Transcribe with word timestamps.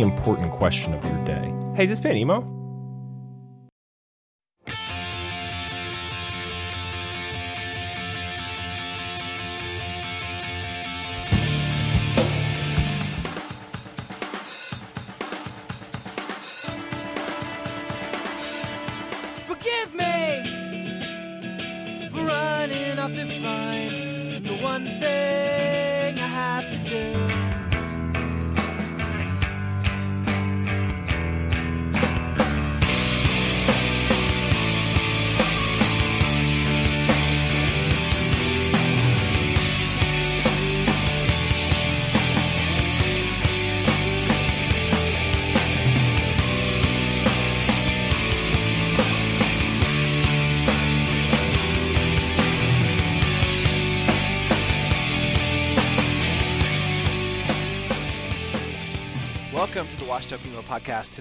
important 0.00 0.52
question 0.52 0.94
of 0.94 1.04
your 1.04 1.24
day. 1.24 1.52
Hey, 1.74 1.84
is 1.84 1.90
this 1.90 2.00
band 2.00 2.18
emo? 2.18 2.63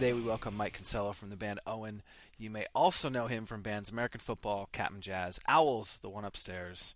Today 0.03 0.11
we 0.11 0.21
welcome 0.21 0.57
Mike 0.57 0.73
Kinsella 0.73 1.13
from 1.13 1.29
the 1.29 1.37
band 1.37 1.61
Owen. 1.65 2.01
You 2.37 2.49
may 2.49 2.65
also 2.75 3.07
know 3.07 3.27
him 3.27 3.45
from 3.45 3.61
bands 3.61 3.89
American 3.89 4.19
Football, 4.19 4.67
Cap'n 4.73 4.99
Jazz, 4.99 5.39
Owls, 5.47 5.99
the 6.01 6.09
one 6.09 6.25
upstairs, 6.25 6.95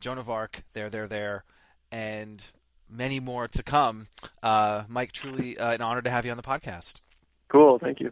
Joan 0.00 0.16
of 0.16 0.30
Arc, 0.30 0.62
Their, 0.72 0.88
They're, 0.88 1.06
There, 1.06 1.44
and 1.92 2.42
many 2.88 3.20
more 3.20 3.46
to 3.46 3.62
come. 3.62 4.06
Uh, 4.42 4.84
Mike, 4.88 5.12
truly 5.12 5.58
uh, 5.58 5.72
an 5.72 5.82
honor 5.82 6.00
to 6.00 6.08
have 6.08 6.24
you 6.24 6.30
on 6.30 6.38
the 6.38 6.42
podcast. 6.42 7.02
Cool, 7.50 7.78
thank 7.78 8.00
you. 8.00 8.10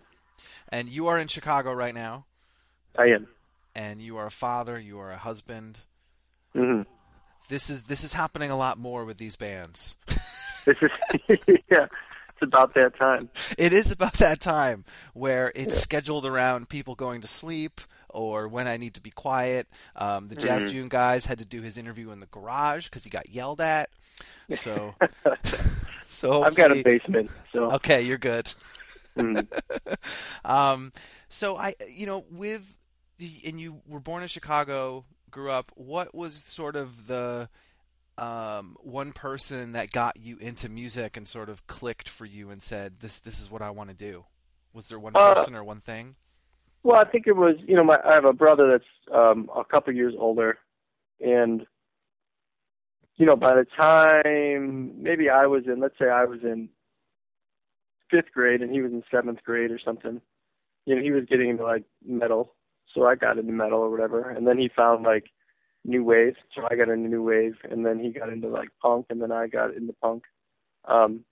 And 0.69 0.91
you 0.91 1.07
are 1.09 1.19
in 1.19 1.29
Chicago 1.29 1.73
right 1.73 1.95
now, 1.95 2.27
I 2.99 3.05
am. 3.05 3.29
and 3.75 4.03
you 4.03 4.19
are 4.19 4.27
a 4.27 4.31
father, 4.31 4.79
you 4.79 4.99
are 4.99 5.11
a 5.11 5.17
husband. 5.17 5.79
hmm 6.53 6.83
This 7.49 7.71
is 7.71 7.85
this 7.85 8.05
is 8.05 8.13
happening 8.13 8.51
a 8.51 8.59
lot 8.59 8.77
more 8.77 9.07
with 9.07 9.17
these 9.17 9.37
bands. 9.37 9.97
This 10.67 10.77
is 10.83 11.39
yeah. 11.71 11.87
It's 12.35 12.43
about 12.43 12.75
that 12.75 12.97
time. 12.99 13.31
It 13.57 13.73
is 13.73 13.93
about 13.93 14.15
that 14.15 14.41
time 14.41 14.85
where 15.13 15.53
it's 15.55 15.81
scheduled 15.81 16.27
around 16.27 16.69
people 16.69 16.95
going 16.95 17.21
to 17.21 17.29
sleep 17.29 17.81
or 18.09 18.49
when 18.49 18.67
I 18.69 18.77
need 18.77 18.95
to 18.95 19.01
be 19.01 19.11
quiet. 19.11 19.69
Um, 19.97 20.29
the 20.29 20.37
Jazz 20.37 20.65
Mhm. 20.65 20.71
June 20.71 20.89
guys 20.89 21.27
had 21.27 21.39
to 21.39 21.45
do 21.45 21.63
his 21.63 21.77
interview 21.77 22.11
in 22.11 22.19
the 22.19 22.27
garage 22.27 22.85
because 22.87 23.05
he 23.05 23.11
got 23.11 23.29
yelled 23.31 23.61
at. 23.61 23.91
So, 24.53 24.95
so 26.09 26.43
I've 26.43 26.55
got 26.55 26.71
a 26.71 26.83
basement, 26.83 27.31
so 27.53 27.71
Okay, 27.73 28.03
you're 28.03 28.19
good. 28.19 28.53
mm. 29.17 29.47
Um, 30.45 30.93
so 31.29 31.57
I, 31.57 31.75
you 31.89 32.07
know, 32.07 32.25
with 32.31 32.75
and 33.47 33.61
you 33.61 33.81
were 33.87 34.01
born 34.01 34.23
in 34.23 34.29
Chicago, 34.29 35.05
grew 35.31 35.51
up. 35.51 35.71
What 35.77 36.15
was 36.15 36.35
sort 36.35 36.75
of 36.77 37.07
the 37.07 37.49
um, 38.19 38.77
one 38.81 39.13
person 39.13 39.73
that 39.73 39.91
got 39.93 40.17
you 40.19 40.37
into 40.39 40.69
music 40.69 41.17
and 41.17 41.27
sort 41.27 41.49
of 41.49 41.67
clicked 41.67 42.09
for 42.09 42.25
you 42.27 42.51
and 42.51 42.63
said, 42.63 43.01
"This, 43.01 43.19
this 43.21 43.41
is 43.41 43.51
what 43.51 43.63
I 43.63 43.71
want 43.71 43.91
to 43.91 43.97
do"? 43.97 44.25
Was 44.73 44.89
there 44.89 44.99
one 44.99 45.15
Uh, 45.15 45.35
person 45.35 45.55
or 45.55 45.65
one 45.65 45.81
thing? 45.81 46.17
well, 46.83 46.97
I 47.01 47.05
think 47.05 47.27
it 47.27 47.37
was 47.37 47.57
you 47.67 47.77
know 47.77 47.85
my 47.85 47.99
I 48.05 48.15
have 48.15 48.25
a 48.25 48.33
brother 48.33 48.71
that's 48.71 49.15
um 49.17 49.51
a 49.57 49.65
couple 49.65 49.93
years 49.95 50.15
older, 50.19 50.59
and 51.21 51.67
you 53.17 53.27
know 53.27 53.37
by 53.37 53.55
the 53.55 53.65
time 53.77 55.03
maybe 55.03 55.29
I 55.31 55.47
was 55.47 55.65
in 55.67 55.81
let's 55.81 55.99
say 55.99 56.09
I 56.09 56.25
was 56.25 56.41
in 56.43 56.69
fifth 58.11 58.33
grade 58.33 58.63
and 58.63 58.71
he 58.71 58.83
was 58.83 58.93
in 58.93 59.03
seventh 59.11 59.43
grade 59.45 59.71
or 59.71 59.79
something, 59.79 60.21
you 60.87 60.95
know 60.95 61.03
he 61.03 61.11
was 61.11 61.25
getting 61.27 61.49
into 61.51 61.65
like 61.65 61.85
metal, 62.07 62.55
so 62.95 63.07
I 63.07 63.15
got 63.15 63.39
into 63.39 63.53
metal 63.53 63.81
or 63.81 63.91
whatever, 63.91 64.31
and 64.31 64.47
then 64.47 64.59
he 64.59 64.69
found 64.69 65.05
like 65.05 65.31
new 65.85 66.05
wave, 66.05 66.37
so 66.55 66.63
I 66.71 66.77
got 66.77 66.89
into 66.89 67.09
new 67.09 67.23
wave, 67.23 67.57
and 67.69 67.85
then 67.85 67.99
he 67.99 68.11
got 68.11 68.31
into 68.31 68.49
like 68.49 68.69
punk, 68.81 69.07
and 69.11 69.21
then 69.21 69.33
I 69.33 69.47
got 69.47 69.75
into 69.75 69.93
punk. 69.95 70.25
Um, 70.87 71.25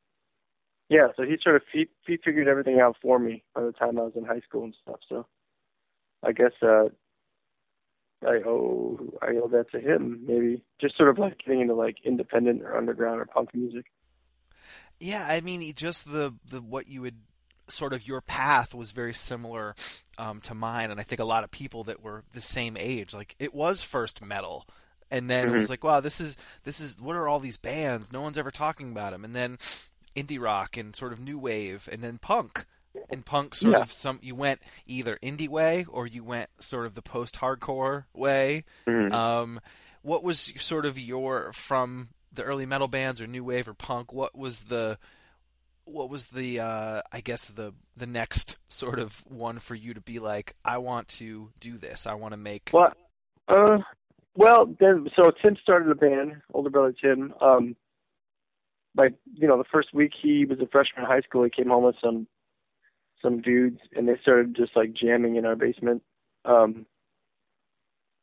yeah, 0.88 1.08
so 1.16 1.22
he 1.22 1.36
sort 1.42 1.56
of 1.56 1.62
he, 1.72 1.88
he 2.06 2.18
figured 2.22 2.48
everything 2.48 2.80
out 2.80 2.96
for 3.00 3.18
me 3.18 3.42
by 3.54 3.62
the 3.62 3.72
time 3.72 3.98
I 3.98 4.02
was 4.02 4.12
in 4.14 4.24
high 4.24 4.40
school 4.40 4.64
and 4.64 4.76
stuff. 4.82 5.00
So 5.08 5.26
I 6.22 6.32
guess 6.32 6.52
uh, 6.62 6.88
I 8.26 8.40
owe 8.46 8.98
I 9.22 9.36
owe 9.42 9.48
that 9.48 9.70
to 9.72 9.80
him. 9.80 10.24
Maybe 10.26 10.62
just 10.80 10.96
sort 10.96 11.08
of 11.08 11.18
like 11.18 11.38
getting 11.38 11.62
into 11.62 11.74
like 11.74 11.96
independent 12.04 12.62
or 12.62 12.76
underground 12.76 13.20
or 13.20 13.26
punk 13.26 13.54
music. 13.54 13.86
Yeah, 15.00 15.26
I 15.28 15.40
mean, 15.40 15.72
just 15.74 16.12
the 16.12 16.34
the 16.48 16.60
what 16.60 16.88
you 16.88 17.00
would 17.00 17.20
sort 17.72 17.92
of 17.92 18.06
your 18.06 18.20
path 18.20 18.74
was 18.74 18.90
very 18.92 19.14
similar 19.14 19.74
um, 20.18 20.40
to 20.42 20.54
mine, 20.54 20.90
and 20.90 21.00
I 21.00 21.02
think 21.02 21.20
a 21.20 21.24
lot 21.24 21.44
of 21.44 21.50
people 21.50 21.84
that 21.84 22.02
were 22.02 22.22
the 22.34 22.40
same 22.40 22.76
age, 22.78 23.12
like 23.14 23.34
it 23.38 23.54
was 23.54 23.82
first 23.82 24.22
metal, 24.22 24.66
and 25.10 25.28
then 25.28 25.48
it 25.48 25.56
was 25.56 25.68
like, 25.70 25.82
wow, 25.84 26.00
this 26.00 26.20
is 26.20 26.36
this 26.64 26.80
is 26.80 27.00
what 27.00 27.16
are 27.16 27.28
all 27.28 27.40
these 27.40 27.56
bands? 27.56 28.12
No 28.12 28.20
one's 28.22 28.38
ever 28.38 28.50
talking 28.50 28.90
about 28.92 29.12
them, 29.12 29.24
and 29.24 29.34
then 29.34 29.58
indie 30.16 30.40
rock 30.40 30.76
and 30.76 30.94
sort 30.94 31.12
of 31.12 31.20
new 31.20 31.38
wave, 31.38 31.88
and 31.90 32.02
then 32.02 32.18
punk. 32.18 32.66
And 33.08 33.24
punk 33.24 33.54
sort 33.54 33.72
Yeah. 33.74 33.80
of 33.80 33.90
some 33.90 34.18
you 34.22 34.34
went 34.34 34.60
either 34.86 35.18
indie 35.22 35.48
way 35.48 35.86
or 35.88 36.06
you 36.06 36.22
went 36.22 36.50
sort 36.58 36.84
of 36.84 36.94
the 36.94 37.00
post 37.00 37.36
hardcore 37.36 38.04
way. 38.12 38.64
Mhm. 38.86 39.10
Um, 39.12 39.60
what 40.02 40.22
was 40.22 40.52
sort 40.62 40.84
of 40.84 40.98
your 40.98 41.52
from 41.54 42.10
the 42.30 42.42
early 42.42 42.66
metal 42.66 42.88
bands 42.88 43.18
or 43.18 43.26
new 43.26 43.44
wave 43.44 43.66
or 43.66 43.72
punk? 43.72 44.12
What 44.12 44.36
was 44.36 44.64
the 44.64 44.98
what 45.84 46.10
was 46.10 46.28
the 46.28 46.60
uh, 46.60 47.02
I 47.10 47.20
guess 47.20 47.48
the 47.48 47.74
the 47.96 48.06
next 48.06 48.58
sort 48.68 48.98
of 48.98 49.24
one 49.28 49.58
for 49.58 49.74
you 49.74 49.94
to 49.94 50.00
be 50.00 50.18
like, 50.18 50.54
I 50.64 50.78
want 50.78 51.08
to 51.08 51.50
do 51.60 51.78
this. 51.78 52.06
I 52.06 52.14
want 52.14 52.32
to 52.32 52.38
make. 52.38 52.70
Well, 52.72 52.92
uh, 53.48 53.78
well, 54.36 54.74
then 54.80 55.08
so 55.16 55.30
Tim 55.42 55.56
started 55.60 55.90
a 55.90 55.94
band, 55.94 56.42
older 56.54 56.70
brother 56.70 56.94
Tim. 57.00 57.34
Um, 57.40 57.76
like 58.96 59.14
you 59.34 59.48
know, 59.48 59.58
the 59.58 59.64
first 59.70 59.92
week 59.92 60.12
he 60.20 60.44
was 60.44 60.60
a 60.60 60.66
freshman 60.66 61.04
in 61.04 61.10
high 61.10 61.20
school, 61.20 61.44
he 61.44 61.50
came 61.50 61.68
home 61.68 61.84
with 61.84 61.96
some 62.02 62.26
some 63.20 63.40
dudes, 63.40 63.80
and 63.94 64.08
they 64.08 64.16
started 64.20 64.56
just 64.56 64.76
like 64.76 64.92
jamming 64.92 65.36
in 65.36 65.46
our 65.46 65.56
basement. 65.56 66.02
Um, 66.44 66.86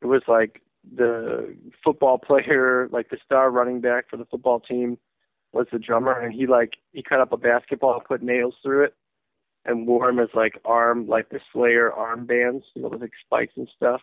it 0.02 0.06
was 0.06 0.22
like 0.28 0.62
the 0.96 1.56
football 1.84 2.18
player, 2.18 2.88
like 2.90 3.10
the 3.10 3.18
star 3.24 3.50
running 3.50 3.80
back 3.80 4.08
for 4.08 4.16
the 4.16 4.24
football 4.24 4.60
team, 4.60 4.98
was 5.52 5.66
the 5.72 5.78
drummer, 5.78 6.18
and 6.18 6.32
he 6.32 6.46
like 6.46 6.74
he 6.92 7.02
cut 7.02 7.20
up 7.20 7.32
a 7.32 7.36
basketball 7.36 7.94
and 7.94 8.04
put 8.04 8.22
nails 8.22 8.54
through 8.62 8.84
it, 8.84 8.94
and 9.64 9.86
wore 9.86 10.06
them 10.06 10.18
as 10.18 10.28
like 10.34 10.60
arm, 10.64 11.08
like 11.08 11.28
the 11.30 11.40
Slayer 11.52 11.90
armbands, 11.90 12.62
you 12.74 12.82
know, 12.82 12.88
with 12.88 13.02
like 13.02 13.12
spikes 13.24 13.54
and 13.56 13.68
stuff. 13.76 14.00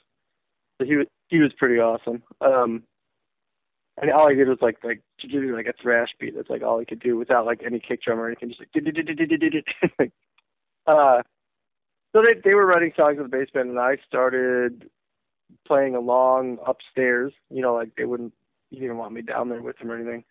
So 0.79 0.85
he 0.85 0.95
was 0.95 1.07
he 1.27 1.39
was 1.39 1.51
pretty 1.57 1.79
awesome. 1.79 2.23
Um, 2.41 2.83
and 3.99 4.11
all 4.11 4.29
he 4.29 4.35
did 4.35 4.47
was 4.47 4.59
like 4.61 4.77
like 4.83 5.01
to 5.19 5.27
you 5.27 5.55
like 5.55 5.67
a 5.67 5.73
thrash 5.81 6.09
beat. 6.19 6.35
That's 6.35 6.49
like 6.49 6.61
all 6.61 6.79
he 6.79 6.85
could 6.85 6.99
do 6.99 7.17
without 7.17 7.45
like 7.45 7.61
any 7.65 7.79
kick 7.79 8.03
drum 8.03 8.19
or 8.19 8.27
anything. 8.27 8.49
Just 8.49 8.61
like 8.61 8.69
uh, 10.87 11.21
so 12.13 12.21
they 12.23 12.33
they 12.43 12.53
were 12.53 12.65
writing 12.65 12.93
songs 12.95 13.17
in 13.17 13.23
the 13.23 13.29
basement, 13.29 13.69
and 13.69 13.79
I 13.79 13.97
started 14.07 14.89
playing 15.65 15.95
along 15.95 16.59
upstairs. 16.65 17.33
You 17.49 17.61
know, 17.61 17.73
like 17.73 17.95
they 17.97 18.05
wouldn't 18.05 18.33
he 18.69 18.79
didn't 18.79 18.97
want 18.97 19.13
me 19.13 19.21
down 19.21 19.49
there 19.49 19.61
with 19.61 19.77
them 19.79 19.91
or 19.91 19.95
anything. 19.95 20.23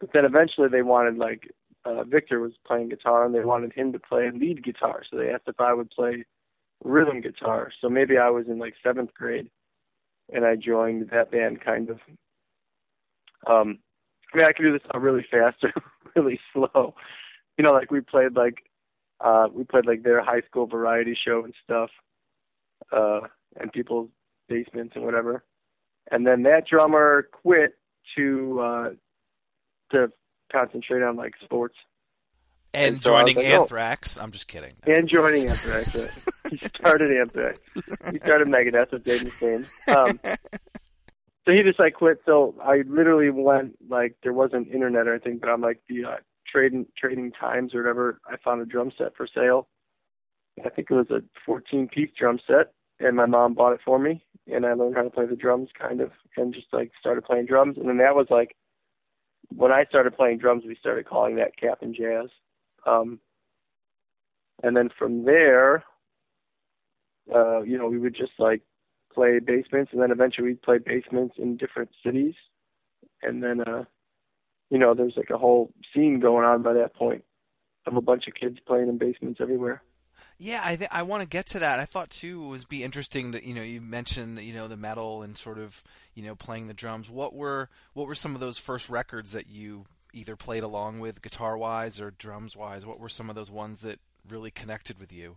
But 0.00 0.10
then 0.12 0.24
eventually 0.24 0.68
they 0.68 0.82
wanted 0.82 1.18
like 1.18 1.50
uh, 1.84 2.04
Victor 2.04 2.40
was 2.40 2.52
playing 2.66 2.88
guitar 2.88 3.24
and 3.24 3.34
they 3.34 3.44
wanted 3.44 3.72
him 3.72 3.92
to 3.92 3.98
play 3.98 4.30
lead 4.30 4.64
guitar. 4.64 5.02
So 5.08 5.16
they 5.16 5.30
asked 5.30 5.44
if 5.46 5.60
I 5.60 5.72
would 5.72 5.90
play 5.90 6.24
rhythm 6.82 7.20
guitar. 7.20 7.70
So 7.80 7.88
maybe 7.88 8.18
I 8.18 8.30
was 8.30 8.46
in 8.48 8.58
like 8.58 8.74
seventh 8.82 9.14
grade 9.14 9.50
and 10.32 10.44
I 10.44 10.56
joined 10.56 11.10
that 11.10 11.30
band 11.30 11.60
kind 11.60 11.90
of. 11.90 11.98
Um, 13.46 13.78
I 14.32 14.36
mean, 14.36 14.46
I 14.46 14.52
can 14.52 14.66
do 14.66 14.72
this 14.72 14.82
really 14.94 15.26
fast 15.30 15.58
or 15.64 15.72
really 16.14 16.40
slow. 16.52 16.94
You 17.58 17.64
know, 17.64 17.72
like 17.72 17.90
we 17.90 18.00
played 18.00 18.36
like 18.36 18.64
uh 19.20 19.48
we 19.52 19.64
played 19.64 19.86
like 19.86 20.02
their 20.02 20.22
high 20.22 20.40
school 20.42 20.66
variety 20.66 21.16
show 21.26 21.44
and 21.44 21.54
stuff, 21.64 21.90
uh, 22.92 23.20
and 23.58 23.72
people's 23.72 24.08
basements 24.48 24.94
and 24.96 25.04
whatever. 25.04 25.44
And 26.10 26.26
then 26.26 26.42
that 26.44 26.66
drummer 26.66 27.28
quit 27.30 27.74
to 28.16 28.60
uh 28.60 28.90
to 29.90 30.10
concentrate 30.52 31.02
on 31.02 31.16
like 31.16 31.34
sports 31.44 31.76
And, 32.72 32.94
And 32.94 33.04
so 33.04 33.14
I 33.14 33.22
was 33.22 33.32
joining 33.32 33.44
like, 33.44 33.54
oh. 33.54 33.62
Anthrax. 33.62 34.18
I'm 34.18 34.30
just 34.30 34.48
kidding. 34.48 34.74
and 34.86 35.08
joining 35.08 35.48
Anthrax. 35.48 35.96
He 36.50 36.58
started 36.66 37.16
Anthrax. 37.16 37.60
He 38.10 38.18
started 38.18 38.48
Megadeth 38.48 38.90
with 38.90 39.04
Dave 39.04 39.20
Mustaine. 39.20 39.64
Um, 39.86 40.18
so 41.44 41.52
he 41.52 41.62
just 41.62 41.78
like 41.78 41.94
quit. 41.94 42.20
So 42.26 42.56
I 42.60 42.82
literally 42.88 43.30
went 43.30 43.76
like 43.88 44.16
there 44.24 44.32
wasn't 44.32 44.66
internet 44.66 45.06
or 45.06 45.14
anything, 45.14 45.38
but 45.38 45.48
I'm 45.48 45.60
like 45.60 45.80
the 45.88 46.04
uh, 46.04 46.16
trading 46.50 46.86
trading 46.98 47.30
times 47.32 47.72
or 47.74 47.82
whatever. 47.82 48.20
I 48.26 48.36
found 48.44 48.60
a 48.62 48.66
drum 48.66 48.90
set 48.98 49.16
for 49.16 49.28
sale. 49.32 49.68
I 50.64 50.68
think 50.70 50.90
it 50.90 50.94
was 50.94 51.10
a 51.10 51.22
14 51.46 51.88
piece 51.88 52.10
drum 52.18 52.40
set, 52.46 52.72
and 52.98 53.16
my 53.16 53.26
mom 53.26 53.54
bought 53.54 53.72
it 53.72 53.80
for 53.84 53.98
me, 53.98 54.24
and 54.52 54.66
I 54.66 54.74
learned 54.74 54.96
how 54.96 55.02
to 55.02 55.10
play 55.10 55.26
the 55.26 55.36
drums 55.36 55.68
kind 55.78 56.00
of, 56.00 56.10
and 56.36 56.52
just 56.52 56.66
like 56.72 56.90
started 56.98 57.24
playing 57.24 57.46
drums. 57.46 57.78
And 57.78 57.88
then 57.88 57.98
that 57.98 58.16
was 58.16 58.26
like 58.28 58.56
when 59.54 59.72
I 59.72 59.84
started 59.84 60.16
playing 60.16 60.38
drums, 60.38 60.64
we 60.66 60.76
started 60.76 61.06
calling 61.06 61.36
that 61.36 61.56
Cap'n 61.56 61.94
Jazz. 61.94 62.28
Um, 62.86 63.20
and 64.62 64.76
then 64.76 64.90
from 64.98 65.24
there, 65.24 65.84
uh, 67.34 67.62
you 67.62 67.78
know, 67.78 67.86
we 67.88 67.98
would 67.98 68.16
just 68.16 68.32
like 68.38 68.62
play 69.12 69.38
basements, 69.38 69.92
and 69.92 70.00
then 70.00 70.10
eventually 70.10 70.48
we'd 70.48 70.62
play 70.62 70.78
basements 70.78 71.34
in 71.38 71.56
different 71.56 71.90
cities, 72.04 72.34
and 73.22 73.42
then, 73.42 73.60
uh, 73.60 73.84
you 74.70 74.78
know, 74.78 74.94
there's 74.94 75.14
like 75.16 75.30
a 75.30 75.38
whole 75.38 75.72
scene 75.92 76.20
going 76.20 76.44
on 76.44 76.62
by 76.62 76.72
that 76.72 76.94
point 76.94 77.24
of 77.86 77.96
a 77.96 78.00
bunch 78.00 78.28
of 78.28 78.34
kids 78.34 78.58
playing 78.66 78.88
in 78.88 78.98
basements 78.98 79.40
everywhere. 79.40 79.82
Yeah, 80.38 80.60
I 80.64 80.76
th- 80.76 80.90
I 80.92 81.02
want 81.02 81.22
to 81.22 81.28
get 81.28 81.46
to 81.48 81.58
that. 81.58 81.80
I 81.80 81.84
thought 81.84 82.10
too 82.10 82.44
it 82.44 82.48
was 82.48 82.64
be 82.64 82.82
interesting 82.82 83.32
that 83.32 83.44
you 83.44 83.54
know 83.54 83.62
you 83.62 83.80
mentioned 83.80 84.40
you 84.40 84.52
know 84.52 84.68
the 84.68 84.76
metal 84.76 85.22
and 85.22 85.36
sort 85.36 85.58
of 85.58 85.82
you 86.14 86.22
know 86.24 86.34
playing 86.34 86.66
the 86.66 86.74
drums. 86.74 87.10
What 87.10 87.34
were 87.34 87.68
what 87.94 88.06
were 88.06 88.14
some 88.14 88.34
of 88.34 88.40
those 88.40 88.58
first 88.58 88.88
records 88.88 89.32
that 89.32 89.48
you 89.48 89.84
either 90.12 90.36
played 90.36 90.62
along 90.62 91.00
with 91.00 91.22
guitar 91.22 91.56
wise 91.56 92.00
or 92.00 92.10
drums 92.10 92.56
wise? 92.56 92.86
What 92.86 92.98
were 93.00 93.08
some 93.08 93.28
of 93.28 93.36
those 93.36 93.50
ones 93.50 93.82
that 93.82 94.00
really 94.28 94.50
connected 94.50 94.98
with 94.98 95.12
you? 95.12 95.36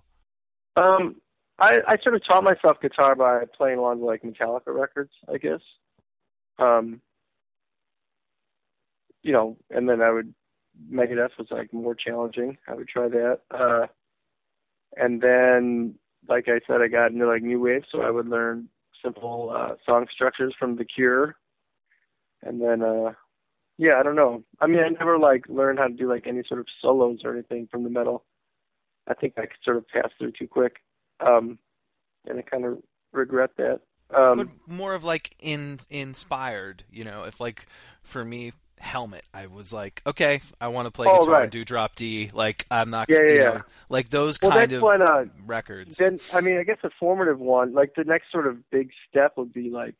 Um, 0.76 1.18
I, 1.60 1.80
I 1.88 1.98
sort 2.02 2.16
of 2.16 2.26
taught 2.26 2.44
myself 2.44 2.82
guitar 2.82 3.16
by 3.16 3.44
playing 3.56 3.78
along 3.78 4.00
with 4.00 4.08
like 4.08 4.24
Metallica 4.24 4.68
records, 4.74 5.12
I 5.32 5.38
guess. 5.38 5.62
Um, 6.58 7.02
you 9.22 9.32
know, 9.32 9.58
and 9.70 9.88
then 9.88 10.02
I 10.02 10.12
would 10.12 10.34
Megadeth 10.92 11.38
was 11.38 11.48
like 11.52 11.72
more 11.74 11.96
challenging. 11.96 12.58
I 12.68 12.76
would 12.76 12.88
try 12.88 13.08
that. 13.08 13.42
Uh, 13.52 13.88
and 14.98 15.22
then, 15.22 15.96
like 16.28 16.46
I 16.48 16.60
said, 16.68 16.82
I 16.82 16.88
got 16.88 17.12
into 17.12 17.28
like 17.28 17.42
new 17.42 17.60
wave, 17.60 17.84
so 17.92 18.02
I 18.02 18.12
would 18.12 18.28
learn 18.28 18.70
simple 19.04 19.54
uh, 19.56 19.76
song 19.86 20.08
structures 20.14 20.56
from 20.58 20.78
The 20.78 20.86
Cure. 20.86 21.36
And 22.42 22.62
then, 22.62 22.82
uh, 22.82 23.14
yeah, 23.78 23.94
I 24.00 24.04
don't 24.04 24.16
know. 24.16 24.44
I 24.60 24.68
mean, 24.68 24.80
I 24.80 24.90
never 24.90 25.18
like 25.18 25.48
learned 25.48 25.80
how 25.80 25.88
to 25.88 25.94
do 25.94 26.10
like 26.10 26.28
any 26.28 26.44
sort 26.48 26.60
of 26.60 26.68
solos 26.82 27.20
or 27.24 27.34
anything 27.34 27.68
from 27.72 27.84
the 27.84 27.90
metal. 27.90 28.24
I 29.08 29.14
think 29.14 29.34
I 29.38 29.42
could 29.42 29.58
sort 29.64 29.78
of 29.78 29.88
pass 29.88 30.10
through 30.18 30.32
too 30.32 30.48
quick, 30.48 30.78
um, 31.20 31.60
and 32.26 32.40
I 32.40 32.42
kind 32.42 32.66
of 32.66 32.78
regret 33.12 33.52
that. 33.58 33.82
Um, 34.16 34.38
but 34.38 34.48
more 34.68 34.94
of 34.94 35.04
like 35.04 35.36
in 35.40 35.80
inspired, 35.90 36.84
you 36.90 37.04
know, 37.04 37.24
if 37.24 37.40
like 37.40 37.68
for 38.02 38.24
me 38.24 38.54
helmet 38.84 39.26
i 39.34 39.48
was 39.48 39.72
like 39.74 40.02
okay 40.06 40.42
i 40.62 40.68
want 40.68 40.86
to 40.86 40.92
play 40.92 41.08
Oh, 41.10 41.20
guitar 41.22 41.34
right. 41.34 41.44
and 41.44 41.52
do 41.52 41.64
drop 41.66 41.96
d 41.96 42.30
like 42.34 42.66
i'm 42.70 42.90
not 42.90 43.08
Yeah, 43.10 43.18
yeah, 43.26 43.32
you 43.34 43.40
yeah. 43.40 43.62
like 43.90 44.10
those 44.10 44.40
Well, 44.42 44.52
kind 44.52 44.72
of 44.72 44.82
when, 44.82 45.02
uh, 45.02 45.26
records 45.46 45.98
then 45.98 46.20
I 46.34 46.42
mean, 46.42 46.58
I 46.58 46.64
guess 46.64 46.78
a 46.84 46.90
formative 47.00 47.40
one, 47.40 47.74
like 47.74 47.96
the 47.96 48.04
next 48.04 48.32
sort 48.32 48.46
of 48.48 48.70
big 48.70 48.92
step 49.10 49.34
would 49.38 49.52
be 49.54 49.70
like 49.70 49.96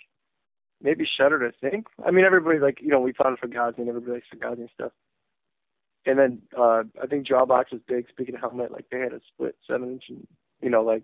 maybe 0.82 1.06
Shudder 1.18 1.40
to 1.40 1.58
Think. 1.60 1.88
I 2.06 2.12
mean, 2.12 2.26
everybody 2.26 2.60
like 2.60 2.80
you 2.82 2.90
know 2.90 3.00
we 3.00 3.14
found 3.14 3.40
Fugazi 3.40 3.78
and 3.80 3.90
everybody 3.90 4.14
likes 4.14 4.28
Fugazi 4.34 4.60
and 4.60 4.70
stuff. 4.74 4.92
And 6.06 6.20
then 6.20 6.42
uh 6.58 6.84
I 7.02 7.08
think 7.10 7.26
Jawbox 7.26 7.72
was 7.72 7.82
big. 7.88 8.08
Speaking 8.10 8.36
of 8.36 8.42
helmet, 8.42 8.72
like 8.72 8.86
they 8.92 9.00
had 9.00 9.14
a 9.14 9.22
split 9.34 9.56
seven 9.66 9.94
inch, 9.94 10.04
and 10.10 10.28
you 10.62 10.70
know 10.70 10.82
like 10.84 11.04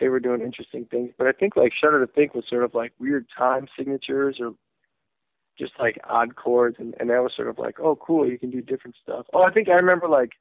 they 0.00 0.08
were 0.08 0.20
doing 0.20 0.40
interesting 0.40 0.84
things. 0.86 1.12
But 1.18 1.26
I 1.26 1.32
think 1.32 1.56
like 1.56 1.72
Shudder 1.72 2.04
to 2.06 2.12
Think 2.12 2.34
was 2.34 2.44
sort 2.48 2.64
of 2.64 2.74
like 2.74 2.92
weird 3.00 3.26
time 3.36 3.66
signatures 3.76 4.38
or 4.40 4.52
just 5.58 5.72
like 5.78 5.98
odd 6.04 6.36
chords, 6.36 6.76
and 6.78 6.94
and 6.98 7.10
that 7.10 7.22
was 7.22 7.32
sort 7.36 7.48
of 7.48 7.58
like 7.58 7.80
oh 7.80 7.96
cool, 7.96 8.28
you 8.28 8.38
can 8.38 8.50
do 8.50 8.60
different 8.60 8.96
stuff. 9.02 9.26
Oh, 9.32 9.42
I 9.42 9.52
think 9.52 9.68
I 9.68 9.74
remember 9.74 10.08
like 10.08 10.32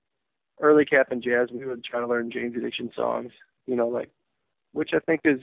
early 0.61 0.85
Cap'n 0.85 1.21
Jazz, 1.21 1.49
we 1.51 1.65
would 1.65 1.83
try 1.83 1.99
to 1.99 2.07
learn 2.07 2.31
Jane's 2.31 2.55
Addiction 2.55 2.91
songs, 2.95 3.31
you 3.65 3.75
know, 3.75 3.87
like, 3.87 4.09
which 4.73 4.91
I 4.93 4.99
think 4.99 5.21
is, 5.25 5.39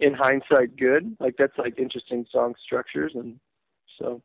in 0.00 0.14
hindsight, 0.14 0.76
good. 0.76 1.16
Like 1.20 1.36
that's 1.38 1.56
like 1.56 1.78
interesting 1.78 2.26
song 2.32 2.54
structures, 2.64 3.12
and 3.14 3.38
so, 3.98 4.22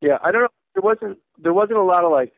yeah, 0.00 0.18
I 0.22 0.32
don't 0.32 0.42
know. 0.42 0.48
There 0.74 0.82
wasn't 0.82 1.18
there 1.38 1.52
wasn't 1.52 1.78
a 1.78 1.82
lot 1.82 2.04
of 2.04 2.12
like 2.12 2.32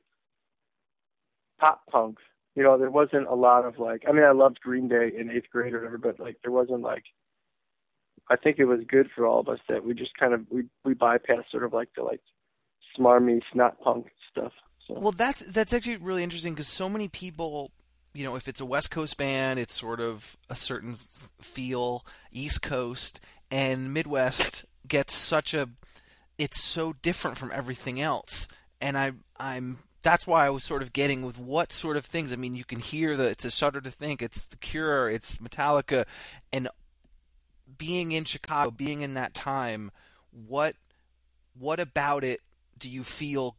pop 1.61 1.83
punk, 1.91 2.19
you 2.57 2.63
know. 2.63 2.77
There 2.79 2.91
wasn't 2.91 3.29
a 3.29 3.35
lot 3.35 3.65
of 3.65 3.79
like. 3.79 4.03
I 4.09 4.13
mean, 4.13 4.25
I 4.25 4.33
loved 4.33 4.61
Green 4.61 4.89
Day 4.89 5.13
in 5.17 5.31
eighth 5.31 5.51
grade 5.53 5.73
or 5.73 5.79
whatever, 5.79 5.99
but 5.99 6.19
like 6.19 6.39
there 6.43 6.53
wasn't 6.53 6.83
like. 6.83 7.05
I 8.31 8.37
think 8.37 8.61
it 8.61 8.65
was 8.65 8.81
good 8.87 9.11
for 9.15 9.27
all 9.27 9.41
of 9.41 9.49
us 9.49 9.59
that 9.69 9.85
we 9.85 9.93
just 9.93 10.17
kind 10.17 10.33
of 10.33 10.47
we 10.51 10.63
we 10.85 10.95
bypassed 10.95 11.51
sort 11.51 11.65
of 11.65 11.73
like 11.73 11.89
the 11.97 12.03
like 12.03 12.21
smarmy 12.97 13.43
snot 13.53 13.81
punk 13.81 14.07
stuff. 14.31 14.53
So. 14.87 14.95
Well, 14.95 15.13
that's 15.13 15.45
that's 15.47 15.75
actually 15.75 15.97
really 15.97 16.23
interesting 16.23 16.55
because 16.55 16.69
so 16.69 16.89
many 16.89 17.09
people, 17.09 17.73
you 18.15 18.25
know, 18.25 18.37
if 18.37 18.47
it's 18.47 18.61
a 18.61 18.65
West 18.65 18.93
Coast 18.93 19.19
band, 19.19 19.59
it's 19.59 19.75
sort 19.75 20.01
of 20.01 20.37
a 20.49 20.55
certain 20.55 20.97
feel. 21.41 22.07
East 22.31 22.63
Coast 22.63 23.21
and 23.51 23.93
Midwest 23.93 24.65
gets 24.87 25.13
such 25.15 25.53
a, 25.53 25.69
it's 26.39 26.63
so 26.63 26.95
different 27.03 27.37
from 27.37 27.51
everything 27.53 28.01
else, 28.01 28.47
and 28.81 28.97
I 28.97 29.13
I'm 29.39 29.79
that's 30.03 30.27
why 30.27 30.47
I 30.47 30.51
was 30.51 30.65
sort 30.65 30.83
of 30.83 30.93
getting 30.93 31.23
with 31.27 31.39
what 31.39 31.73
sort 31.73 31.97
of 31.97 32.07
things. 32.07 32.33
I 32.33 32.37
mean, 32.37 32.55
you 32.55 32.65
can 32.65 32.79
hear 32.79 33.17
that 33.17 33.27
it's 33.27 33.45
a 33.45 33.51
shudder 33.51 33.81
to 33.81 33.91
think. 33.91 34.23
It's 34.23 34.45
The 34.47 34.57
Cure, 34.57 35.11
it's 35.11 35.39
Metallica, 35.39 36.07
and 36.53 36.69
being 37.79 38.13
in 38.13 38.25
Chicago, 38.25 38.71
being 38.71 39.03
in 39.03 39.15
that 39.15 39.35
time, 39.35 39.91
what 40.31 40.75
what 41.59 41.81
about 41.81 42.25
it 42.25 42.41
do 42.79 42.89
you 42.89 43.05
feel 43.05 43.57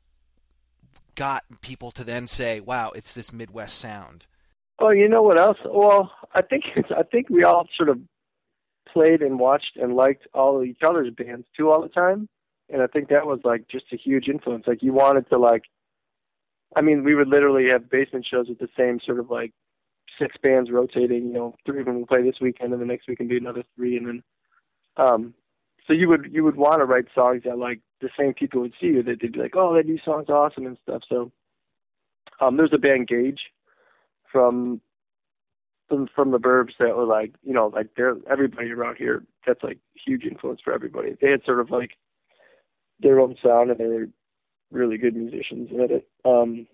got 1.15 1.43
people 1.61 1.91
to 1.91 2.03
then 2.03 2.27
say, 2.27 2.59
"Wow, 2.59 2.91
it's 2.95 3.13
this 3.13 3.33
Midwest 3.33 3.77
sound"? 3.77 4.27
Oh, 4.79 4.89
you 4.89 5.07
know 5.07 5.21
what 5.21 5.37
else? 5.37 5.57
Well, 5.65 6.11
I 6.33 6.41
think 6.41 6.63
it's, 6.75 6.89
I 6.91 7.03
think 7.03 7.29
we 7.29 7.43
all 7.43 7.67
sort 7.77 7.89
of 7.89 7.99
played 8.91 9.21
and 9.21 9.39
watched 9.39 9.77
and 9.77 9.95
liked 9.95 10.27
all 10.33 10.59
of 10.59 10.65
each 10.65 10.79
other's 10.83 11.13
bands 11.13 11.45
too 11.55 11.69
all 11.69 11.81
the 11.81 11.89
time, 11.89 12.27
and 12.69 12.81
I 12.81 12.87
think 12.87 13.09
that 13.09 13.27
was 13.27 13.39
like 13.43 13.67
just 13.67 13.85
a 13.93 13.97
huge 13.97 14.27
influence. 14.27 14.65
Like 14.67 14.81
you 14.81 14.93
wanted 14.93 15.29
to 15.29 15.37
like, 15.37 15.63
I 16.75 16.81
mean, 16.81 17.03
we 17.03 17.15
would 17.15 17.27
literally 17.27 17.69
have 17.69 17.89
basement 17.89 18.25
shows 18.25 18.47
with 18.49 18.59
the 18.59 18.69
same 18.77 18.99
sort 19.05 19.19
of 19.19 19.29
like 19.29 19.53
six 20.19 20.35
bands 20.41 20.71
rotating. 20.71 21.27
You 21.27 21.33
know, 21.33 21.55
three 21.65 21.79
of 21.79 21.85
them 21.85 21.99
will 21.99 22.07
play 22.07 22.23
this 22.23 22.39
weekend, 22.41 22.73
and 22.73 22.81
the 22.81 22.85
next 22.85 23.07
weekend 23.07 23.29
be 23.29 23.37
another 23.37 23.63
three, 23.75 23.97
and 23.97 24.07
then, 24.07 24.23
um, 24.97 25.33
so 25.87 25.93
you 25.93 26.07
would 26.09 26.29
you 26.31 26.43
would 26.43 26.55
want 26.55 26.79
to 26.79 26.85
write 26.85 27.05
songs 27.13 27.43
that 27.45 27.57
like 27.57 27.79
the 28.01 28.09
same 28.17 28.33
people 28.33 28.61
would 28.61 28.73
see 28.79 28.87
you 28.87 29.03
that 29.03 29.19
they'd 29.21 29.31
be 29.31 29.39
like, 29.39 29.55
oh, 29.55 29.73
that 29.75 29.85
new 29.85 29.99
song's 30.03 30.29
awesome 30.29 30.65
and 30.65 30.77
stuff. 30.83 31.01
So, 31.07 31.31
um, 32.39 32.57
there's 32.57 32.73
a 32.73 32.77
band 32.77 33.07
Gage 33.07 33.41
from 34.31 34.81
from 35.87 36.07
from 36.15 36.31
the 36.31 36.39
Burbs 36.39 36.73
that 36.79 36.95
were 36.95 37.05
like, 37.05 37.33
you 37.43 37.53
know, 37.53 37.67
like 37.67 37.89
they're 37.95 38.15
everybody 38.29 38.71
around 38.71 38.97
here. 38.97 39.23
That's 39.45 39.63
like 39.63 39.79
huge 40.05 40.23
influence 40.23 40.61
for 40.63 40.73
everybody. 40.73 41.17
They 41.19 41.29
had 41.29 41.43
sort 41.45 41.59
of 41.59 41.69
like 41.69 41.91
their 42.99 43.19
own 43.19 43.35
sound, 43.43 43.71
and 43.71 43.79
they 43.79 43.87
were 43.87 44.07
really 44.71 44.97
good 44.97 45.15
musicians 45.15 45.69
at 45.83 45.91
it. 45.91 46.07
Um, 46.23 46.67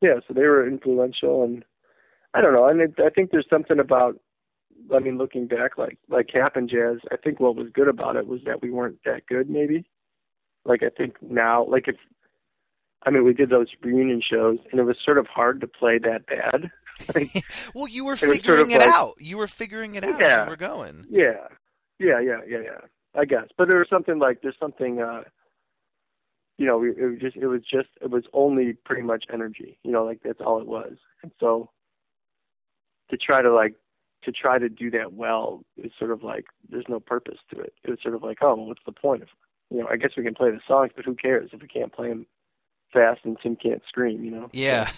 yeah, 0.00 0.20
so 0.26 0.34
they 0.34 0.42
were 0.42 0.66
influential, 0.66 1.44
and 1.44 1.64
I 2.34 2.40
don't 2.40 2.52
know. 2.54 2.64
I 2.66 2.72
mean, 2.72 2.94
I 3.04 3.10
think 3.10 3.30
there's 3.30 3.48
something 3.50 3.78
about. 3.78 4.18
I 4.94 4.98
mean, 4.98 5.18
looking 5.18 5.46
back, 5.46 5.76
like 5.78 5.98
like 6.08 6.28
Cap'n 6.28 6.68
Jazz, 6.68 6.98
I 7.12 7.16
think 7.16 7.38
what 7.40 7.54
was 7.56 7.68
good 7.72 7.88
about 7.88 8.16
it 8.16 8.26
was 8.26 8.40
that 8.46 8.62
we 8.62 8.70
weren't 8.70 8.98
that 9.04 9.26
good, 9.26 9.50
maybe. 9.50 9.84
Like 10.64 10.82
I 10.82 10.88
think 10.90 11.16
now, 11.22 11.64
like 11.66 11.86
if 11.88 11.96
I 13.04 13.10
mean, 13.10 13.24
we 13.24 13.32
did 13.34 13.50
those 13.50 13.68
reunion 13.82 14.22
shows, 14.22 14.58
and 14.70 14.80
it 14.80 14.84
was 14.84 14.96
sort 15.04 15.18
of 15.18 15.26
hard 15.26 15.60
to 15.60 15.66
play 15.66 15.98
that 15.98 16.26
bad. 16.26 16.70
Like, 17.14 17.30
well, 17.74 17.88
you 17.88 18.04
were 18.04 18.12
it 18.12 18.18
figuring 18.18 18.42
sort 18.44 18.60
of 18.60 18.68
it 18.68 18.78
like- 18.78 18.88
out. 18.90 19.14
You 19.20 19.38
were 19.38 19.46
figuring 19.46 19.94
it 19.94 20.04
out 20.04 20.14
as 20.14 20.18
Yeah. 20.20 20.44
you 20.44 20.50
were 20.50 20.56
going. 20.56 21.06
yeah, 21.08 21.48
yeah, 21.98 22.20
yeah, 22.20 22.40
yeah, 22.46 22.58
yeah. 22.62 22.80
I 23.18 23.24
guess, 23.24 23.46
but 23.56 23.68
there 23.68 23.78
was 23.78 23.88
something 23.88 24.18
like 24.18 24.42
there's 24.42 24.58
something. 24.60 25.00
uh 25.00 25.22
you 26.58 26.66
know, 26.66 26.76
we- 26.76 26.90
it 26.90 27.06
was 27.10 27.18
just, 27.18 27.36
it 27.36 27.46
was 27.46 27.62
just, 27.62 27.88
it 28.02 28.10
was 28.10 28.24
only 28.34 28.74
pretty 28.84 29.00
much 29.00 29.24
energy, 29.32 29.78
you 29.82 29.90
know, 29.90 30.04
like 30.04 30.20
that's 30.22 30.42
all 30.44 30.60
it 30.60 30.66
was. 30.66 30.92
And 31.22 31.32
so 31.40 31.70
to 33.10 33.16
try 33.16 33.42
to 33.42 33.52
like, 33.52 33.74
to 34.24 34.32
try 34.32 34.58
to 34.58 34.68
do 34.68 34.90
that 34.90 35.12
well 35.12 35.62
is 35.76 35.92
sort 35.98 36.10
of 36.10 36.22
like, 36.22 36.46
there's 36.68 36.88
no 36.88 37.00
purpose 37.00 37.38
to 37.52 37.60
it. 37.60 37.72
It 37.84 37.90
was 37.90 37.98
sort 38.02 38.14
of 38.14 38.22
like, 38.22 38.38
oh, 38.42 38.54
what's 38.54 38.82
the 38.84 38.92
point 38.92 39.22
of, 39.22 39.28
you 39.70 39.78
know, 39.78 39.88
I 39.90 39.96
guess 39.96 40.10
we 40.16 40.22
can 40.22 40.34
play 40.34 40.50
the 40.50 40.60
songs, 40.66 40.92
but 40.94 41.04
who 41.04 41.14
cares 41.14 41.50
if 41.52 41.62
we 41.62 41.68
can't 41.68 41.92
play 41.92 42.08
them 42.08 42.26
fast 42.92 43.20
and 43.24 43.36
Tim 43.42 43.56
can't 43.56 43.82
scream, 43.88 44.24
you 44.24 44.30
know? 44.30 44.48
Yeah. 44.52 44.90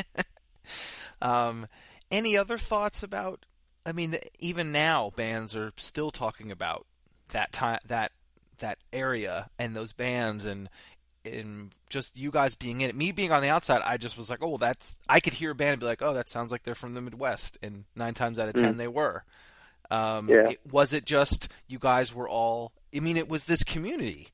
um, 1.22 1.66
any 2.10 2.36
other 2.36 2.58
thoughts 2.58 3.02
about? 3.02 3.46
I 3.86 3.92
mean, 3.92 4.16
even 4.38 4.72
now, 4.72 5.10
bands 5.16 5.56
are 5.56 5.72
still 5.76 6.10
talking 6.10 6.50
about 6.50 6.86
that 7.28 7.52
time, 7.52 7.78
that 7.86 8.12
that 8.58 8.78
area, 8.92 9.48
and 9.58 9.74
those 9.74 9.92
bands, 9.92 10.44
and 10.44 10.68
and 11.24 11.74
just 11.88 12.16
you 12.18 12.30
guys 12.30 12.54
being 12.54 12.80
in 12.80 12.90
it. 12.90 12.96
Me 12.96 13.12
being 13.12 13.32
on 13.32 13.42
the 13.42 13.48
outside, 13.48 13.82
I 13.84 13.96
just 13.96 14.16
was 14.16 14.30
like, 14.30 14.40
oh, 14.42 14.48
well, 14.48 14.58
that's. 14.58 14.96
I 15.08 15.20
could 15.20 15.34
hear 15.34 15.50
a 15.50 15.54
band 15.54 15.72
and 15.74 15.80
be 15.80 15.86
like, 15.86 16.02
oh, 16.02 16.14
that 16.14 16.28
sounds 16.28 16.52
like 16.52 16.62
they're 16.62 16.74
from 16.74 16.94
the 16.94 17.00
Midwest, 17.00 17.58
and 17.62 17.84
nine 17.94 18.14
times 18.14 18.38
out 18.38 18.48
of 18.48 18.54
ten, 18.54 18.74
Mm. 18.74 18.78
they 18.78 18.88
were. 18.88 19.24
Um, 19.90 20.28
Yeah. 20.28 20.50
it, 20.50 20.60
was 20.70 20.92
it 20.92 21.04
just 21.04 21.48
you 21.66 21.78
guys 21.78 22.14
were 22.14 22.28
all? 22.28 22.72
I 22.94 23.00
mean, 23.00 23.16
it 23.16 23.28
was 23.28 23.44
this 23.44 23.62
community. 23.64 24.28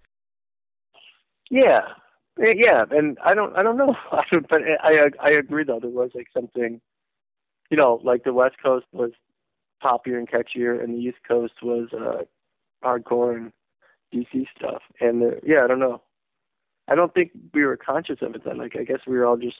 Yeah, 1.50 1.80
yeah, 2.38 2.84
and 2.90 3.16
I 3.24 3.34
don't, 3.34 3.56
I 3.56 3.62
don't 3.62 3.76
know, 3.76 3.94
I 4.12 4.22
don't, 4.32 4.48
but 4.48 4.62
I, 4.82 5.10
I 5.20 5.30
agree 5.30 5.64
though. 5.64 5.78
There 5.80 5.90
was 5.90 6.10
like 6.14 6.26
something, 6.34 6.80
you 7.70 7.76
know, 7.76 8.00
like 8.02 8.24
the 8.24 8.32
West 8.32 8.56
Coast 8.62 8.86
was 8.92 9.12
poppier 9.82 10.18
and 10.18 10.28
catchier, 10.28 10.82
and 10.82 10.94
the 10.94 10.98
East 10.98 11.18
Coast 11.26 11.54
was 11.62 11.88
uh, 11.92 12.22
hardcore 12.84 13.36
and 13.36 13.52
DC 14.12 14.46
stuff. 14.58 14.82
And 15.00 15.22
uh, 15.22 15.36
yeah, 15.44 15.62
I 15.64 15.66
don't 15.68 15.78
know. 15.78 16.02
I 16.88 16.94
don't 16.94 17.12
think 17.12 17.32
we 17.52 17.64
were 17.64 17.76
conscious 17.76 18.18
of 18.22 18.34
it 18.34 18.44
then. 18.44 18.58
Like 18.58 18.76
I 18.76 18.84
guess 18.84 19.00
we 19.06 19.16
were 19.16 19.26
all 19.26 19.36
just. 19.36 19.56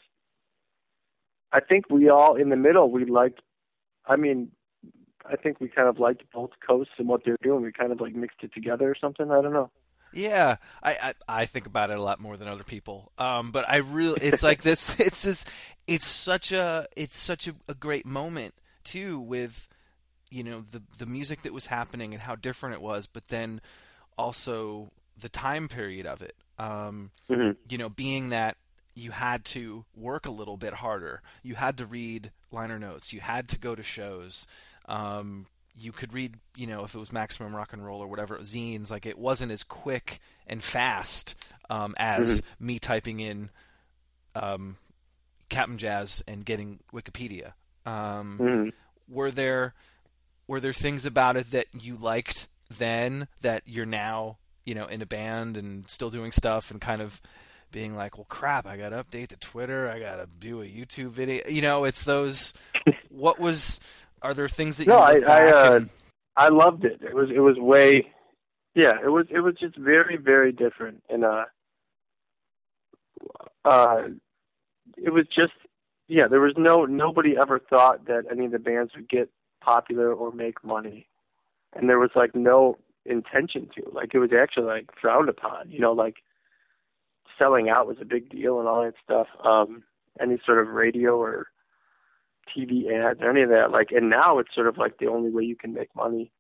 I 1.53 1.61
think 1.61 1.89
we 1.91 2.09
all 2.09 2.37
in 2.37 2.51
the 2.51 2.57
middle. 2.57 2.91
We 2.91 3.05
liked. 3.05 3.41
I 4.07 4.17
mean, 4.17 4.51
I 5.25 5.37
think 5.37 5.61
we 5.61 5.69
kind 5.69 5.89
of 5.89 5.99
liked 5.99 6.23
both 6.33 6.51
coasts 6.67 6.95
and 6.99 7.09
what 7.09 7.25
they're 7.25 7.39
doing. 7.43 7.63
We 7.63 7.73
kind 7.73 7.93
of 7.93 8.01
like 8.01 8.15
mixed 8.15 8.43
it 8.43 8.53
together 8.55 8.91
or 8.91 8.95
something. 8.95 9.31
I 9.31 9.43
don't 9.43 9.53
know. 9.53 9.71
Yeah, 10.13 10.57
I, 10.83 10.93
I 11.03 11.41
I 11.43 11.47
think 11.47 11.67
about 11.67 11.91
it 11.91 11.99
a 11.99 12.03
lot 12.03 12.21
more 12.21 12.37
than 12.37 12.49
other 12.49 12.65
people. 12.65 13.13
Um, 13.19 13.51
but 13.51 13.69
I 13.69 13.79
really, 13.79 14.19
it's 14.23 14.43
like 14.43 14.63
this. 14.63 14.99
It's 15.01 15.23
this. 15.23 15.45
It's 15.87 16.07
such 16.07 16.53
a. 16.53 16.87
It's 16.97 17.19
such 17.19 17.49
a, 17.49 17.55
a 17.69 17.75
great 17.75 18.07
moment 18.07 18.55
too 18.85 19.19
with, 19.19 19.69
you 20.31 20.45
know, 20.45 20.61
the 20.61 20.83
the 20.99 21.07
music 21.07 21.43
that 21.43 21.53
was 21.53 21.67
happening 21.67 22.15
and 22.15 22.23
how 22.23 22.37
different 22.37 22.77
it 22.77 22.83
was, 22.83 23.07
but 23.07 23.29
then 23.29 23.61
also 24.17 24.91
the 25.21 25.29
time 25.29 25.69
period 25.69 26.07
of 26.07 26.23
it. 26.23 26.37
Um, 26.59 27.11
hmm 27.29 27.51
you 27.69 27.79
know, 27.79 27.89
being 27.89 28.31
that 28.31 28.57
you 28.95 29.11
had 29.11 29.45
to 29.45 29.85
work 29.95 30.27
a 30.27 30.31
little 30.31 30.57
bit 30.57 30.73
harder, 30.73 31.23
you 31.43 31.55
had 31.55 31.79
to 31.79 31.87
read 31.87 32.31
liner 32.51 32.79
notes, 32.79 33.13
you 33.13 33.21
had 33.21 33.49
to 33.49 33.59
go 33.59 33.75
to 33.75 33.83
shows. 33.83 34.47
Um, 34.89 35.47
you 35.79 35.93
could 35.93 36.15
read, 36.15 36.37
you 36.57 36.67
know, 36.67 36.85
if 36.85 36.95
it 36.95 36.99
was 36.99 37.13
Maximum 37.13 37.55
Rock 37.55 37.73
and 37.73 37.85
Roll 37.85 38.01
or 38.01 38.07
whatever 38.09 38.39
zines, 38.39 38.91
like 38.91 39.05
it 39.05 39.19
wasn't 39.19 39.53
as 39.53 39.63
quick 39.63 40.21
and 40.47 40.63
fast 40.65 41.35
um, 41.69 41.95
as 41.99 42.43
me 42.59 42.79
typing 42.79 43.21
in 43.21 43.51
um, 44.35 44.77
Cap'n 45.49 45.77
Jazz 45.79 46.23
and 46.27 46.45
getting 46.45 46.81
Wikipedia. 46.93 47.53
Um, 47.85 48.39
hmm 48.39 48.69
were 49.09 49.31
there 49.31 49.75
were 50.49 50.61
there 50.61 50.73
things 50.73 51.07
about 51.07 51.37
it 51.37 51.51
that 51.53 51.67
you 51.73 51.95
liked 51.97 52.49
then 52.71 53.29
that 53.41 53.63
you're 53.67 53.87
now 53.87 54.39
you 54.67 54.75
know 54.75 54.87
in 54.87 55.01
a 55.01 55.07
band 55.07 55.57
and 55.57 55.89
still 55.91 56.11
doing 56.11 56.33
stuff 56.33 56.71
and 56.71 56.81
kind 56.81 57.01
of 57.01 57.23
being 57.73 57.97
like 57.97 58.19
well 58.19 58.27
crap 58.29 58.67
i 58.67 58.77
gotta 58.77 58.97
update 58.97 59.29
the 59.29 59.37
twitter 59.37 59.89
i 59.89 59.99
gotta 59.99 60.29
do 60.39 60.61
a 60.63 60.67
youtube 60.67 61.09
video 61.09 61.43
you 61.49 61.63
know 61.63 61.85
it's 61.85 62.05
those 62.05 62.53
what 63.09 63.39
was 63.39 63.81
are 64.23 64.35
there 64.35 64.49
things 64.49 64.79
that 64.79 64.87
No, 64.87 64.97
you 64.97 65.25
I, 65.27 65.33
I, 65.33 65.51
uh, 65.51 65.77
and, 65.77 65.91
I 66.37 66.49
loved 66.49 66.85
it. 66.85 67.01
It 67.03 67.15
was, 67.15 67.31
it 67.31 67.41
was 67.41 67.57
way, 67.59 68.13
yeah, 68.75 68.95
it 69.03 69.09
was, 69.09 69.27
it 69.31 69.41
was 69.41 69.55
just 69.55 69.77
very, 69.77 70.17
very 70.17 70.53
different. 70.53 71.03
And, 71.09 71.25
uh, 71.25 71.45
uh, 73.65 74.03
it 74.97 75.13
was 75.13 75.27
just, 75.29 75.53
yeah, 76.09 76.29
there 76.29 76.41
was 76.41 76.55
no, 76.57 76.85
nobody 76.85 77.37
ever 77.37 77.59
thought 77.59 78.07
that 78.07 78.25
any 78.31 78.47
of 78.47 78.53
the 78.53 78.59
bands 78.59 78.93
would 78.95 79.09
get 79.09 79.31
popular 79.61 80.13
or 80.13 80.33
make 80.33 80.63
money. 80.65 81.09
And 81.73 81.89
there 81.89 81.99
was 81.99 82.11
like 82.15 82.35
no 82.35 82.79
intention 83.09 83.69
to, 83.75 83.91
like, 83.93 84.15
it 84.15 84.19
was 84.19 84.31
actually 84.33 84.67
like 84.67 84.91
frowned 85.01 85.29
upon, 85.29 85.71
you 85.71 85.81
know, 85.81 85.93
like 85.93 86.17
selling 87.39 87.69
out 87.69 87.87
was 87.87 87.99
a 88.01 88.05
big 88.05 88.31
deal 88.31 88.59
and 88.59 88.69
all 88.69 88.83
that 88.83 88.95
stuff. 89.03 89.27
Um, 89.45 89.85
any 90.21 90.39
sort 90.45 90.59
of 90.59 90.69
radio 90.69 91.17
or 91.21 91.49
TV 92.57 92.91
ads 92.91 93.21
or 93.21 93.31
any 93.31 93.43
of 93.43 93.51
that. 93.51 93.71
Like, 93.71 93.89
and 93.91 94.09
now 94.09 94.39
it's 94.39 94.55
sort 94.55 94.69
of 94.69 94.79
like 94.79 94.99
the 94.99 95.09
only 95.09 95.31
way 95.31 95.43
you 95.43 95.57
can 95.57 95.75
make 95.75 95.95
money. 95.95 96.31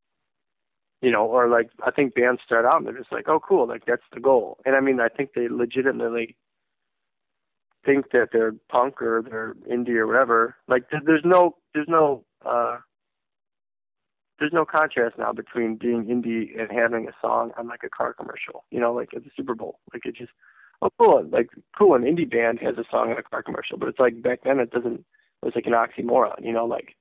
You 1.03 1.11
know, 1.11 1.27
or 1.27 1.47
like 1.49 1.69
I 1.85 1.91
think 1.91 2.15
bands 2.15 2.41
start 2.45 2.65
out 2.65 2.79
and 2.79 2.87
they're 2.87 2.97
just 2.97 3.13
like, 3.13 3.29
oh, 3.29 3.39
cool, 3.39 3.69
like 3.69 3.85
that's 3.87 4.03
the 4.15 4.21
goal. 4.21 4.59
And 4.65 4.75
I 4.75 4.81
mean, 4.81 4.99
I 4.99 5.09
think 5.09 5.31
they 5.35 5.49
legitimately 5.49 6.37
think 7.85 8.11
that 8.11 8.29
they're 8.33 8.55
punk 8.69 9.01
or 9.01 9.23
they're 9.23 9.55
indie 9.71 9.97
or 9.97 10.07
whatever. 10.07 10.57
Like, 10.69 10.85
there's 11.05 11.25
no, 11.25 11.57
there's 11.73 11.89
no, 11.89 12.25
uh, 12.45 12.79
there's 14.39 14.53
no 14.53 14.65
contrast 14.65 15.17
now 15.19 15.33
between 15.33 15.77
being 15.77 16.05
indie 16.05 16.59
and 16.61 16.71
having 16.71 17.09
a 17.09 17.13
song 17.21 17.53
on 17.57 17.69
like 17.69 17.83
a 17.85 17.89
car 17.89 18.13
commercial. 18.13 18.65
You 18.71 18.81
know, 18.81 18.93
like 18.93 19.11
at 19.15 19.25
the 19.25 19.31
Super 19.37 19.55
Bowl. 19.55 19.81
Like 19.93 20.05
it 20.05 20.17
just, 20.17 20.33
oh, 20.83 20.91
cool, 21.01 21.27
like 21.31 21.51
cool. 21.79 21.95
An 21.95 22.03
indie 22.03 22.31
band 22.31 22.59
has 22.61 22.77
a 22.77 22.85
song 22.91 23.11
on 23.11 23.19
a 23.19 23.23
car 23.23 23.43
commercial, 23.43 23.79
but 23.79 23.89
it's 23.89 23.99
like 23.99 24.23
back 24.23 24.41
then 24.45 24.61
it 24.61 24.71
doesn't 24.71 25.05
it 25.43 25.45
was 25.45 25.55
like 25.55 25.67
an 25.67 25.73
oxymoron, 25.73 26.45
you 26.45 26.53
know, 26.53 26.67
like 26.67 26.97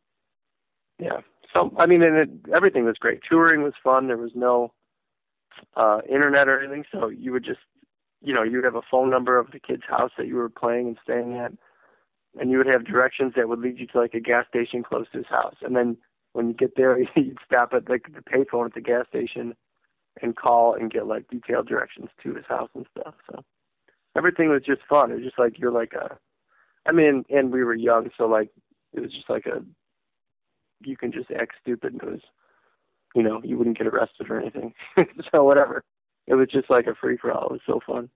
yeah. 0.99 1.21
So 1.53 1.73
I 1.77 1.85
mean, 1.85 2.03
and 2.03 2.17
it, 2.17 2.29
everything 2.55 2.85
was 2.85 2.97
great. 2.97 3.21
Touring 3.27 3.63
was 3.63 3.73
fun. 3.83 4.07
There 4.07 4.17
was 4.17 4.31
no 4.35 4.73
uh 5.75 5.99
internet 6.09 6.47
or 6.47 6.59
anything, 6.59 6.85
so 6.91 7.09
you 7.09 7.31
would 7.31 7.45
just, 7.45 7.59
you 8.21 8.33
know, 8.33 8.43
you 8.43 8.57
would 8.57 8.65
have 8.65 8.75
a 8.75 8.81
phone 8.89 9.09
number 9.09 9.37
of 9.37 9.51
the 9.51 9.59
kid's 9.59 9.83
house 9.87 10.11
that 10.17 10.27
you 10.27 10.35
were 10.35 10.49
playing 10.49 10.87
and 10.87 10.97
staying 11.03 11.35
at, 11.35 11.51
and 12.39 12.49
you 12.49 12.57
would 12.57 12.67
have 12.67 12.85
directions 12.85 13.33
that 13.35 13.49
would 13.49 13.59
lead 13.59 13.79
you 13.79 13.87
to 13.87 13.99
like 13.99 14.13
a 14.13 14.19
gas 14.21 14.45
station 14.47 14.83
close 14.83 15.07
to 15.11 15.17
his 15.17 15.27
house. 15.27 15.55
And 15.61 15.75
then 15.75 15.97
when 16.35 16.49
you 16.49 16.53
get 16.53 16.75
there, 16.75 16.99
you'd 17.15 17.37
stop 17.45 17.73
at 17.73 17.89
like 17.89 18.13
the 18.13 18.21
payphone 18.21 18.65
at 18.65 18.73
the 18.73 18.81
gas 18.81 19.07
station 19.07 19.55
and 20.21 20.35
call 20.35 20.75
and 20.75 20.91
get 20.91 21.07
like 21.07 21.27
detailed 21.29 21.67
directions 21.67 22.09
to 22.23 22.33
his 22.33 22.45
house 22.47 22.69
and 22.75 22.85
stuff. 22.97 23.15
So 23.31 23.43
everything 24.17 24.49
was 24.49 24.61
just 24.63 24.81
fun. 24.89 25.11
It 25.11 25.15
was 25.15 25.23
just 25.23 25.39
like 25.39 25.57
you're 25.57 25.71
like 25.71 25.93
a 25.93 26.17
I 26.87 26.91
mean, 26.91 27.25
and 27.29 27.51
we 27.51 27.63
were 27.63 27.73
young, 27.73 28.11
so 28.17 28.27
like 28.27 28.49
it 28.93 28.99
was 28.99 29.11
just 29.11 29.29
like 29.29 29.45
a 29.45 29.63
you 30.81 30.97
can 30.97 31.11
just 31.11 31.31
act 31.31 31.53
stupid 31.61 31.93
and 31.93 32.03
it 32.03 32.11
was 32.11 32.21
you 33.15 33.23
know, 33.23 33.39
you 33.41 33.57
wouldn't 33.57 33.77
get 33.77 33.87
arrested 33.87 34.29
or 34.29 34.41
anything. 34.41 34.73
so 35.33 35.41
whatever. 35.45 35.85
It 36.27 36.35
was 36.35 36.49
just 36.49 36.69
like 36.69 36.85
a 36.85 36.95
free 36.95 37.15
for 37.15 37.31
all. 37.31 37.45
It 37.45 37.51
was 37.53 37.61
so 37.65 37.79
fun. 37.87 38.09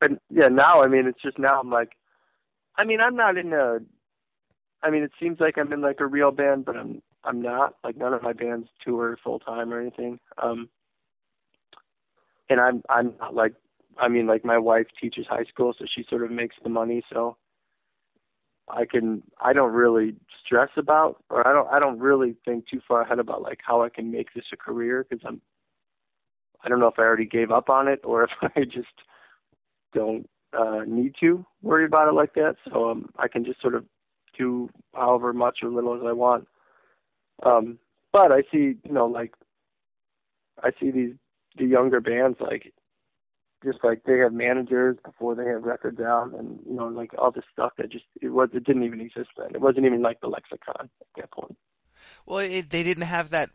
And 0.00 0.18
yeah, 0.30 0.48
now 0.48 0.82
I 0.82 0.88
mean 0.88 1.06
it's 1.06 1.22
just 1.22 1.38
now 1.38 1.60
I'm 1.60 1.70
like 1.70 1.92
I 2.76 2.84
mean 2.84 3.00
I'm 3.00 3.14
not 3.14 3.38
in 3.38 3.52
a 3.52 3.78
I 4.84 4.90
mean 4.90 5.02
it 5.02 5.12
seems 5.20 5.40
like 5.40 5.58
I'm 5.58 5.72
in 5.72 5.80
like 5.80 6.00
a 6.00 6.06
real 6.06 6.30
band, 6.30 6.64
but 6.66 6.76
I'm 6.76 7.02
I'm 7.24 7.40
not. 7.42 7.76
Like 7.82 7.96
none 7.96 8.12
of 8.14 8.22
my 8.22 8.34
bands 8.34 8.68
tour 8.84 9.18
full 9.24 9.40
time 9.40 9.72
or 9.72 9.80
anything. 9.80 10.20
Um 10.40 10.68
and 12.48 12.60
I'm 12.60 12.82
I'm 12.88 13.14
not 13.18 13.34
like 13.34 13.54
I 13.98 14.08
mean 14.08 14.26
like 14.26 14.44
my 14.44 14.58
wife 14.58 14.86
teaches 15.00 15.26
high 15.28 15.44
school 15.44 15.74
so 15.78 15.86
she 15.94 16.04
sort 16.08 16.22
of 16.22 16.30
makes 16.30 16.56
the 16.62 16.68
money 16.68 17.02
so 17.12 17.36
I 18.68 18.84
can 18.86 19.22
I 19.40 19.52
don't 19.52 19.72
really 19.72 20.16
stress 20.44 20.70
about 20.76 21.22
or 21.30 21.46
I 21.46 21.52
don't 21.52 21.68
I 21.72 21.78
don't 21.80 21.98
really 21.98 22.36
think 22.44 22.68
too 22.68 22.80
far 22.86 23.02
ahead 23.02 23.18
about 23.18 23.42
like 23.42 23.60
how 23.66 23.82
I 23.82 23.88
can 23.88 24.10
make 24.10 24.32
this 24.34 24.44
a 24.52 24.56
career 24.56 25.06
because 25.08 25.24
I'm 25.26 25.40
I 26.64 26.68
don't 26.68 26.80
know 26.80 26.88
if 26.88 26.98
I 26.98 27.02
already 27.02 27.26
gave 27.26 27.50
up 27.50 27.68
on 27.68 27.88
it 27.88 28.00
or 28.04 28.24
if 28.24 28.30
I 28.42 28.64
just 28.64 28.88
don't 29.94 30.28
uh 30.56 30.82
need 30.86 31.14
to 31.20 31.44
worry 31.62 31.84
about 31.84 32.08
it 32.08 32.14
like 32.14 32.34
that 32.34 32.56
so 32.68 32.90
um 32.90 33.10
I 33.18 33.28
can 33.28 33.44
just 33.44 33.60
sort 33.60 33.74
of 33.74 33.84
do 34.36 34.70
however 34.94 35.32
much 35.32 35.58
or 35.62 35.70
little 35.70 35.94
as 35.94 36.02
I 36.04 36.12
want. 36.12 36.48
Um 37.42 37.78
but 38.12 38.32
I 38.32 38.42
see 38.52 38.76
you 38.84 38.92
know 38.92 39.06
like 39.06 39.34
I 40.62 40.70
see 40.80 40.90
these 40.90 41.14
the 41.56 41.66
younger 41.66 42.00
bands 42.00 42.38
like 42.40 42.72
just 43.64 43.78
like 43.82 44.02
they 44.04 44.18
have 44.18 44.32
managers 44.32 44.96
before 45.04 45.34
they 45.34 45.46
have 45.46 45.64
records 45.64 46.00
out 46.00 46.32
and 46.38 46.60
you 46.68 46.74
know 46.74 46.88
like 46.88 47.12
all 47.18 47.30
this 47.30 47.44
stuff 47.52 47.72
that 47.78 47.90
just 47.90 48.04
it 48.20 48.28
was 48.28 48.50
it 48.52 48.64
didn't 48.64 48.84
even 48.84 49.00
exist 49.00 49.30
then. 49.36 49.54
It 49.54 49.60
wasn't 49.60 49.86
even 49.86 50.02
like 50.02 50.20
the 50.20 50.28
lexicon 50.28 50.90
at 51.00 51.06
that 51.16 51.30
point. 51.30 51.56
Well 52.26 52.38
it, 52.38 52.70
they 52.70 52.82
didn't 52.82 53.04
have 53.04 53.30
that 53.30 53.50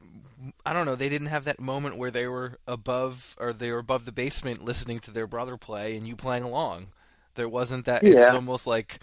i 0.66 0.72
don't 0.72 0.86
know 0.86 0.96
they 0.96 1.10
didn't 1.10 1.28
have 1.28 1.44
that 1.44 1.60
moment 1.60 1.98
where 1.98 2.12
they 2.12 2.26
were 2.26 2.58
above 2.66 3.36
or 3.42 3.52
they 3.52 3.70
were 3.72 3.80
above 3.80 4.06
the 4.06 4.12
basement 4.12 4.64
listening 4.64 4.98
to 4.98 5.12
their 5.12 5.28
brother 5.28 5.58
play 5.58 5.98
and 5.98 6.08
you 6.08 6.16
playing 6.16 6.44
along. 6.44 6.88
There 7.36 7.50
wasn't 7.50 7.86
that 7.86 8.04
it's 8.04 8.28
almost 8.28 8.68
like 8.68 9.00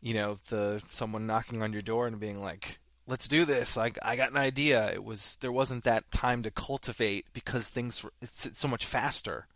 you 0.00 0.14
know 0.14 0.38
the 0.48 0.82
someone 0.86 1.26
knocking 1.26 1.62
on 1.62 1.72
your 1.72 1.82
door 1.82 2.06
and 2.06 2.18
being 2.20 2.40
like 2.40 2.78
let's 3.06 3.28
do 3.28 3.44
this 3.44 3.76
like 3.76 3.98
i 4.02 4.16
got 4.16 4.30
an 4.30 4.36
idea 4.36 4.90
it 4.92 5.02
was 5.04 5.36
there 5.40 5.52
wasn't 5.52 5.84
that 5.84 6.10
time 6.10 6.42
to 6.42 6.50
cultivate 6.50 7.26
because 7.32 7.66
things 7.68 8.02
were 8.04 8.12
it's, 8.22 8.46
it's 8.46 8.60
so 8.60 8.68
much 8.68 8.84
faster 8.86 9.46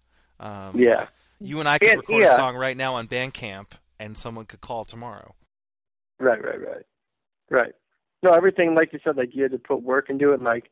um, 0.40 0.78
Yeah. 0.78 1.06
you 1.40 1.60
and 1.60 1.68
i 1.68 1.78
could 1.78 1.90
And- 1.90 1.98
record 2.00 2.22
a 2.24 2.34
song 2.34 2.56
right 2.56 2.76
now 2.76 2.96
on 2.96 3.06
bandcamp 3.08 3.72
and 3.98 4.18
someone 4.18 4.44
could 4.46 4.60
call 4.60 4.84
tomorrow 4.84 5.34
Right, 6.20 6.42
right, 6.44 6.60
right. 6.60 6.86
Right. 7.50 7.72
No, 8.22 8.30
everything 8.32 8.74
like 8.74 8.92
you 8.92 9.00
said, 9.04 9.16
like 9.16 9.34
you 9.34 9.42
had 9.42 9.52
to 9.52 9.58
put 9.58 9.82
work 9.82 10.08
into 10.08 10.32
it 10.32 10.40
like 10.42 10.70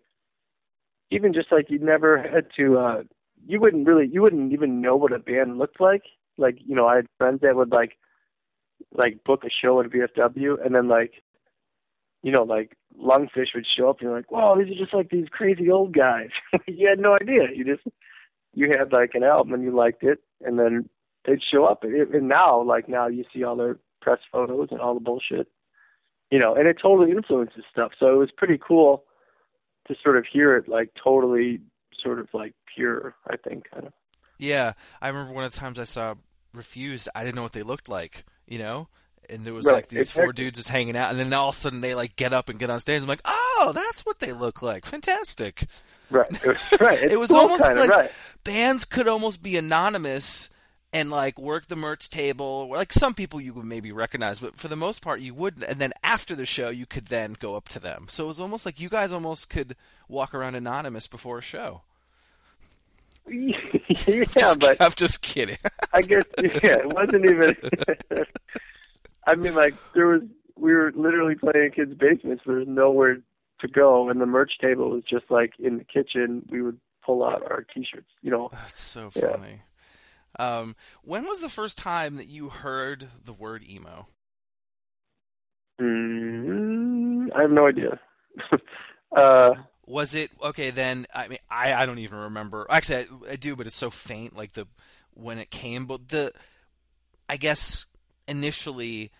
even 1.11 1.33
just 1.35 1.51
like 1.53 1.69
you 1.69 1.79
never 1.79 2.19
had 2.19 2.47
to 2.57 2.79
uh 2.79 3.03
you 3.47 3.61
wouldn't 3.61 3.87
really 3.87 4.07
you 4.11 4.23
wouldn't 4.23 4.53
even 4.53 4.81
know 4.81 4.97
what 4.97 5.13
a 5.13 5.19
band 5.19 5.59
looked 5.59 5.81
like. 5.81 6.05
Like, 6.39 6.59
you 6.65 6.75
know, 6.75 6.87
I 6.87 6.97
had 6.97 7.07
friends 7.19 7.41
that 7.43 7.57
would 7.57 7.71
like 7.73 7.99
like 8.95 9.25
book 9.25 9.45
a 9.45 9.51
show 9.51 9.81
at 9.81 9.91
VFW 9.91 10.65
and 10.65 10.75
then 10.75 10.89
like 10.89 11.23
you 12.23 12.31
know, 12.31 12.45
like 12.45 12.77
Lungfish 13.01 13.53
would 13.53 13.67
show 13.67 13.91
up 13.91 13.99
and 13.99 14.07
you're 14.09 14.17
like, 14.17 14.31
Wow, 14.31 14.55
these 14.55 14.73
are 14.73 14.79
just 14.79 14.95
like 14.95 15.11
these 15.11 15.29
crazy 15.31 15.71
old 15.71 15.93
guys. 15.93 16.31
you 16.67 16.89
had 16.89 17.01
no 17.01 17.15
idea. 17.15 17.49
You 17.55 17.65
just 17.65 17.87
you 18.55 18.69
had 18.71 18.93
like 18.93 19.15
an 19.15 19.25
album 19.25 19.55
and 19.55 19.63
you 19.63 19.75
liked 19.75 20.03
it 20.03 20.19
and 20.45 20.59
then 20.59 20.89
they'd 21.25 21.43
show 21.43 21.65
up. 21.65 21.85
And 21.85 22.29
now 22.29 22.63
like 22.63 22.89
now 22.89 23.09
you 23.09 23.25
see 23.33 23.43
all 23.43 23.57
their 23.57 23.79
press 24.01 24.21
photos 24.31 24.69
and 24.71 24.81
all 24.81 24.95
the 24.95 25.01
bullshit 25.01 25.49
you 26.33 26.39
know 26.39 26.55
and 26.55 26.67
it 26.67 26.77
totally 26.81 27.11
influences 27.11 27.65
stuff. 27.71 27.93
So 27.99 28.13
it 28.15 28.19
was 28.19 28.31
pretty 28.31 28.59
cool 28.59 29.05
to 29.89 29.97
sort 30.03 30.17
of 30.17 30.25
hear 30.31 30.57
it 30.57 30.69
like 30.69 30.91
totally 31.03 31.61
sort 31.93 32.19
of 32.19 32.29
like 32.33 32.55
pure 32.75 33.15
i 33.29 33.37
think 33.37 33.71
kind 33.71 33.87
of. 33.87 33.93
Yeah. 34.39 34.73
I 35.01 35.09
remember 35.09 35.33
one 35.33 35.45
of 35.45 35.53
the 35.53 35.59
times 35.59 35.79
i 35.79 35.85
saw 35.85 36.15
refused 36.55 37.09
i 37.15 37.25
didn't 37.25 37.37
know 37.37 37.43
what 37.43 37.53
they 37.53 37.63
looked 37.63 37.89
like 37.89 38.25
you 38.53 38.59
know 38.59 38.89
and 39.31 39.45
there 39.47 39.55
was 39.55 39.67
Right, 39.67 39.77
like 39.77 39.89
these 39.89 40.11
four 40.11 40.33
dudes 40.33 40.59
just 40.59 40.69
hanging 40.69 40.97
out 40.97 41.11
and 41.11 41.19
then 41.19 41.33
all 41.33 41.49
of 41.49 41.55
a 41.55 41.59
sudden 41.59 41.81
they 41.81 41.95
like 41.95 42.17
get 42.17 42.33
up 42.33 42.49
and 42.49 42.59
get 42.59 42.69
on 42.71 42.81
stage 42.81 43.01
i'm 43.01 43.09
like 43.09 43.23
oh 43.25 43.73
that's 43.75 44.05
what 44.05 44.19
they 44.19 44.33
look 44.33 44.61
like 44.61 44.85
fantastic 44.85 45.67
right 46.11 46.31
it 46.31 46.47
was, 46.47 46.59
right 46.81 47.03
it 47.03 47.19
was 47.19 47.31
almost 47.31 47.63
like 47.63 47.89
right 47.89 48.13
bands 48.45 48.85
could 48.85 49.09
almost 49.09 49.43
be 49.43 49.57
anonymous 49.57 50.51
and 50.93 51.11
like 51.11 51.39
work 51.39 51.69
the 51.69 51.77
merch 51.77 52.11
table. 52.11 52.69
Like 52.69 52.93
some 52.93 53.15
people 53.15 53.41
you 53.41 53.55
would 53.55 53.65
maybe 53.65 53.93
recognize, 53.93 54.41
but 54.41 54.59
for 54.59 54.69
the 54.69 54.77
most 54.77 55.01
part 55.01 55.21
you 55.21 55.33
wouldn't. 55.35 55.65
And 55.65 55.79
then 55.81 55.93
after 56.05 56.35
the 56.35 56.45
show, 56.45 56.69
you 56.69 56.87
could 56.87 57.07
then 57.07 57.35
go 57.39 57.57
up 57.57 57.69
to 57.71 57.81
them. 57.81 58.07
So 58.09 58.25
it 58.25 58.29
was 58.29 58.41
almost 58.41 58.67
like 58.67 58.79
you 58.79 58.91
guys 58.91 59.11
almost 59.13 59.49
could 59.49 59.75
walk 60.09 60.35
around 60.35 60.55
anonymous 60.55 61.07
before 61.07 61.39
a 61.39 61.43
show. 61.43 61.83
Yeah 63.29 63.57
Just- 64.25 64.61
but 64.61 64.77
I'm 64.81 64.93
just 64.97 65.23
kidding. 65.23 65.59
i 65.93 66.01
guess 66.03 66.25
yeah 66.39 66.79
it 66.79 66.93
wasn't 66.95 67.25
even 67.27 67.57
i 69.27 69.35
mean 69.35 69.55
like 69.55 69.75
there 69.95 70.07
was 70.07 70.23
we 70.57 70.73
were 70.73 70.93
literally 70.95 71.35
playing 71.35 71.67
in 71.67 71.71
kids 71.73 71.95
basements 71.95 72.43
there 72.47 72.57
was 72.57 72.69
nowhere 72.69 73.19
to 73.61 73.69
go 73.69 74.09
and 74.09 74.21
the 74.21 74.27
merch 74.27 74.53
table 74.61 74.91
was 74.91 75.05
just 75.05 75.25
like 75.31 75.53
in 75.59 75.79
the 75.79 75.85
kitchen 75.85 76.45
we 76.51 76.61
would 76.63 76.79
pull 77.05 77.25
out 77.25 77.43
our 77.51 77.63
t-shirts 77.75 78.11
you 78.23 78.31
know 78.31 78.49
That's 78.53 78.81
so 78.81 79.11
Yeah. 79.15 79.31
funny. 79.33 79.63
Um, 80.39 80.77
when 81.03 81.27
was 81.27 81.41
the 81.43 81.49
first 81.51 81.77
time 81.79 82.17
that 82.17 82.27
you 82.29 82.49
heard 82.49 83.09
the 83.25 83.33
word 83.35 83.63
emo? 83.69 84.07
mm, 85.81 87.29
i 87.37 87.43
have 87.43 87.51
no 87.51 87.67
idea 87.67 87.99
uh 89.17 89.55
Was 89.87 90.15
it 90.15 90.31
okay 90.43 90.71
then? 90.71 91.07
I 91.15 91.29
mean, 91.29 91.39
I 91.51 91.73
I 91.75 91.87
don't 91.87 91.99
even 91.99 92.19
remember. 92.19 92.67
Actually, 92.71 93.07
I, 93.29 93.33
I 93.33 93.37
do, 93.37 93.57
but 93.57 93.67
it's 93.67 93.77
so 93.77 93.91
faint. 93.91 94.37
Like 94.37 94.53
the 94.53 94.67
when 95.15 95.39
it 95.39 95.51
came, 95.51 95.87
but 95.87 96.09
the 96.09 96.33
I 97.29 97.37
guess 97.37 97.87
initially, 98.29 99.11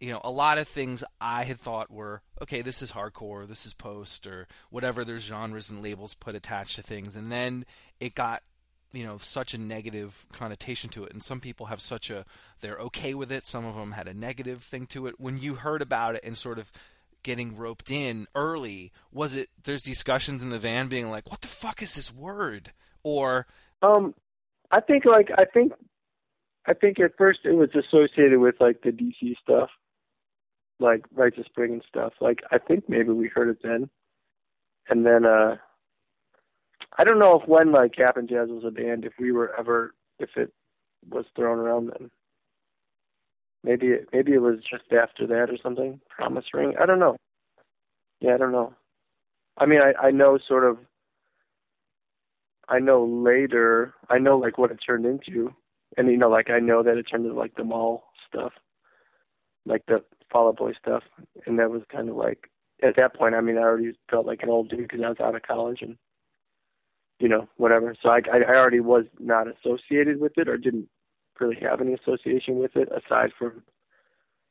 you 0.00 0.12
know, 0.12 0.20
a 0.22 0.30
lot 0.30 0.58
of 0.58 0.68
things 0.68 1.02
I 1.20 1.44
had 1.44 1.58
thought 1.58 1.90
were 1.90 2.22
okay. 2.42 2.62
This 2.62 2.82
is 2.82 2.92
hardcore. 2.92 3.48
This 3.48 3.66
is 3.66 3.74
post 3.74 4.26
or 4.26 4.46
whatever. 4.70 5.04
There's 5.04 5.22
genres 5.22 5.70
and 5.70 5.82
labels 5.82 6.14
put 6.14 6.36
attached 6.36 6.76
to 6.76 6.82
things, 6.82 7.16
and 7.16 7.32
then 7.32 7.64
it 7.98 8.14
got 8.14 8.42
you 8.92 9.04
know 9.04 9.18
such 9.18 9.54
a 9.54 9.58
negative 9.58 10.24
connotation 10.32 10.88
to 10.88 11.04
it 11.04 11.12
and 11.12 11.22
some 11.22 11.40
people 11.40 11.66
have 11.66 11.80
such 11.80 12.10
a 12.10 12.24
they're 12.60 12.78
okay 12.78 13.12
with 13.12 13.32
it 13.32 13.44
some 13.44 13.66
of 13.66 13.74
them 13.74 13.92
had 13.92 14.06
a 14.06 14.14
negative 14.14 14.62
thing 14.62 14.86
to 14.86 15.08
it 15.08 15.18
when 15.18 15.36
you 15.36 15.56
heard 15.56 15.82
about 15.82 16.14
it 16.14 16.22
and 16.22 16.38
sort 16.38 16.58
of 16.58 16.70
getting 17.24 17.56
roped 17.56 17.90
in 17.90 18.28
early 18.36 18.92
was 19.12 19.34
it 19.34 19.48
there's 19.64 19.82
discussions 19.82 20.42
in 20.42 20.50
the 20.50 20.58
van 20.58 20.86
being 20.86 21.10
like 21.10 21.28
what 21.28 21.40
the 21.40 21.48
fuck 21.48 21.82
is 21.82 21.96
this 21.96 22.14
word 22.14 22.72
or 23.02 23.46
Um, 23.82 24.14
I 24.70 24.80
think 24.80 25.04
like 25.04 25.30
I 25.36 25.44
think 25.44 25.72
I 26.66 26.72
think 26.72 26.98
at 26.98 27.16
first 27.16 27.40
it 27.44 27.52
was 27.52 27.70
associated 27.74 28.38
with 28.38 28.56
like 28.60 28.82
the 28.82 28.90
DC 28.90 29.36
stuff, 29.42 29.70
like 30.80 31.04
Rites 31.12 31.38
of 31.38 31.44
Spring 31.46 31.74
and 31.74 31.82
stuff. 31.88 32.14
Like 32.20 32.40
I 32.50 32.58
think 32.58 32.88
maybe 32.88 33.10
we 33.10 33.28
heard 33.28 33.50
it 33.50 33.58
then, 33.62 33.90
and 34.88 35.04
then 35.04 35.26
uh, 35.26 35.56
I 36.98 37.04
don't 37.04 37.18
know 37.18 37.38
if 37.40 37.48
when 37.48 37.72
like 37.72 37.94
Cap'n 37.94 38.26
Jazz 38.26 38.48
was 38.48 38.64
a 38.64 38.70
band, 38.70 39.04
if 39.04 39.12
we 39.18 39.32
were 39.32 39.54
ever 39.58 39.94
if 40.18 40.30
it 40.36 40.52
was 41.08 41.26
thrown 41.36 41.58
around 41.58 41.90
then. 41.90 42.10
Maybe 43.64 43.88
it 43.88 44.08
maybe 44.12 44.32
it 44.32 44.42
was 44.42 44.58
just 44.60 44.92
after 44.92 45.26
that 45.26 45.48
or 45.50 45.56
something. 45.62 45.98
Promise 46.10 46.44
Ring. 46.52 46.74
I 46.78 46.84
don't 46.84 46.98
know. 46.98 47.16
Yeah, 48.20 48.34
I 48.34 48.36
don't 48.36 48.52
know. 48.52 48.74
I 49.56 49.64
mean, 49.64 49.80
I 49.82 50.08
I 50.08 50.10
know 50.10 50.38
sort 50.46 50.64
of 50.64 50.78
I 52.68 52.78
know 52.78 53.04
later, 53.04 53.94
I 54.10 54.18
know 54.18 54.38
like 54.38 54.58
what 54.58 54.70
it 54.70 54.80
turned 54.86 55.06
into, 55.06 55.54
and 55.96 56.08
you 56.08 56.18
know, 56.18 56.28
like 56.28 56.50
I 56.50 56.60
know 56.60 56.82
that 56.82 56.98
it 56.98 57.04
turned 57.04 57.24
into 57.24 57.38
like 57.38 57.54
the 57.56 57.64
mall 57.64 58.04
stuff, 58.28 58.52
like 59.64 59.82
the 59.86 60.04
Fall 60.30 60.48
Out 60.48 60.58
Boy 60.58 60.72
stuff, 60.78 61.02
and 61.46 61.58
that 61.58 61.70
was 61.70 61.82
kind 61.90 62.10
of 62.10 62.16
like 62.16 62.50
at 62.82 62.96
that 62.96 63.14
point. 63.14 63.34
I 63.34 63.40
mean, 63.40 63.56
I 63.56 63.62
already 63.62 63.92
felt 64.10 64.26
like 64.26 64.42
an 64.42 64.50
old 64.50 64.68
dude 64.68 64.80
because 64.88 65.00
I 65.02 65.08
was 65.08 65.20
out 65.20 65.34
of 65.34 65.42
college 65.42 65.80
and 65.80 65.96
you 67.18 67.28
know 67.28 67.48
whatever. 67.56 67.94
So 68.02 68.10
I 68.10 68.20
I 68.32 68.40
I 68.46 68.56
already 68.56 68.80
was 68.80 69.04
not 69.18 69.46
associated 69.48 70.20
with 70.20 70.36
it 70.36 70.48
or 70.48 70.58
didn't 70.58 70.88
really 71.40 71.56
have 71.60 71.80
any 71.80 71.94
association 71.94 72.58
with 72.58 72.76
it 72.76 72.88
aside 72.90 73.32
from 73.38 73.62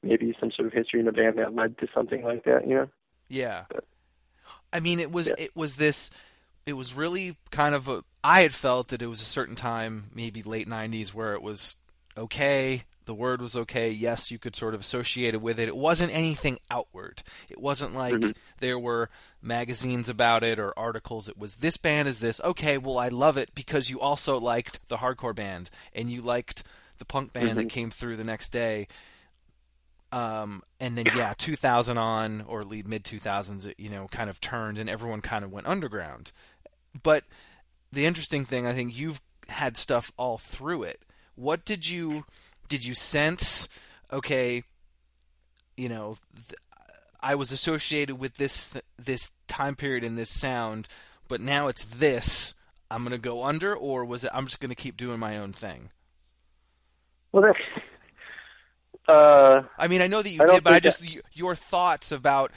maybe 0.01 0.35
some 0.39 0.51
sort 0.51 0.67
of 0.67 0.73
history 0.73 0.99
in 0.99 1.05
the 1.05 1.11
band 1.11 1.37
that 1.37 1.55
led 1.55 1.77
to 1.79 1.87
something 1.93 2.23
like 2.23 2.43
that. 2.45 2.67
You 2.67 2.75
know. 2.75 2.89
Yeah. 3.29 3.65
I 4.71 4.79
mean, 4.79 4.99
it 4.99 5.11
was 5.11 5.27
Yeah. 5.27 5.35
it 5.37 5.55
was 5.55 5.75
this. 5.77 6.11
It 6.65 6.73
was 6.73 6.93
really 6.93 7.37
kind 7.51 7.75
of 7.75 7.87
a. 7.87 8.03
I 8.23 8.41
had 8.41 8.53
felt 8.53 8.89
that 8.89 9.01
it 9.01 9.07
was 9.07 9.21
a 9.21 9.25
certain 9.25 9.55
time, 9.55 10.05
maybe 10.13 10.43
late 10.43 10.67
'90s, 10.67 11.13
where 11.13 11.33
it 11.33 11.41
was 11.41 11.77
okay. 12.17 12.83
The 13.05 13.13
word 13.13 13.41
was 13.41 13.55
okay. 13.55 13.91
Yes, 13.91 14.31
you 14.31 14.39
could 14.39 14.55
sort 14.55 14.73
of 14.73 14.81
associate 14.81 15.33
it 15.33 15.41
with 15.41 15.59
it. 15.59 15.67
It 15.67 15.75
wasn't 15.75 16.13
anything 16.13 16.59
outward. 16.71 17.21
It 17.49 17.59
wasn't 17.59 17.93
like 17.93 18.13
Mhm. 18.13 18.35
there 18.59 18.79
were 18.79 19.09
magazines 19.41 20.07
about 20.09 20.43
it 20.43 20.57
or 20.59 20.77
articles. 20.77 21.27
It 21.27 21.37
was 21.37 21.55
this 21.55 21.75
band 21.77 22.07
is 22.07 22.19
this. 22.19 22.39
Okay, 22.41 22.77
well, 22.77 22.97
I 22.97 23.09
love 23.09 23.35
it 23.37 23.53
because 23.55 23.89
you 23.89 23.99
also 23.99 24.39
liked 24.39 24.87
the 24.87 24.97
hardcore 24.97 25.35
band 25.35 25.69
and 25.93 26.09
you 26.09 26.21
liked 26.21 26.63
the 26.97 27.05
punk 27.05 27.33
band 27.33 27.57
that 27.57 27.65
Mhm. 27.67 27.71
came 27.71 27.91
through 27.91 28.15
the 28.17 28.23
next 28.23 28.49
day 28.49 28.87
um, 30.11 30.61
and 30.79 30.95
then 30.95 31.07
yeah, 31.17 31.33
2000 31.35 31.97
on 31.97 32.41
or 32.41 32.63
lead 32.63 32.87
mid 32.87 33.03
2000s, 33.03 33.65
it, 33.65 33.79
you 33.79 33.89
know, 33.89 34.07
kind 34.11 34.29
of 34.29 34.39
turned 34.39 34.77
and 34.77 34.87
everyone 34.89 35.21
kind 35.21 35.43
of 35.43 35.51
went 35.51 35.65
underground. 35.65 36.31
But 37.01 37.23
the 37.91 38.05
interesting 38.05 38.45
thing, 38.45 38.67
I 38.67 38.73
think 38.73 38.95
you've 38.95 39.21
had 39.47 39.75
stuff 39.75 40.11
all 40.15 40.37
through 40.37 40.83
it. 40.83 41.01
What 41.35 41.65
did 41.65 41.89
you 41.89 42.25
did 42.67 42.85
you 42.85 42.93
sense? 42.93 43.69
Okay, 44.11 44.63
you 45.77 45.89
know, 45.89 46.17
th- 46.35 46.59
I 47.21 47.35
was 47.35 47.51
associated 47.51 48.19
with 48.19 48.37
this 48.37 48.77
this 48.97 49.31
time 49.47 49.75
period 49.75 50.03
and 50.03 50.17
this 50.17 50.29
sound, 50.29 50.87
but 51.27 51.41
now 51.41 51.67
it's 51.67 51.85
this. 51.85 52.53
I'm 52.91 53.03
gonna 53.03 53.17
go 53.17 53.43
under, 53.43 53.75
or 53.75 54.05
was 54.05 54.23
it? 54.23 54.31
I'm 54.33 54.45
just 54.45 54.59
gonna 54.59 54.75
keep 54.75 54.97
doing 54.97 55.19
my 55.19 55.37
own 55.37 55.51
thing. 55.53 55.89
Well, 57.31 57.43
that. 57.43 57.55
Uh, 59.05 59.63
I 59.77 59.87
mean, 59.87 60.01
I 60.01 60.07
know 60.07 60.21
that 60.21 60.29
you 60.29 60.41
I 60.41 60.45
did, 60.47 60.63
but 60.63 60.73
I 60.73 60.79
just 60.79 61.01
y 61.01 61.19
your 61.33 61.55
thoughts 61.55 62.11
about 62.11 62.51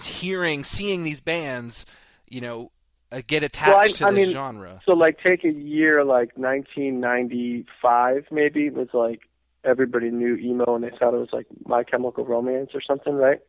hearing, 0.00 0.62
seeing 0.62 1.02
these 1.02 1.20
bands, 1.20 1.86
you 2.28 2.40
know, 2.40 2.70
uh, 3.10 3.22
get 3.26 3.42
attached 3.42 3.96
to 3.96 4.06
I 4.06 4.10
this 4.10 4.26
mean, 4.26 4.32
genre. 4.32 4.80
So 4.84 4.92
like 4.92 5.18
take 5.24 5.44
a 5.44 5.52
year 5.52 6.04
like 6.04 6.36
1995 6.36 8.26
maybe 8.30 8.70
was 8.70 8.88
like 8.92 9.27
everybody 9.68 10.10
knew 10.10 10.34
emo 10.36 10.74
and 10.74 10.84
they 10.84 10.90
thought 10.90 11.14
it 11.14 11.18
was 11.18 11.28
like 11.32 11.46
My 11.66 11.84
Chemical 11.84 12.24
Romance 12.24 12.70
or 12.74 12.80
something, 12.80 13.14
right? 13.14 13.40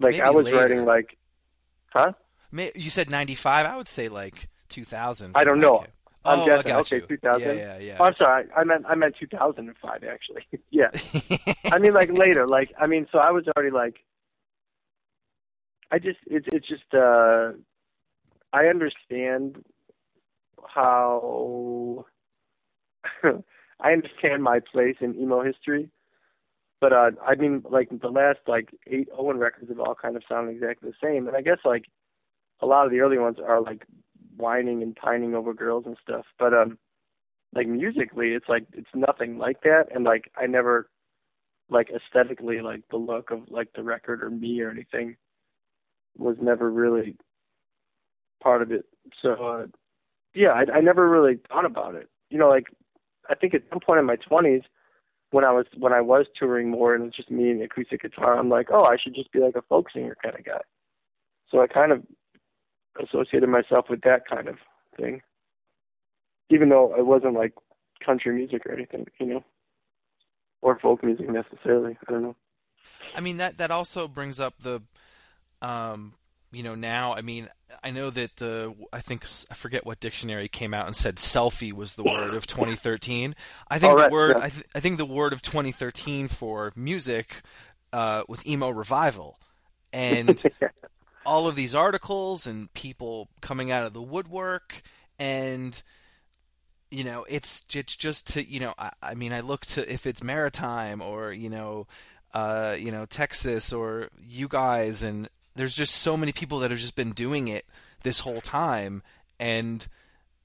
Like 0.00 0.12
Maybe 0.12 0.22
I 0.22 0.30
was 0.30 0.44
later. 0.46 0.56
writing 0.56 0.84
like, 0.84 1.16
huh? 1.88 2.12
You 2.52 2.90
said 2.90 3.10
'95. 3.10 3.66
I 3.66 3.76
would 3.76 3.88
say 3.88 4.08
like 4.08 4.48
2000. 4.68 5.32
I 5.34 5.44
don't 5.44 5.60
know. 5.60 5.84
I'm 6.24 6.40
oh, 6.40 6.46
guessing. 6.46 6.72
Okay, 6.72 6.96
you. 6.96 7.06
2000. 7.16 7.40
Yeah, 7.40 7.52
yeah, 7.52 7.78
yeah. 7.78 7.96
Oh, 8.00 8.04
I'm 8.04 8.14
sorry. 8.16 8.46
I 8.56 8.64
meant 8.64 8.84
I 8.88 8.94
meant 8.94 9.16
2005 9.18 10.04
actually. 10.04 10.46
yeah. 10.70 10.90
I 11.72 11.78
mean 11.78 11.94
like 11.94 12.10
later. 12.18 12.46
Like 12.46 12.72
I 12.78 12.86
mean 12.86 13.06
so 13.12 13.18
I 13.18 13.30
was 13.30 13.44
already 13.56 13.70
like 13.70 13.96
I 15.90 15.98
just 15.98 16.18
it's 16.26 16.46
it's 16.52 16.66
just 16.66 16.94
uh 16.94 17.52
I 18.52 18.66
understand 18.66 19.64
how 20.66 22.06
I 23.80 23.92
understand 23.92 24.42
my 24.42 24.60
place 24.60 24.96
in 25.00 25.14
emo 25.18 25.42
history, 25.42 25.90
but 26.80 26.92
uh, 26.92 27.10
I 27.26 27.34
mean, 27.34 27.62
like 27.68 27.88
the 27.90 28.08
last 28.08 28.40
like 28.46 28.70
eight 28.86 29.08
Owen 29.16 29.38
records 29.38 29.68
have 29.68 29.80
all 29.80 29.94
kind 29.94 30.16
of 30.16 30.22
sounded 30.28 30.52
exactly 30.52 30.90
the 30.90 31.06
same, 31.06 31.26
and 31.26 31.36
I 31.36 31.42
guess 31.42 31.58
like 31.64 31.84
a 32.60 32.66
lot 32.66 32.86
of 32.86 32.92
the 32.92 33.00
early 33.00 33.18
ones 33.18 33.38
are 33.44 33.60
like 33.60 33.84
whining 34.36 34.82
and 34.82 34.94
pining 34.94 35.34
over 35.34 35.54
girls 35.54 35.84
and 35.86 35.96
stuff. 36.02 36.24
But 36.38 36.54
um, 36.54 36.78
like 37.54 37.66
musically, 37.66 38.28
it's 38.28 38.48
like 38.48 38.66
it's 38.72 38.90
nothing 38.94 39.38
like 39.38 39.62
that, 39.62 39.86
and 39.94 40.04
like 40.04 40.30
I 40.36 40.46
never 40.46 40.88
like 41.70 41.90
aesthetically 41.90 42.60
like 42.60 42.82
the 42.90 42.96
look 42.96 43.30
of 43.30 43.40
like 43.48 43.68
the 43.74 43.82
record 43.82 44.22
or 44.22 44.30
me 44.30 44.60
or 44.60 44.70
anything 44.70 45.16
was 46.16 46.36
never 46.40 46.70
really 46.70 47.16
part 48.42 48.62
of 48.62 48.72
it. 48.72 48.84
So 49.22 49.32
uh, 49.32 49.66
yeah, 50.34 50.50
I, 50.50 50.78
I 50.78 50.80
never 50.80 51.08
really 51.08 51.38
thought 51.48 51.64
about 51.64 51.94
it. 51.94 52.08
You 52.30 52.38
know, 52.38 52.48
like 52.48 52.66
I 53.28 53.34
think 53.34 53.54
at 53.54 53.62
some 53.70 53.80
point 53.80 54.00
in 54.00 54.06
my 54.06 54.16
twenties, 54.16 54.62
when 55.30 55.44
I 55.44 55.52
was 55.52 55.66
when 55.76 55.92
I 55.92 56.00
was 56.00 56.26
touring 56.38 56.70
more 56.70 56.94
and 56.94 57.02
it 57.02 57.06
was 57.06 57.14
just 57.14 57.30
me 57.30 57.50
and 57.50 57.60
the 57.60 57.64
acoustic 57.64 58.02
guitar, 58.02 58.38
I'm 58.38 58.48
like, 58.48 58.68
oh, 58.72 58.84
I 58.84 58.96
should 58.96 59.14
just 59.14 59.32
be 59.32 59.40
like 59.40 59.56
a 59.56 59.62
folk 59.62 59.90
singer 59.92 60.16
kind 60.22 60.34
of 60.38 60.44
guy. 60.44 60.60
So 61.50 61.60
I 61.60 61.66
kind 61.66 61.92
of 61.92 62.02
associated 63.02 63.48
myself 63.48 63.86
with 63.88 64.02
that 64.02 64.26
kind 64.28 64.48
of 64.48 64.56
thing, 64.96 65.22
even 66.50 66.68
though 66.68 66.94
it 66.96 67.06
wasn't 67.06 67.34
like 67.34 67.52
country 68.04 68.34
music 68.34 68.64
or 68.66 68.72
anything, 68.72 69.06
you 69.20 69.26
know, 69.26 69.44
or 70.62 70.78
folk 70.78 71.04
music 71.04 71.28
necessarily. 71.28 71.96
I 72.08 72.12
don't 72.12 72.22
know. 72.22 72.36
I 73.14 73.20
mean 73.20 73.36
that 73.36 73.58
that 73.58 73.70
also 73.70 74.08
brings 74.08 74.40
up 74.40 74.54
the, 74.60 74.80
um, 75.62 76.14
you 76.52 76.62
know, 76.62 76.74
now 76.74 77.14
I 77.14 77.22
mean 77.22 77.48
I 77.82 77.90
know 77.90 78.10
that 78.10 78.36
the 78.36 78.74
I 78.92 79.00
think 79.00 79.26
I 79.50 79.54
forget 79.54 79.84
what 79.84 80.00
dictionary 80.00 80.48
came 80.48 80.72
out 80.72 80.86
and 80.86 80.96
said 80.96 81.16
selfie 81.16 81.72
was 81.72 81.94
the 81.94 82.04
word 82.04 82.34
of 82.34 82.46
2013. 82.46 83.34
I 83.70 83.78
think 83.78 83.96
right, 83.96 84.08
the 84.08 84.12
word 84.12 84.36
yeah. 84.38 84.44
I, 84.44 84.48
th- 84.48 84.66
I 84.74 84.80
think 84.80 84.98
the 84.98 85.06
word 85.06 85.32
of 85.32 85.42
2013 85.42 86.28
for 86.28 86.72
music 86.74 87.42
uh, 87.92 88.22
was 88.28 88.46
emo 88.46 88.70
revival, 88.70 89.38
and 89.92 90.42
all 91.26 91.46
of 91.46 91.56
these 91.56 91.74
articles 91.74 92.46
and 92.46 92.72
people 92.72 93.28
coming 93.40 93.70
out 93.70 93.86
of 93.86 93.92
the 93.92 94.02
woodwork 94.02 94.82
and 95.18 95.82
you 96.90 97.04
know 97.04 97.26
it's 97.28 97.66
it's 97.74 97.96
just 97.96 98.32
to 98.32 98.42
you 98.42 98.60
know 98.60 98.72
I, 98.78 98.90
I 99.02 99.14
mean 99.14 99.32
I 99.32 99.40
look 99.40 99.66
to 99.66 99.92
if 99.92 100.06
it's 100.06 100.22
maritime 100.22 101.02
or 101.02 101.32
you 101.32 101.50
know 101.50 101.86
uh 102.32 102.76
you 102.78 102.90
know 102.90 103.04
Texas 103.04 103.72
or 103.72 104.08
you 104.18 104.48
guys 104.48 105.02
and 105.02 105.28
there's 105.58 105.76
just 105.76 105.94
so 105.94 106.16
many 106.16 106.32
people 106.32 106.58
that 106.60 106.70
have 106.70 106.80
just 106.80 106.96
been 106.96 107.12
doing 107.12 107.48
it 107.48 107.66
this 108.02 108.20
whole 108.20 108.40
time 108.40 109.02
and 109.38 109.88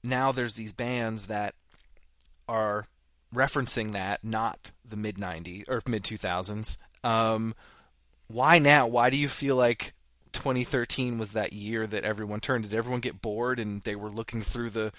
now 0.02 0.30
there's 0.32 0.54
these 0.54 0.72
bands 0.72 1.26
that 1.28 1.54
are 2.48 2.86
referencing 3.34 3.92
that 3.92 4.22
not 4.22 4.70
the 4.84 4.96
mid 4.96 5.16
90s 5.16 5.68
or 5.68 5.80
mid 5.88 6.02
2000s 6.04 6.76
um 7.02 7.54
why 8.28 8.58
now 8.58 8.86
why 8.86 9.08
do 9.10 9.16
you 9.16 9.28
feel 9.28 9.56
like 9.56 9.92
2013 10.32 11.16
was 11.16 11.32
that 11.32 11.52
year 11.52 11.86
that 11.86 12.02
everyone 12.02 12.40
turned. 12.40 12.64
Did 12.68 12.76
everyone 12.76 13.00
get 13.00 13.22
bored 13.22 13.60
and 13.60 13.80
they 13.82 13.94
were 13.94 14.10
looking 14.10 14.42
through 14.42 14.70
the 14.70 14.92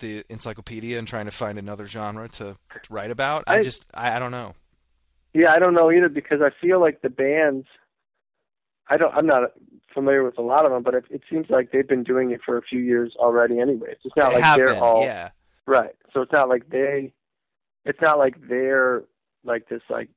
the 0.00 0.24
encyclopedia 0.28 0.96
and 0.96 1.08
trying 1.08 1.24
to 1.24 1.32
find 1.32 1.58
another 1.58 1.84
genre 1.84 2.28
to, 2.28 2.54
to 2.54 2.80
write 2.88 3.10
about? 3.10 3.42
I, 3.48 3.56
I- 3.56 3.62
just 3.64 3.86
I, 3.92 4.14
I 4.14 4.18
don't 4.20 4.30
know. 4.30 4.54
Yeah, 5.34 5.52
I 5.52 5.58
don't 5.58 5.74
know 5.74 5.90
either 5.90 6.08
because 6.08 6.40
I 6.40 6.50
feel 6.60 6.80
like 6.80 7.02
the 7.02 7.10
bands. 7.10 7.66
I 8.88 8.96
don't. 8.96 9.14
I'm 9.14 9.26
not 9.26 9.52
familiar 9.92 10.22
with 10.22 10.38
a 10.38 10.42
lot 10.42 10.64
of 10.64 10.72
them, 10.72 10.82
but 10.82 10.94
it, 10.94 11.04
it 11.10 11.22
seems 11.30 11.46
like 11.50 11.70
they've 11.72 11.88
been 11.88 12.04
doing 12.04 12.30
it 12.30 12.40
for 12.44 12.56
a 12.56 12.62
few 12.62 12.80
years 12.80 13.14
already. 13.16 13.60
Anyways, 13.60 13.96
it's 14.04 14.16
not 14.16 14.32
they 14.32 14.40
like 14.40 14.56
they're 14.56 14.66
been, 14.68 14.78
all 14.78 15.02
yeah. 15.02 15.30
right. 15.66 15.94
So 16.12 16.22
it's 16.22 16.32
not 16.32 16.48
like 16.48 16.68
they. 16.70 17.12
It's 17.84 18.00
not 18.00 18.18
like 18.18 18.36
they're 18.48 19.04
like 19.44 19.68
this 19.68 19.82
like 19.88 20.08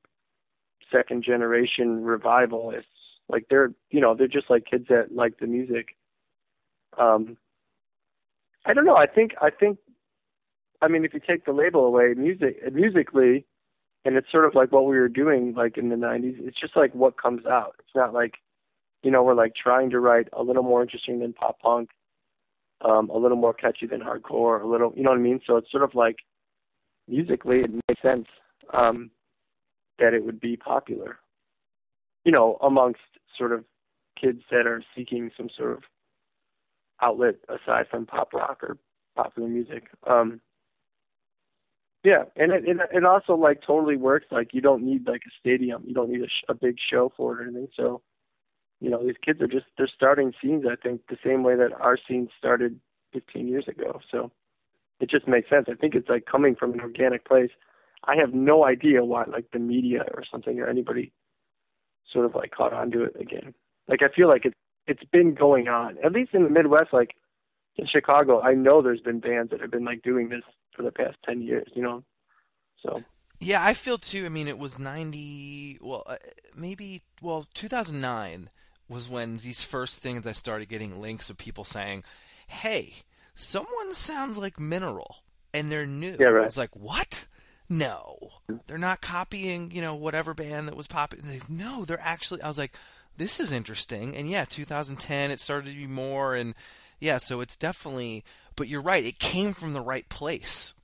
second 0.90 1.24
generation 1.24 2.02
revivalists. 2.02 2.88
Like 3.28 3.46
they're 3.48 3.72
you 3.90 4.00
know 4.00 4.14
they're 4.14 4.28
just 4.28 4.50
like 4.50 4.66
kids 4.66 4.86
that 4.88 5.14
like 5.14 5.38
the 5.38 5.46
music. 5.46 5.96
Um. 6.98 7.36
I 8.64 8.74
don't 8.74 8.84
know. 8.84 8.96
I 8.96 9.06
think 9.06 9.32
I 9.40 9.50
think. 9.50 9.78
I 10.80 10.88
mean, 10.88 11.04
if 11.04 11.14
you 11.14 11.20
take 11.20 11.44
the 11.44 11.52
label 11.52 11.84
away, 11.84 12.14
music 12.16 12.56
musically, 12.72 13.46
and 14.04 14.16
it's 14.16 14.30
sort 14.30 14.44
of 14.44 14.54
like 14.54 14.72
what 14.72 14.84
we 14.86 14.98
were 14.98 15.08
doing 15.08 15.54
like 15.54 15.78
in 15.78 15.88
the 15.88 15.96
90s 15.96 16.36
it's 16.40 16.58
just 16.60 16.76
like 16.76 16.94
what 16.94 17.20
comes 17.20 17.46
out 17.46 17.74
it's 17.78 17.94
not 17.94 18.12
like 18.12 18.34
you 19.02 19.10
know 19.10 19.22
we're 19.22 19.34
like 19.34 19.54
trying 19.54 19.90
to 19.90 20.00
write 20.00 20.28
a 20.32 20.42
little 20.42 20.62
more 20.62 20.82
interesting 20.82 21.18
than 21.20 21.32
pop 21.32 21.58
punk 21.60 21.90
um 22.82 23.10
a 23.10 23.16
little 23.16 23.36
more 23.36 23.54
catchy 23.54 23.86
than 23.86 24.00
hardcore 24.00 24.62
a 24.62 24.66
little 24.66 24.92
you 24.96 25.02
know 25.02 25.10
what 25.10 25.18
i 25.18 25.22
mean 25.22 25.40
so 25.46 25.56
it's 25.56 25.70
sort 25.70 25.82
of 25.82 25.94
like 25.94 26.16
musically 27.08 27.60
it 27.60 27.70
makes 27.88 28.02
sense 28.02 28.26
um 28.74 29.10
that 29.98 30.14
it 30.14 30.24
would 30.24 30.40
be 30.40 30.56
popular 30.56 31.18
you 32.24 32.32
know 32.32 32.58
amongst 32.62 33.00
sort 33.36 33.52
of 33.52 33.64
kids 34.20 34.42
that 34.50 34.66
are 34.66 34.82
seeking 34.96 35.30
some 35.36 35.48
sort 35.56 35.72
of 35.72 35.82
outlet 37.02 37.34
aside 37.48 37.86
from 37.90 38.06
pop 38.06 38.32
rock 38.32 38.62
or 38.62 38.76
popular 39.16 39.48
music 39.48 39.88
um 40.06 40.40
yeah, 42.04 42.24
and 42.34 42.50
it, 42.50 42.64
it 42.66 42.76
it 42.92 43.04
also 43.04 43.34
like 43.34 43.62
totally 43.64 43.96
works. 43.96 44.26
Like 44.32 44.52
you 44.52 44.60
don't 44.60 44.82
need 44.82 45.06
like 45.06 45.22
a 45.26 45.30
stadium, 45.38 45.84
you 45.86 45.94
don't 45.94 46.10
need 46.10 46.22
a, 46.22 46.26
sh- 46.26 46.44
a 46.48 46.54
big 46.54 46.76
show 46.90 47.12
for 47.16 47.34
it 47.34 47.44
or 47.44 47.48
anything. 47.48 47.68
So, 47.76 48.02
you 48.82 48.90
know, 48.90 49.04
these 49.04 49.16
kids 49.24 49.40
are 49.40 49.46
just 49.46 49.66
they're 49.78 49.88
starting 49.94 50.32
scenes. 50.42 50.64
I 50.70 50.74
think 50.76 51.02
the 51.08 51.16
same 51.24 51.44
way 51.44 51.54
that 51.54 51.72
our 51.80 51.96
scene 51.96 52.28
started 52.36 52.80
15 53.12 53.46
years 53.46 53.68
ago. 53.68 54.00
So, 54.10 54.32
it 54.98 55.08
just 55.08 55.28
makes 55.28 55.48
sense. 55.48 55.66
I 55.70 55.74
think 55.74 55.94
it's 55.94 56.08
like 56.08 56.26
coming 56.26 56.54
from 56.54 56.72
an 56.72 56.80
organic 56.80 57.24
place. 57.24 57.50
I 58.04 58.16
have 58.16 58.34
no 58.34 58.64
idea 58.64 59.04
why 59.04 59.24
like 59.24 59.50
the 59.52 59.60
media 59.60 60.04
or 60.14 60.24
something 60.28 60.58
or 60.58 60.68
anybody 60.68 61.12
sort 62.12 62.26
of 62.26 62.34
like 62.34 62.50
caught 62.50 62.72
on 62.72 62.90
to 62.90 63.04
it 63.04 63.16
again. 63.20 63.54
Like 63.88 64.02
I 64.02 64.08
feel 64.14 64.28
like 64.28 64.44
it's 64.44 64.56
it's 64.86 65.04
been 65.12 65.34
going 65.34 65.68
on 65.68 65.98
at 66.04 66.12
least 66.12 66.34
in 66.34 66.42
the 66.42 66.50
Midwest. 66.50 66.92
Like 66.92 67.14
in 67.76 67.86
Chicago, 67.86 68.40
I 68.40 68.54
know 68.54 68.82
there's 68.82 69.00
been 69.00 69.20
bands 69.20 69.50
that 69.50 69.60
have 69.60 69.70
been 69.70 69.84
like 69.84 70.02
doing 70.02 70.28
this 70.28 70.42
for 70.74 70.82
the 70.82 70.92
past 70.92 71.16
ten 71.24 71.40
years. 71.40 71.68
You 71.74 71.82
know, 71.82 72.04
so 72.82 73.02
Yeah, 73.40 73.64
I 73.64 73.74
feel 73.74 73.98
too. 73.98 74.24
I 74.26 74.28
mean, 74.28 74.48
it 74.48 74.58
was 74.58 74.78
90, 74.78 75.78
well, 75.82 76.04
uh, 76.06 76.16
maybe, 76.56 77.02
well, 77.20 77.46
2009 77.54 78.50
was 78.88 79.08
when 79.08 79.38
these 79.38 79.62
first 79.62 80.00
things 80.00 80.26
I 80.26 80.32
started 80.32 80.68
getting 80.68 81.00
links 81.00 81.30
of 81.30 81.36
people 81.36 81.64
saying, 81.64 82.04
hey, 82.46 82.94
someone 83.34 83.94
sounds 83.94 84.38
like 84.38 84.60
Mineral, 84.60 85.16
and 85.54 85.70
they're 85.70 85.86
new. 85.86 86.16
Yeah, 86.18 86.26
right. 86.26 86.42
I 86.42 86.46
was 86.46 86.58
like, 86.58 86.74
what? 86.76 87.26
No. 87.68 88.18
They're 88.66 88.78
not 88.78 89.00
copying, 89.00 89.70
you 89.70 89.80
know, 89.80 89.94
whatever 89.94 90.34
band 90.34 90.68
that 90.68 90.76
was 90.76 90.86
popping. 90.86 91.20
They, 91.22 91.40
no, 91.48 91.84
they're 91.84 92.00
actually, 92.00 92.42
I 92.42 92.48
was 92.48 92.58
like, 92.58 92.74
this 93.16 93.40
is 93.40 93.52
interesting. 93.52 94.16
And 94.16 94.28
yeah, 94.28 94.44
2010, 94.44 95.30
it 95.30 95.40
started 95.40 95.70
to 95.70 95.76
be 95.76 95.86
more, 95.86 96.34
and 96.34 96.54
yeah, 97.00 97.18
so 97.18 97.40
it's 97.40 97.56
definitely, 97.56 98.24
but 98.56 98.68
you're 98.68 98.82
right, 98.82 99.04
it 99.04 99.18
came 99.18 99.52
from 99.52 99.72
the 99.72 99.80
right 99.80 100.08
place. 100.08 100.74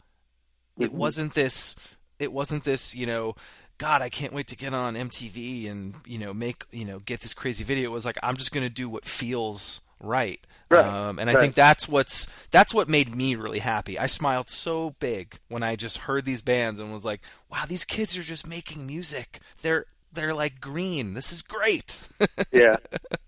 It 0.78 0.88
mm-hmm. 0.88 0.96
wasn't 0.96 1.34
this 1.34 1.76
it 2.18 2.32
wasn't 2.32 2.64
this, 2.64 2.94
you 2.94 3.06
know, 3.06 3.34
God, 3.78 4.02
I 4.02 4.08
can't 4.08 4.32
wait 4.32 4.48
to 4.48 4.56
get 4.56 4.74
on 4.74 4.94
MTV 4.94 5.70
and, 5.70 5.94
you 6.04 6.18
know, 6.18 6.34
make, 6.34 6.64
you 6.72 6.84
know, 6.84 6.98
get 6.98 7.20
this 7.20 7.32
crazy 7.32 7.64
video. 7.64 7.90
It 7.90 7.92
was 7.92 8.04
like 8.04 8.18
I'm 8.22 8.36
just 8.36 8.52
going 8.52 8.66
to 8.66 8.72
do 8.72 8.88
what 8.88 9.04
feels 9.04 9.80
right. 10.00 10.40
Right, 10.70 10.84
Um, 10.84 11.18
and 11.18 11.30
I 11.30 11.40
think 11.40 11.54
that's 11.54 11.88
what's 11.88 12.26
that's 12.50 12.74
what 12.74 12.90
made 12.90 13.14
me 13.14 13.36
really 13.36 13.60
happy. 13.60 13.98
I 13.98 14.04
smiled 14.04 14.50
so 14.50 14.90
big 15.00 15.38
when 15.48 15.62
I 15.62 15.76
just 15.76 15.96
heard 15.98 16.26
these 16.26 16.42
bands 16.42 16.78
and 16.78 16.92
was 16.92 17.06
like, 17.06 17.22
"Wow, 17.50 17.64
these 17.66 17.86
kids 17.86 18.18
are 18.18 18.22
just 18.22 18.46
making 18.46 18.86
music. 18.86 19.40
They're 19.62 19.86
they're 20.12 20.34
like 20.34 20.60
green. 20.60 21.14
This 21.14 21.32
is 21.32 21.40
great." 21.40 22.00
yeah, 22.52 22.76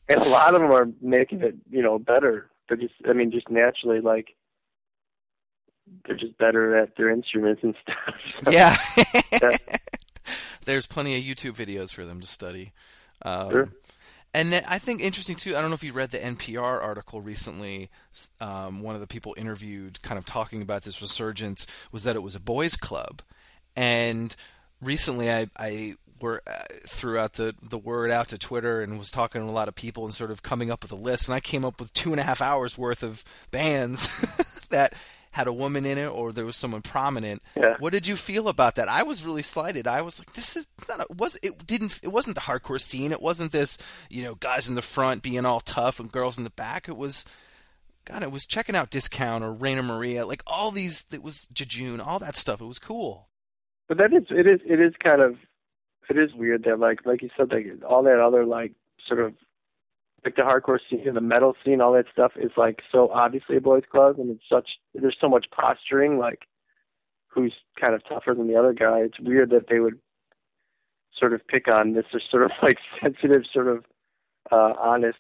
and 0.07 0.21
a 0.21 0.29
lot 0.29 0.55
of 0.55 0.61
them 0.61 0.71
are 0.71 0.89
making 1.01 1.41
it, 1.41 1.55
you 1.71 1.81
know, 1.81 1.99
better. 1.99 2.51
They're 2.69 2.77
just, 2.77 2.93
I 3.09 3.15
mean, 3.15 3.31
just 3.31 3.49
naturally 3.49 4.01
like 4.01 4.35
they're 6.05 6.17
just 6.17 6.37
better 6.37 6.77
at 6.77 6.95
their 6.99 7.09
instruments 7.09 7.63
and 7.63 7.75
stuff. 7.83 8.15
yeah. 8.51 8.77
Yeah. 9.33 9.57
There's 10.65 10.87
plenty 10.87 11.17
of 11.17 11.23
YouTube 11.23 11.55
videos 11.57 11.93
for 11.93 12.05
them 12.05 12.21
to 12.21 12.27
study. 12.27 12.73
Um, 13.23 13.51
Sure. 13.51 13.69
And 14.33 14.55
I 14.55 14.79
think 14.79 15.01
interesting 15.01 15.35
too. 15.35 15.57
I 15.57 15.61
don't 15.61 15.71
know 15.71 15.75
if 15.75 15.83
you 15.83 15.93
read 15.93 16.13
the 16.13 16.19
NPR 16.19 16.81
article 16.81 17.21
recently. 17.21 17.91
Um, 18.41 18.81
one 18.81 18.95
of 18.95 19.01
the 19.01 19.09
people 19.09 19.35
interviewed, 19.37 20.01
kind 20.03 20.19
of 20.19 20.25
talking 20.25 20.63
about 20.63 20.83
this 20.83 21.01
resurgence, 21.01 21.67
was 21.91 22.05
that 22.05 22.15
it 22.15 22.23
was 22.23 22.37
a 22.37 22.41
boys' 22.41 22.77
club, 22.77 23.23
and 23.75 24.35
recently 24.81 25.33
I, 25.33 25.49
I 25.57 25.95
were 26.21 26.43
uh, 26.47 26.63
threw 26.87 27.19
out 27.19 27.35
the 27.35 27.57
the 27.61 27.79
word 27.79 28.13
out 28.13 28.29
to 28.29 28.39
Twitter 28.39 28.83
and 28.83 28.99
was 28.99 29.11
talking 29.11 29.41
to 29.41 29.49
a 29.49 29.51
lot 29.51 29.67
of 29.67 29.75
people 29.75 30.05
and 30.05 30.15
sort 30.15 30.31
of 30.31 30.45
coming 30.45 30.71
up 30.71 30.83
with 30.83 30.93
a 30.93 30.97
list, 30.97 31.27
and 31.27 31.35
I 31.35 31.41
came 31.41 31.65
up 31.65 31.81
with 31.81 31.93
two 31.93 32.13
and 32.13 32.21
a 32.21 32.25
half 32.25 32.41
hours 32.41 32.79
worth 32.79 33.03
of 33.03 33.25
bands 33.51 34.09
that 34.71 34.93
had 35.33 35.47
a 35.47 35.53
woman 35.53 35.87
in 35.87 35.97
it 35.97 36.07
or 36.07 36.33
there 36.33 36.45
was 36.45 36.57
someone 36.57 36.83
prominent. 36.83 37.43
Yeah. 37.57 37.77
What 37.79 37.93
did 37.93 38.07
you 38.07 38.17
feel 38.17 38.49
about 38.49 38.75
that? 38.77 38.89
I 38.89 39.03
was 39.03 39.25
really 39.25 39.43
slighted. 39.43 39.87
I 39.87 40.03
was 40.03 40.19
like, 40.19 40.33
this 40.35 40.57
is 40.57 40.67
not 40.89 41.01
a, 41.01 41.07
was 41.13 41.39
it 41.43 41.67
didn't 41.67 42.01
it 42.03 42.09
wasn't 42.09 42.35
the 42.35 42.43
hardcore 42.43 42.81
scene. 42.81 43.13
It 43.13 43.23
wasn't 43.23 43.53
this 43.53 43.79
you 44.09 44.23
know 44.23 44.35
guys 44.35 44.69
in 44.69 44.75
the 44.75 44.83
front 44.83 45.23
being 45.23 45.47
all 45.47 45.61
tough 45.61 46.01
and 46.01 46.11
girls 46.11 46.39
in 46.39 46.45
the 46.45 46.51
back. 46.51 46.89
It 46.89 46.97
was 46.97 47.25
God. 48.05 48.23
It 48.23 48.33
was 48.33 48.47
checking 48.47 48.75
out 48.75 48.91
Discount 48.91 49.45
or 49.45 49.53
Rainer 49.53 49.83
Maria, 49.83 50.27
like 50.27 50.43
all 50.47 50.71
these. 50.71 51.07
It 51.13 51.23
was 51.23 51.47
Jejune, 51.53 52.01
all 52.01 52.19
that 52.19 52.37
stuff. 52.37 52.61
It 52.61 52.67
was 52.67 52.79
cool. 52.79 53.29
But 53.89 53.99
that 53.99 54.13
is, 54.13 54.25
it 54.31 54.47
is, 54.47 54.61
it 54.65 54.81
is 54.81 54.95
kind 55.03 55.21
of 55.21 55.37
it 56.09 56.19
is 56.19 56.35
weird 56.35 56.65
that 56.65 56.81
like 56.81 57.07
like 57.07 57.23
you 57.23 57.31
said 57.37 57.53
like 57.53 57.67
all 57.89 58.03
that 58.03 58.21
other 58.21 58.45
like 58.45 58.73
sort 59.07 59.21
of 59.21 59.35
like 60.25 60.37
the 60.37 60.43
hardcore 60.43 60.79
scene, 60.89 61.07
and 61.07 61.17
the 61.17 61.21
metal 61.21 61.57
scene, 61.65 61.81
all 61.81 61.93
that 61.95 62.07
stuff 62.13 62.33
is 62.37 62.51
like 62.57 62.83
so 62.93 63.11
obviously 63.11 63.57
a 63.57 63.61
boys' 63.61 63.85
club, 63.91 64.19
and 64.19 64.31
it's 64.31 64.49
such 64.49 64.69
there's 64.95 65.17
so 65.21 65.29
much 65.29 65.47
posturing, 65.51 66.19
like 66.19 66.47
who's 67.29 67.55
kind 67.81 67.95
of 67.95 68.03
tougher 68.05 68.35
than 68.35 68.49
the 68.49 68.57
other 68.57 68.73
guy. 68.73 69.01
It's 69.01 69.21
weird 69.21 69.51
that 69.51 69.69
they 69.69 69.79
would 69.79 69.99
sort 71.17 71.33
of 71.33 71.47
pick 71.47 71.69
on 71.69 71.95
this 71.95 72.05
sort 72.31 72.45
of 72.45 72.51
like 72.63 72.79
sensitive, 73.03 73.43
sort 73.53 73.69
of 73.69 73.85
uh, 74.51 74.75
honest 74.81 75.19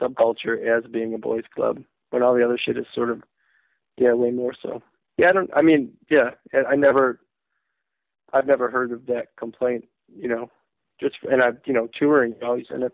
subculture 0.00 0.66
as 0.66 0.90
being 0.90 1.14
a 1.14 1.18
boys' 1.18 1.44
club, 1.54 1.82
when 2.10 2.22
all 2.22 2.34
the 2.34 2.44
other 2.44 2.58
shit 2.58 2.76
is 2.76 2.86
sort 2.94 3.10
of 3.10 3.22
yeah 3.96 4.12
way 4.12 4.30
more 4.30 4.52
so. 4.60 4.82
Yeah, 5.16 5.30
I 5.30 5.32
don't. 5.32 5.50
I 5.54 5.62
mean, 5.62 5.92
yeah, 6.10 6.30
I 6.68 6.76
never, 6.76 7.20
I've 8.32 8.46
never 8.46 8.70
heard 8.70 8.92
of 8.92 9.06
that 9.06 9.28
complaint. 9.38 9.86
You 10.14 10.28
know, 10.28 10.50
just 11.00 11.16
and 11.30 11.42
I, 11.42 11.50
you 11.64 11.72
know, 11.72 11.88
touring, 11.98 12.34
always 12.42 12.66
end 12.72 12.84
up 12.84 12.92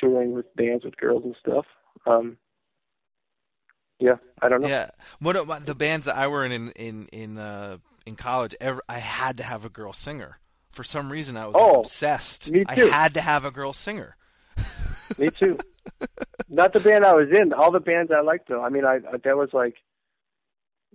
touring 0.00 0.32
with 0.32 0.54
bands 0.56 0.84
with 0.84 0.96
girls 0.96 1.22
and 1.24 1.36
stuff. 1.38 1.66
Um, 2.06 2.38
yeah, 3.98 4.16
I 4.40 4.48
don't 4.48 4.62
know. 4.62 4.68
Yeah, 4.68 4.90
one 5.18 5.36
of 5.36 5.46
my, 5.46 5.58
the 5.58 5.74
bands 5.74 6.06
that 6.06 6.16
I 6.16 6.28
were 6.28 6.44
in 6.44 6.52
in 6.52 6.70
in 6.72 7.08
in, 7.12 7.38
uh, 7.38 7.76
in 8.06 8.16
college, 8.16 8.54
ever, 8.60 8.82
I 8.88 8.98
had 8.98 9.36
to 9.38 9.42
have 9.42 9.64
a 9.64 9.68
girl 9.68 9.92
singer. 9.92 10.38
For 10.72 10.84
some 10.84 11.10
reason, 11.12 11.36
I 11.36 11.46
was 11.46 11.54
like, 11.54 11.64
Oh, 11.64 11.80
obsessed. 11.80 12.50
me 12.50 12.64
too. 12.64 12.86
I 12.90 12.92
had 12.94 13.14
to 13.14 13.20
have 13.20 13.44
a 13.44 13.50
girl 13.50 13.72
singer. 13.72 14.16
Me 15.18 15.28
too. 15.28 15.58
Not 16.48 16.72
the 16.72 16.78
band 16.80 17.04
I 17.04 17.14
was 17.14 17.28
in. 17.32 17.52
All 17.52 17.72
the 17.72 17.80
bands 17.80 18.12
I 18.12 18.20
liked 18.20 18.48
though. 18.48 18.62
I 18.62 18.68
mean, 18.68 18.84
I, 18.84 18.96
I 19.12 19.16
that 19.24 19.36
was 19.36 19.50
like, 19.52 19.74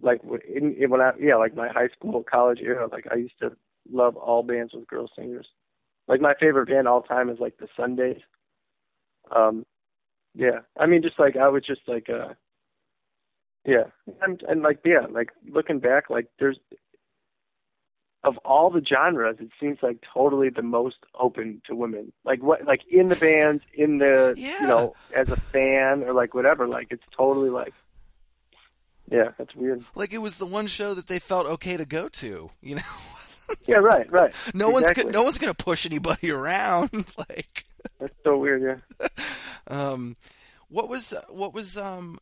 like 0.01 0.21
in, 0.47 0.75
in 0.75 0.89
when 0.89 1.01
I 1.01 1.11
yeah, 1.19 1.35
like 1.35 1.53
my 1.55 1.67
high 1.67 1.89
school, 1.89 2.23
college 2.23 2.59
era. 2.61 2.87
Like 2.89 3.07
I 3.11 3.15
used 3.15 3.37
to 3.41 3.51
love 3.91 4.15
all 4.15 4.41
bands 4.43 4.73
with 4.73 4.87
girl 4.87 5.09
singers. 5.17 5.47
Like 6.07 6.21
my 6.21 6.33
favorite 6.39 6.69
band 6.69 6.87
all 6.87 7.01
time 7.01 7.29
is 7.29 7.39
like 7.39 7.57
the 7.57 7.67
Sundays. 7.75 8.21
Um, 9.33 9.65
yeah. 10.33 10.59
I 10.77 10.85
mean, 10.85 11.01
just 11.01 11.19
like 11.19 11.35
I 11.37 11.47
was 11.47 11.63
just 11.65 11.81
like 11.87 12.09
uh, 12.09 12.33
yeah, 13.65 13.85
and 14.21 14.41
and 14.47 14.61
like 14.61 14.79
yeah, 14.85 15.05
like 15.09 15.31
looking 15.47 15.79
back, 15.79 16.09
like 16.09 16.27
there's 16.39 16.57
of 18.23 18.37
all 18.39 18.71
the 18.71 18.83
genres, 18.83 19.37
it 19.39 19.49
seems 19.59 19.77
like 19.83 20.03
totally 20.13 20.49
the 20.49 20.63
most 20.63 20.95
open 21.19 21.61
to 21.67 21.75
women. 21.75 22.11
Like 22.23 22.41
what, 22.41 22.65
like 22.65 22.81
in 22.89 23.07
the 23.07 23.15
bands, 23.15 23.63
in 23.75 23.99
the, 23.99 24.33
Yeah. 24.35 24.61
you 24.61 24.67
know, 24.67 24.95
as 25.15 25.29
a 25.29 25.35
fan 25.35 26.01
or 26.03 26.11
like 26.11 26.33
whatever. 26.33 26.67
Like 26.67 26.87
it's 26.89 27.03
totally 27.15 27.51
like, 27.51 27.73
yeah, 29.11 29.29
that's 29.37 29.53
weird. 29.55 29.83
Like 29.93 30.11
it 30.11 30.17
was 30.17 30.37
the 30.39 30.47
one 30.47 30.65
show 30.65 30.95
that 30.95 31.05
they 31.05 31.19
felt 31.19 31.45
okay 31.45 31.77
to 31.77 31.85
go 31.85 32.09
to. 32.09 32.49
You 32.61 32.75
know, 32.75 32.81
Yeah, 33.67 33.75
right, 33.77 34.11
right. 34.11 34.33
no 34.55 34.69
one's 34.69 34.89
exactly. 34.89 35.11
go- 35.11 35.19
no 35.19 35.23
one's 35.23 35.37
gonna 35.37 35.53
push 35.53 35.85
anybody 35.85 36.31
around. 36.31 36.89
like, 37.29 37.65
That's 38.05 38.13
so 38.23 38.37
weird. 38.37 38.81
Yeah. 38.99 39.07
um, 39.67 40.15
what 40.69 40.89
was 40.89 41.13
what 41.29 41.53
was 41.53 41.77
um 41.77 42.19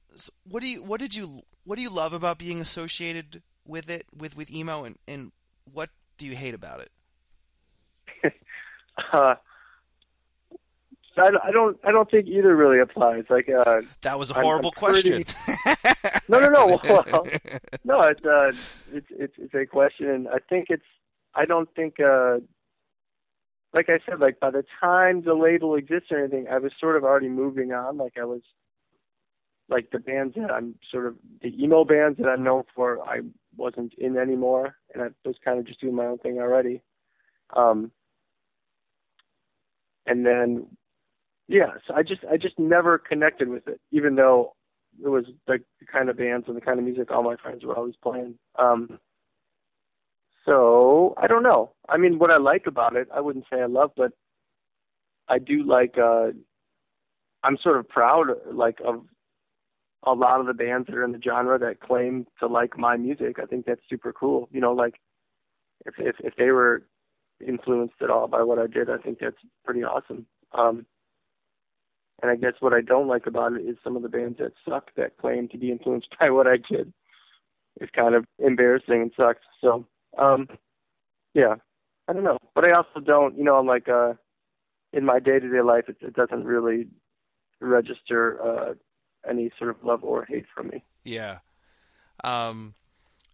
what 0.49 0.61
do 0.61 0.69
you 0.69 0.81
what 0.83 0.99
did 0.99 1.13
you 1.15 1.41
what 1.65 1.75
do 1.75 1.81
you 1.81 1.89
love 1.89 2.13
about 2.13 2.37
being 2.37 2.61
associated 2.61 3.41
with 3.67 3.89
it 3.89 4.05
with 4.17 4.37
with 4.37 4.49
emo 4.51 4.83
and 4.85 4.97
and 5.07 5.31
what 5.73 5.89
do 6.17 6.25
you 6.25 6.35
hate 6.35 6.53
about 6.53 6.79
it? 6.79 6.91
Uh, 9.11 9.33
I, 11.17 11.29
I 11.43 11.51
don't, 11.51 11.77
I 11.83 11.91
don't 11.91 12.09
think 12.11 12.27
either 12.27 12.55
really 12.55 12.79
applies. 12.79 13.23
Like, 13.29 13.49
uh, 13.49 13.81
That 14.01 14.19
was 14.19 14.29
a 14.31 14.35
I'm- 14.35 14.43
horrible 14.43 14.71
I'm 14.77 14.93
pretty- 14.93 15.23
question. 15.23 16.21
no, 16.29 16.39
no, 16.39 16.47
no. 16.49 16.79
Well, 16.83 17.27
no, 17.83 18.01
it's 18.03 18.23
uh, 18.25 18.51
it's 18.91 19.07
it's 19.09 19.33
it's 19.39 19.53
a 19.55 19.65
question, 19.65 20.09
and 20.09 20.27
I 20.27 20.37
think 20.47 20.67
it's. 20.69 20.85
I 21.35 21.45
don't 21.45 21.67
think, 21.75 21.99
uh, 21.99 22.37
like 23.73 23.89
I 23.89 23.99
said, 24.05 24.19
like 24.19 24.39
by 24.39 24.51
the 24.51 24.63
time 24.79 25.23
the 25.23 25.33
label 25.33 25.75
exists 25.75 26.11
or 26.11 26.19
anything, 26.19 26.47
I 26.49 26.59
was 26.59 26.71
sort 26.79 26.95
of 26.95 27.03
already 27.03 27.29
moving 27.29 27.73
on. 27.73 27.97
Like 27.97 28.13
I 28.19 28.25
was, 28.25 28.41
like 29.69 29.89
the 29.91 29.99
bands 29.99 30.35
that 30.35 30.51
I'm 30.51 30.75
sort 30.91 31.07
of 31.07 31.15
the 31.41 31.49
emo 31.61 31.83
bands 31.83 32.19
that 32.19 32.27
I'm 32.27 32.43
known 32.43 32.63
for, 32.75 33.01
I 33.01 33.21
wasn't 33.57 33.93
in 33.97 34.17
anymore, 34.17 34.75
and 34.93 35.01
I 35.01 35.07
was 35.25 35.35
kind 35.43 35.57
of 35.57 35.65
just 35.65 35.81
doing 35.81 35.95
my 35.95 36.05
own 36.05 36.19
thing 36.19 36.37
already. 36.37 36.81
Um, 37.55 37.91
and 40.05 40.25
then, 40.25 40.67
yeah, 41.47 41.71
so 41.87 41.93
I 41.95 42.03
just 42.03 42.21
I 42.29 42.37
just 42.37 42.59
never 42.59 42.97
connected 42.97 43.47
with 43.47 43.67
it, 43.67 43.79
even 43.91 44.15
though 44.15 44.55
it 45.03 45.09
was 45.09 45.25
like 45.47 45.61
the 45.79 45.85
kind 45.85 46.09
of 46.09 46.17
bands 46.17 46.45
and 46.47 46.55
the 46.55 46.61
kind 46.61 46.77
of 46.77 46.85
music 46.85 47.09
all 47.09 47.23
my 47.23 47.37
friends 47.37 47.63
were 47.63 47.75
always 47.75 47.95
playing. 48.01 48.35
Um, 48.59 48.99
so 50.45 51.13
I 51.17 51.27
don't 51.27 51.43
know. 51.43 51.73
I 51.89 51.97
mean, 51.97 52.19
what 52.19 52.31
I 52.31 52.37
like 52.37 52.67
about 52.67 52.95
it, 52.95 53.07
I 53.13 53.21
wouldn't 53.21 53.45
say 53.51 53.61
I 53.61 53.65
love, 53.65 53.91
but 53.95 54.11
I 55.27 55.39
do 55.39 55.63
like. 55.63 55.97
uh 55.97 56.29
I'm 57.45 57.57
sort 57.61 57.77
of 57.77 57.89
proud, 57.89 58.27
like 58.51 58.79
of 58.85 59.03
a 60.05 60.13
lot 60.13 60.39
of 60.39 60.45
the 60.47 60.53
bands 60.53 60.87
that 60.87 60.95
are 60.95 61.03
in 61.03 61.11
the 61.11 61.21
genre 61.21 61.59
that 61.59 61.81
claim 61.81 62.25
to 62.39 62.47
like 62.47 62.77
my 62.77 62.95
music. 62.97 63.37
I 63.41 63.45
think 63.45 63.65
that's 63.65 63.81
super 63.89 64.13
cool. 64.13 64.47
You 64.51 64.61
know, 64.61 64.73
like 64.73 64.95
if 65.85 65.95
if 65.97 66.15
if 66.19 66.35
they 66.35 66.51
were 66.51 66.83
influenced 67.45 67.95
at 68.01 68.09
all 68.09 68.27
by 68.27 68.43
what 68.43 68.59
I 68.59 68.67
did, 68.67 68.89
I 68.89 68.97
think 68.97 69.19
that's 69.19 69.37
pretty 69.65 69.83
awesome. 69.83 70.25
Um, 70.53 70.85
and 72.21 72.31
I 72.31 72.35
guess 72.35 72.53
what 72.61 72.73
I 72.73 72.81
don't 72.81 73.07
like 73.07 73.27
about 73.27 73.53
it 73.53 73.61
is 73.65 73.75
some 73.83 73.95
of 73.97 74.01
the 74.01 74.09
bands 74.09 74.37
that 74.39 74.53
suck 74.67 74.91
that 74.95 75.17
claim 75.17 75.49
to 75.49 75.57
be 75.57 75.71
influenced 75.71 76.07
by 76.19 76.29
what 76.29 76.47
I 76.47 76.57
did. 76.57 76.93
It's 77.81 77.91
kind 77.91 78.15
of 78.15 78.25
embarrassing 78.39 79.01
and 79.01 79.11
sucks. 79.17 79.41
So, 79.59 79.85
um, 80.17 80.47
yeah, 81.33 81.55
I 82.07 82.13
don't 82.13 82.23
know. 82.23 82.37
But 82.55 82.71
I 82.71 82.75
also 82.75 82.99
don't, 82.99 83.37
you 83.37 83.43
know, 83.43 83.55
I'm 83.55 83.67
like, 83.67 83.89
uh, 83.89 84.13
in 84.91 85.05
my 85.05 85.19
day 85.19 85.39
to 85.39 85.49
day 85.49 85.61
life, 85.61 85.85
it, 85.87 85.97
it 86.01 86.15
doesn't 86.15 86.43
really 86.45 86.87
register, 87.59 88.41
uh, 88.41 88.73
any 89.27 89.51
sort 89.57 89.69
of 89.69 89.77
love 89.83 90.03
or 90.03 90.25
hate 90.25 90.45
from 90.53 90.67
me. 90.67 90.83
Yeah. 91.03 91.39
Um, 92.23 92.75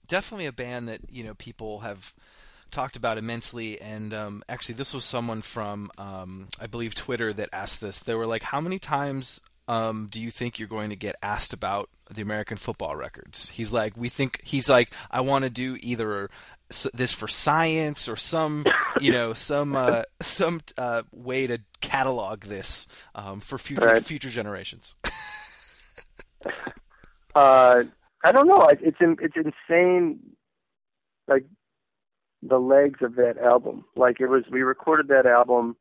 definitely 0.07 0.45
a 0.45 0.51
band 0.51 0.87
that, 0.87 1.01
you 1.09 1.23
know, 1.23 1.33
people 1.33 1.79
have 1.79 2.13
talked 2.71 2.95
about 2.95 3.17
immensely. 3.17 3.79
And 3.81 4.13
um, 4.13 4.43
actually, 4.49 4.75
this 4.75 4.93
was 4.93 5.05
someone 5.05 5.41
from, 5.41 5.91
um, 5.97 6.47
I 6.59 6.67
believe, 6.67 6.95
Twitter 6.95 7.33
that 7.33 7.49
asked 7.53 7.81
this. 7.81 8.01
They 8.01 8.15
were 8.15 8.27
like, 8.27 8.43
How 8.43 8.61
many 8.61 8.79
times 8.79 9.41
um, 9.67 10.07
do 10.09 10.21
you 10.21 10.31
think 10.31 10.59
you're 10.59 10.67
going 10.67 10.89
to 10.89 10.95
get 10.95 11.15
asked 11.21 11.53
about 11.53 11.89
the 12.09 12.21
American 12.21 12.57
football 12.57 12.95
records? 12.95 13.49
He's 13.49 13.73
like, 13.73 13.95
We 13.95 14.09
think, 14.09 14.41
he's 14.43 14.69
like, 14.69 14.91
I 15.11 15.21
want 15.21 15.43
to 15.43 15.49
do 15.49 15.77
either 15.81 16.29
this 16.93 17.13
for 17.13 17.27
science 17.27 18.07
or 18.07 18.15
some, 18.15 18.65
you 18.99 19.11
know, 19.11 19.33
some 19.33 19.75
uh, 19.75 20.03
some 20.21 20.61
uh, 20.77 21.03
way 21.11 21.47
to 21.47 21.59
catalog 21.81 22.43
this 22.43 22.87
um, 23.15 23.39
for 23.39 23.57
future 23.57 23.85
Right. 23.85 24.03
future 24.03 24.29
generations. 24.29 24.95
Uh, 27.35 27.83
I 28.23 28.31
don't 28.31 28.47
know. 28.47 28.67
It's 28.81 28.97
in, 28.99 29.15
it's 29.21 29.35
insane. 29.35 30.19
Like 31.27 31.45
the 32.41 32.57
legs 32.57 32.99
of 33.01 33.15
that 33.15 33.37
album. 33.37 33.85
Like 33.95 34.19
it 34.19 34.27
was. 34.27 34.43
We 34.51 34.61
recorded 34.61 35.07
that 35.09 35.25
album. 35.25 35.75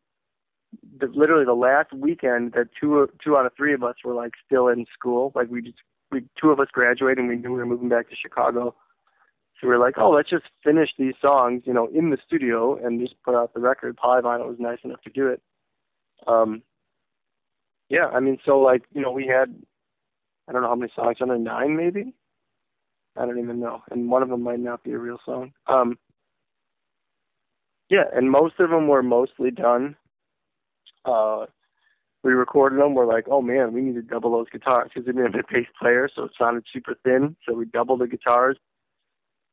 The, 1.01 1.07
literally 1.07 1.47
the 1.47 1.55
last 1.55 1.93
weekend 1.93 2.53
that 2.53 2.69
two 2.79 3.09
two 3.25 3.37
out 3.37 3.47
of 3.47 3.53
three 3.57 3.73
of 3.73 3.83
us 3.83 3.95
were 4.05 4.15
like 4.15 4.33
still 4.45 4.69
in 4.69 4.85
school. 4.93 5.33
Like 5.35 5.49
we 5.51 5.63
just 5.63 5.79
we 6.13 6.25
two 6.41 6.51
of 6.51 6.61
us 6.61 6.69
graduated 6.71 7.19
and 7.19 7.29
we 7.29 7.37
knew 7.37 7.51
we 7.53 7.59
were 7.59 7.67
moving 7.67 7.89
back 7.89 8.11
to 8.11 8.17
Chicago. 8.17 8.75
So 9.61 9.67
we 9.67 9.75
were 9.75 9.79
like, 9.79 9.99
oh, 9.99 10.11
let's 10.11 10.31
just 10.31 10.45
finish 10.63 10.91
these 10.99 11.15
songs, 11.21 11.63
you 11.65 11.73
know, 11.73 11.89
in 11.93 12.11
the 12.11 12.19
studio 12.25 12.77
and 12.77 13.01
just 13.01 13.21
put 13.25 13.35
out 13.35 13.55
the 13.55 13.61
record. 13.61 13.97
Polyvinyl 13.97 14.47
was 14.47 14.59
nice 14.61 14.79
enough 14.85 15.01
to 15.03 15.11
do 15.11 15.29
it. 15.29 15.43
Um, 16.27 16.63
yeah, 17.89 18.07
I 18.07 18.21
mean, 18.21 18.39
so 18.45 18.59
like, 18.59 18.83
you 18.93 19.01
know, 19.01 19.11
we 19.11 19.27
had 19.27 19.55
I 20.49 20.53
don't 20.53 20.63
know 20.63 20.69
how 20.69 20.75
many 20.75 20.93
songs, 20.95 21.19
under 21.21 21.39
nine 21.39 21.77
maybe. 21.77 22.15
I 23.17 23.27
don't 23.27 23.39
even 23.39 23.61
know, 23.61 23.83
and 23.91 24.11
one 24.11 24.23
of 24.23 24.29
them 24.29 24.43
might 24.43 24.61
not 24.61 24.85
be 24.85 24.93
a 24.93 24.99
real 24.99 25.19
song. 25.25 25.53
Um, 25.67 25.99
yeah, 27.91 28.05
and 28.15 28.31
most 28.31 28.55
of 28.61 28.71
them 28.71 28.87
were 28.87 29.03
mostly 29.03 29.51
done. 29.51 29.97
Uh, 31.05 31.47
we 32.23 32.33
recorded 32.33 32.81
them. 32.81 32.95
We're 32.95 33.07
like, 33.07 33.27
oh 33.29 33.43
man, 33.43 33.73
we 33.73 33.81
need 33.81 33.95
to 33.95 34.03
double 34.03 34.33
those 34.33 34.49
guitars 34.51 34.91
because 34.93 35.07
we 35.07 35.13
didn't 35.13 35.35
have 35.35 35.45
a 35.45 35.53
bass 35.53 35.67
player, 35.81 36.09
so 36.15 36.25
it 36.25 36.33
sounded 36.39 36.65
super 36.73 36.95
thin. 37.05 37.37
So 37.47 37.55
we 37.55 37.67
doubled 37.67 38.01
the 38.01 38.07
guitars, 38.07 38.57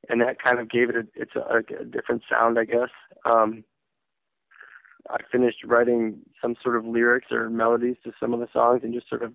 and 0.09 0.21
that 0.21 0.41
kind 0.41 0.59
of 0.59 0.69
gave 0.69 0.89
it 0.89 0.95
a 0.95 1.07
it's 1.15 1.35
a, 1.35 1.57
a 1.81 1.85
different 1.85 2.23
sound, 2.29 2.59
I 2.59 2.65
guess. 2.65 2.89
Um, 3.25 3.63
I 5.09 5.17
finished 5.31 5.63
writing 5.63 6.19
some 6.41 6.55
sort 6.61 6.77
of 6.77 6.85
lyrics 6.85 7.31
or 7.31 7.49
melodies 7.49 7.97
to 8.03 8.11
some 8.19 8.33
of 8.33 8.39
the 8.39 8.47
songs, 8.51 8.81
and 8.83 8.93
just 8.93 9.09
sort 9.09 9.23
of 9.23 9.33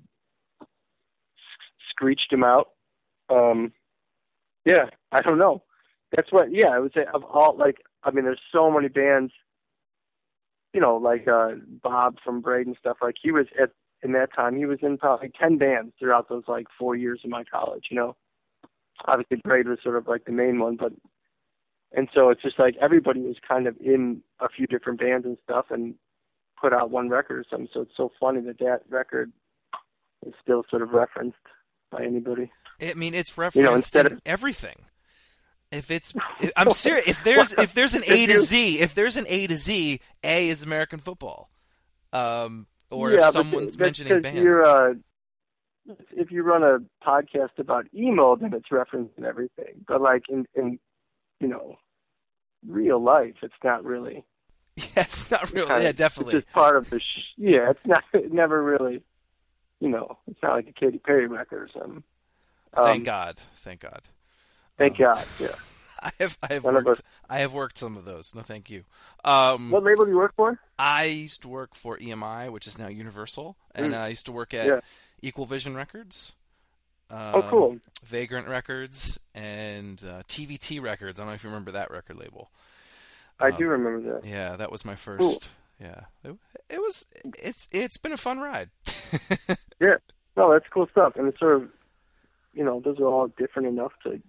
screeched 1.89 2.31
them 2.31 2.45
out. 2.45 2.71
Um, 3.29 3.73
yeah, 4.65 4.87
I 5.13 5.23
don't 5.23 5.39
know. 5.39 5.63
That's 6.15 6.33
what. 6.33 6.53
Yeah, 6.53 6.69
I 6.69 6.79
would 6.79 6.93
say 6.93 7.05
of 7.13 7.25
all 7.25 7.57
like. 7.57 7.79
I 8.03 8.11
mean, 8.11 8.25
there's 8.25 8.41
so 8.53 8.71
many 8.71 8.89
bands. 8.89 9.33
You 10.73 10.81
know, 10.81 10.97
like 10.97 11.27
uh 11.29 11.53
Bob 11.83 12.17
from 12.25 12.41
Braid 12.41 12.67
and 12.67 12.77
stuff. 12.79 12.99
Like 13.03 13.17
he 13.21 13.31
was 13.31 13.47
at 13.61 13.71
in 14.03 14.13
that 14.13 14.35
time. 14.35 14.57
He 14.57 14.67
was 14.67 14.79
in 14.83 14.99
probably 14.99 15.31
ten 15.39 15.59
bands 15.59 15.93
throughout 15.99 16.29
those 16.29 16.45
like 16.49 16.67
four 16.79 16.97
years 16.97 17.21
of 17.25 17.31
my 17.31 17.45
college. 17.45 17.87
You 17.91 17.97
know, 17.97 18.17
obviously 19.07 19.41
Braid 19.45 19.69
was 19.69 19.79
sort 19.83 19.97
of 19.97 20.07
like 20.09 20.25
the 20.25 20.33
main 20.33 20.59
one, 20.59 20.77
but 20.77 20.93
and 21.93 22.09
so 22.15 22.31
it's 22.31 22.43
just 22.43 22.59
like 22.59 22.77
everybody 22.81 23.21
was 23.21 23.37
kind 23.47 23.67
of 23.67 23.77
in 23.81 24.23
a 24.41 24.49
few 24.49 24.67
different 24.67 25.01
bands 25.01 25.27
and 25.27 25.37
stuff, 25.43 25.67
and 25.71 25.95
put 26.61 26.73
out 26.73 26.91
one 26.91 27.09
record 27.09 27.39
or 27.41 27.45
something. 27.51 27.69
So 27.73 27.81
it's 27.83 27.97
so 27.97 28.11
funny 28.21 28.41
that 28.43 28.59
that 28.59 28.83
record 28.89 29.33
is 30.27 30.35
still 30.43 30.65
sort 30.71 30.83
of 30.83 30.91
referenced 30.91 31.39
by 31.91 32.05
anybody. 32.05 32.53
I 32.81 32.95
mean, 32.95 33.15
it's 33.15 33.37
referenced 33.37 33.57
You 33.57 33.63
know, 33.63 33.75
instead 33.75 34.07
in 34.07 34.13
of- 34.15 34.21
everything. 34.27 34.77
If 35.73 35.91
it's, 35.91 36.15
if- 36.41 36.53
I'm 36.57 36.71
serious. 36.73 37.07
If 37.09 37.25
there's 37.25 37.53
if 37.55 37.75
there's 37.75 37.95
an 37.95 38.03
A 38.07 38.27
to 38.27 38.39
Z, 38.39 38.81
if 38.81 38.95
there's 38.95 39.17
an 39.17 39.25
A 39.29 39.47
to 39.47 39.57
Z, 39.57 40.01
A 40.23 40.49
is 40.49 40.63
American 40.63 40.99
football. 41.01 41.51
Um, 42.13 42.67
or 42.91 43.13
yeah, 43.13 43.29
if 43.29 43.33
someone's 43.33 43.79
mentioning 43.79 44.21
bands. 44.21 44.41
You're, 44.41 44.65
uh, 44.65 44.95
if 46.13 46.31
you 46.31 46.43
run 46.43 46.63
a 46.63 46.79
podcast 47.07 47.59
about 47.59 47.87
emo, 47.95 48.37
then 48.37 48.53
it's 48.55 48.71
referenced 48.71 49.17
in 49.19 49.25
everything. 49.25 49.85
But 49.87 50.01
like 50.01 50.23
in 50.29 50.47
in 50.55 50.79
you 51.41 51.49
know 51.49 51.77
real 52.67 53.03
life, 53.03 53.37
it's 53.43 53.55
not 53.65 53.85
really. 53.85 54.25
Yeah, 54.97 55.03
it's 55.03 55.31
not 55.31 55.53
real. 55.53 55.67
kinda- 55.67 55.83
Yeah, 55.85 55.93
definitely. 55.93 56.37
It's 56.37 56.45
just 56.47 56.55
part 56.55 56.77
of 56.77 56.89
the. 56.91 57.01
Sh- 57.01 57.35
yeah, 57.37 57.71
it's 57.71 57.85
not. 57.87 58.03
It 58.15 58.33
never 58.33 58.63
really. 58.63 59.03
You 59.81 59.89
know, 59.89 60.19
it's 60.27 60.39
not 60.43 60.53
like 60.55 60.69
a 60.69 60.73
Katy 60.73 60.99
Perry 60.99 61.27
record 61.27 61.63
or 61.63 61.69
something. 61.73 62.03
Um, 62.75 62.85
Thank 62.85 63.05
God. 63.05 63.41
Thank 63.57 63.81
God. 63.81 64.03
Thank 64.79 65.01
Um, 65.01 65.15
God. 65.15 65.25
Yeah. 65.39 65.49
I 66.03 66.11
have 66.19 66.39
I 66.43 66.53
have 66.55 66.65
None 66.65 66.83
worked 66.85 67.01
I 67.29 67.39
have 67.41 67.53
worked 67.53 67.77
some 67.79 67.97
of 67.99 68.05
those. 68.07 68.35
No, 68.35 68.41
thank 68.43 68.71
you. 68.71 68.85
Um, 69.25 69.71
What 69.71 69.83
label 69.85 70.05
do 70.07 70.11
you 70.13 70.17
work 70.17 70.35
for? 70.35 70.59
I 70.79 71.05
used 71.05 71.43
to 71.43 71.49
work 71.49 71.75
for 71.75 71.99
EMI, 71.99 72.51
which 72.51 72.67
is 72.67 72.79
now 72.79 72.89
Universal, 72.89 73.57
and 73.75 73.93
Mm. 73.93 73.99
I 73.99 74.09
used 74.09 74.25
to 74.27 74.33
work 74.33 74.55
at 74.55 74.67
Yeah. 74.67 74.81
Equal 75.23 75.47
Vision 75.47 75.75
Records. 75.75 76.35
Oh, 77.11 77.43
um, 77.43 77.51
cool. 77.51 77.77
Vagrant 78.05 78.47
Records 78.49 79.19
and 79.35 80.03
uh, 80.05 80.23
TVT 80.29 80.81
Records. 80.81 81.19
I 81.19 81.23
don't 81.23 81.31
know 81.31 81.35
if 81.35 81.43
you 81.45 81.51
remember 81.51 81.73
that 81.73 81.91
record 81.91 82.17
label. 82.19 82.51
I 83.41 83.49
Um, 83.49 83.57
do 83.57 83.67
remember 83.67 84.13
that. 84.21 84.25
Yeah, 84.29 84.57
that 84.57 84.71
was 84.71 84.85
my 84.85 84.95
first. 84.95 85.51
Yeah, 85.81 86.03
it, 86.23 86.37
it 86.69 86.79
was. 86.79 87.07
It's 87.39 87.69
it's 87.73 87.97
been 87.97 88.13
a 88.13 88.17
fun 88.19 88.39
ride. 88.39 88.71
Yeah. 89.81 89.95
No, 90.37 90.53
that's 90.53 90.67
cool 90.69 90.87
stuff, 90.91 91.15
and 91.17 91.27
it's 91.27 91.39
sort 91.39 91.57
of, 91.57 91.71
you 92.53 92.63
know, 92.63 92.81
those 92.81 92.99
are 93.01 93.07
all 93.07 93.29
different 93.39 93.67
enough 93.67 93.93
to 94.03 94.21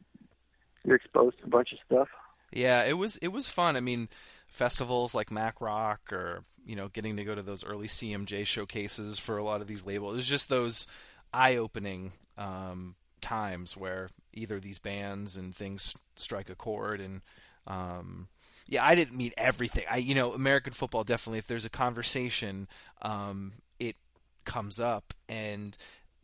you're 0.86 0.96
exposed 0.96 1.38
to 1.40 1.44
a 1.44 1.50
bunch 1.50 1.74
of 1.74 1.80
stuff. 1.86 2.08
yeah, 2.54 2.84
it 2.86 2.94
was 2.98 3.18
it 3.18 3.28
was 3.30 3.48
fun. 3.50 3.76
I 3.76 3.82
mean, 3.82 4.08
festivals 4.52 5.16
like 5.16 5.32
Mac 5.32 5.60
Rock, 5.60 6.14
or 6.14 6.44
you 6.64 6.76
know, 6.76 6.90
getting 6.90 7.18
to 7.18 7.24
go 7.24 7.34
to 7.34 7.42
those 7.42 7.64
early 7.64 7.88
CMJ 7.88 8.46
showcases 8.46 9.18
for 9.18 9.38
a 9.38 9.44
lot 9.44 9.62
of 9.62 9.68
these 9.68 9.86
labels. 9.86 10.14
It 10.14 10.18
was 10.18 10.28
just 10.28 10.50
those 10.50 10.86
eye-opening 11.34 12.12
um, 12.38 12.96
times 13.22 13.76
where 13.76 14.10
either 14.34 14.60
these 14.60 14.78
bands 14.78 15.38
and 15.38 15.56
things 15.56 15.96
strike 16.16 16.50
a 16.50 16.56
chord 16.56 17.02
and. 17.02 17.22
Um, 17.66 18.28
yeah, 18.68 18.86
I 18.86 18.96
didn't 18.96 19.18
mean 19.18 19.34
everything. 19.38 19.84
I, 19.92 19.98
you 19.98 20.16
know, 20.16 20.34
American 20.34 20.72
football 20.72 21.04
definitely. 21.04 21.40
If 21.40 21.48
there's 21.48 21.66
a 21.66 21.70
conversation, 21.70 22.70
um, 23.02 23.52
it 23.80 23.98
comes 24.46 24.80
up, 24.80 25.14
and 25.28 25.76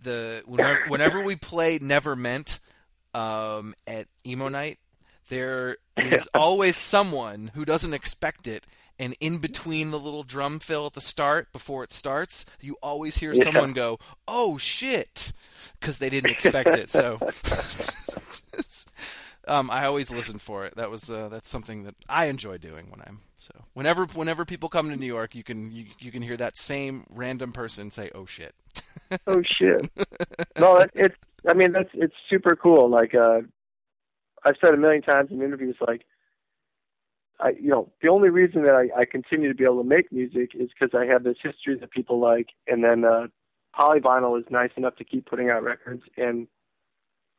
the 0.02 0.44
whenever, 0.46 0.86
whenever 0.88 1.22
we 1.22 1.36
play 1.36 1.78
Never 1.82 2.16
Meant 2.16 2.60
um, 3.13 3.76
at 3.86 4.08
emo 4.26 4.48
night, 4.48 4.80
there 5.28 5.78
is 5.98 6.30
always 6.34 6.78
someone 6.78 7.52
who 7.54 7.66
doesn't 7.66 7.94
expect 7.94 8.48
it, 8.48 8.66
and 9.00 9.16
in 9.20 9.38
between 9.38 9.92
the 9.92 10.00
little 10.00 10.24
drum 10.24 10.60
fill 10.60 10.86
at 10.88 10.94
the 10.94 11.02
start 11.02 11.52
before 11.54 11.84
it 11.84 11.94
starts, 11.94 12.46
you 12.62 12.76
always 12.82 13.18
hear 13.18 13.34
Yeah. 13.34 13.44
someone 13.44 13.74
go, 13.74 14.00
"Oh 14.28 14.58
shit," 14.58 15.32
because 15.80 15.98
they 16.00 16.10
didn't 16.10 16.32
expect 16.32 16.70
it. 16.76 16.90
So. 16.90 17.20
Um, 19.50 19.72
I 19.72 19.86
always 19.86 20.12
listen 20.12 20.40
for 20.40 20.66
it. 20.66 20.76
That 20.76 20.92
was 20.92 21.10
uh, 21.10 21.30
that's 21.30 21.50
something 21.50 21.84
that 21.84 21.96
I 22.10 22.26
enjoy 22.26 22.58
doing 22.58 22.90
when 22.90 23.00
I'm 23.08 23.22
so. 23.38 23.54
Whenever 23.74 24.06
whenever 24.08 24.44
people 24.44 24.68
come 24.68 24.90
to 24.90 24.98
New 24.98 25.06
York, 25.06 25.36
you 25.36 25.44
can 25.46 25.72
you, 25.72 25.86
you 26.00 26.12
can 26.12 26.22
hear 26.22 26.36
that 26.36 26.58
same 26.58 27.06
random 27.10 27.54
person 27.54 27.90
say, 27.90 28.12
"Oh 28.13 28.26
shit." 28.26 28.54
Oh 29.26 29.42
shit. 29.44 29.90
no, 30.60 30.76
it, 30.80 30.92
it's. 30.96 31.16
I 31.48 31.54
mean, 31.54 31.72
that's 31.72 31.90
it's 31.94 32.13
super 32.30 32.58
cool. 32.58 32.90
Like, 32.90 33.16
uh, 33.16 33.42
I've 34.48 34.56
said 34.62 34.74
a 34.74 34.78
million 34.78 35.02
times 35.02 35.30
in 35.30 35.42
interviews, 35.42 35.76
like, 35.86 36.06
I, 37.40 37.50
you 37.50 37.70
know, 37.70 37.92
the 38.02 38.08
only 38.08 38.30
reason 38.30 38.64
that 38.64 38.74
I, 38.74 39.02
I 39.02 39.06
continue 39.06 39.50
to 39.50 39.56
be 39.56 39.66
able 39.66 39.84
to 39.84 39.88
make 39.88 40.12
music 40.12 40.52
is 40.56 40.70
because 40.70 40.98
I 40.98 41.06
have 41.06 41.24
this 41.24 41.38
history 41.44 41.78
that 41.80 41.92
people 41.92 42.20
like, 42.20 42.48
and 42.66 42.84
then 42.84 43.04
uh, 43.04 43.28
Polyvinyl 43.78 44.40
is 44.40 44.46
nice 44.50 44.72
enough 44.78 44.96
to 44.96 45.04
keep 45.04 45.26
putting 45.26 45.50
out 45.50 45.64
records, 45.64 46.04
and 46.16 46.48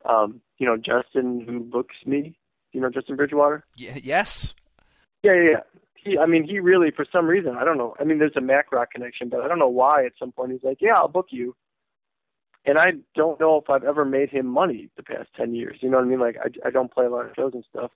um, 0.05 0.39
you 0.59 0.67
know, 0.67 0.77
Justin 0.77 1.43
who 1.45 1.59
books 1.59 1.95
me, 2.05 2.37
you 2.71 2.79
know, 2.79 2.89
Justin 2.89 3.15
Bridgewater. 3.15 3.65
Yeah. 3.75 3.97
yes. 4.01 4.53
Yeah, 5.23 5.33
yeah, 5.33 5.49
yeah. 5.51 5.79
He, 5.95 6.17
I 6.17 6.27
mean, 6.27 6.47
he 6.47 6.59
really, 6.59 6.91
for 6.95 7.05
some 7.11 7.25
reason, 7.25 7.57
I 7.57 7.65
don't 7.65 7.77
know. 7.77 7.95
I 7.99 8.05
mean, 8.05 8.19
there's 8.19 8.37
a 8.37 8.41
Mac 8.41 8.71
Rock 8.71 8.91
connection, 8.91 9.27
but 9.27 9.41
I 9.41 9.49
don't 9.49 9.59
know 9.59 9.67
why. 9.67 10.05
At 10.05 10.13
some 10.17 10.31
point, 10.31 10.53
he's 10.53 10.63
like, 10.63 10.77
"Yeah, 10.79 10.93
I'll 10.95 11.09
book 11.09 11.27
you," 11.31 11.55
and 12.65 12.77
I 12.77 12.93
don't 13.15 13.39
know 13.39 13.57
if 13.57 13.69
I've 13.69 13.83
ever 13.83 14.05
made 14.05 14.29
him 14.29 14.45
money 14.45 14.89
the 14.95 15.03
past 15.03 15.29
ten 15.35 15.53
years. 15.55 15.77
You 15.81 15.89
know 15.89 15.97
what 15.97 16.05
I 16.05 16.09
mean? 16.09 16.19
Like, 16.19 16.37
I, 16.37 16.67
I 16.67 16.71
don't 16.71 16.91
play 16.91 17.05
a 17.05 17.09
lot 17.09 17.25
of 17.25 17.31
shows 17.35 17.53
and 17.53 17.63
stuff. 17.69 17.91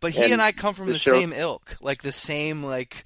But 0.00 0.12
he 0.12 0.24
And 0.24 0.32
and 0.32 0.42
I 0.42 0.52
come 0.52 0.74
from 0.74 0.86
the 0.86 0.94
the, 0.94 0.98
same 0.98 1.32
ilk, 1.32 1.76
like 1.80 2.02
the 2.02 2.12
same 2.12 2.62
like 2.62 3.04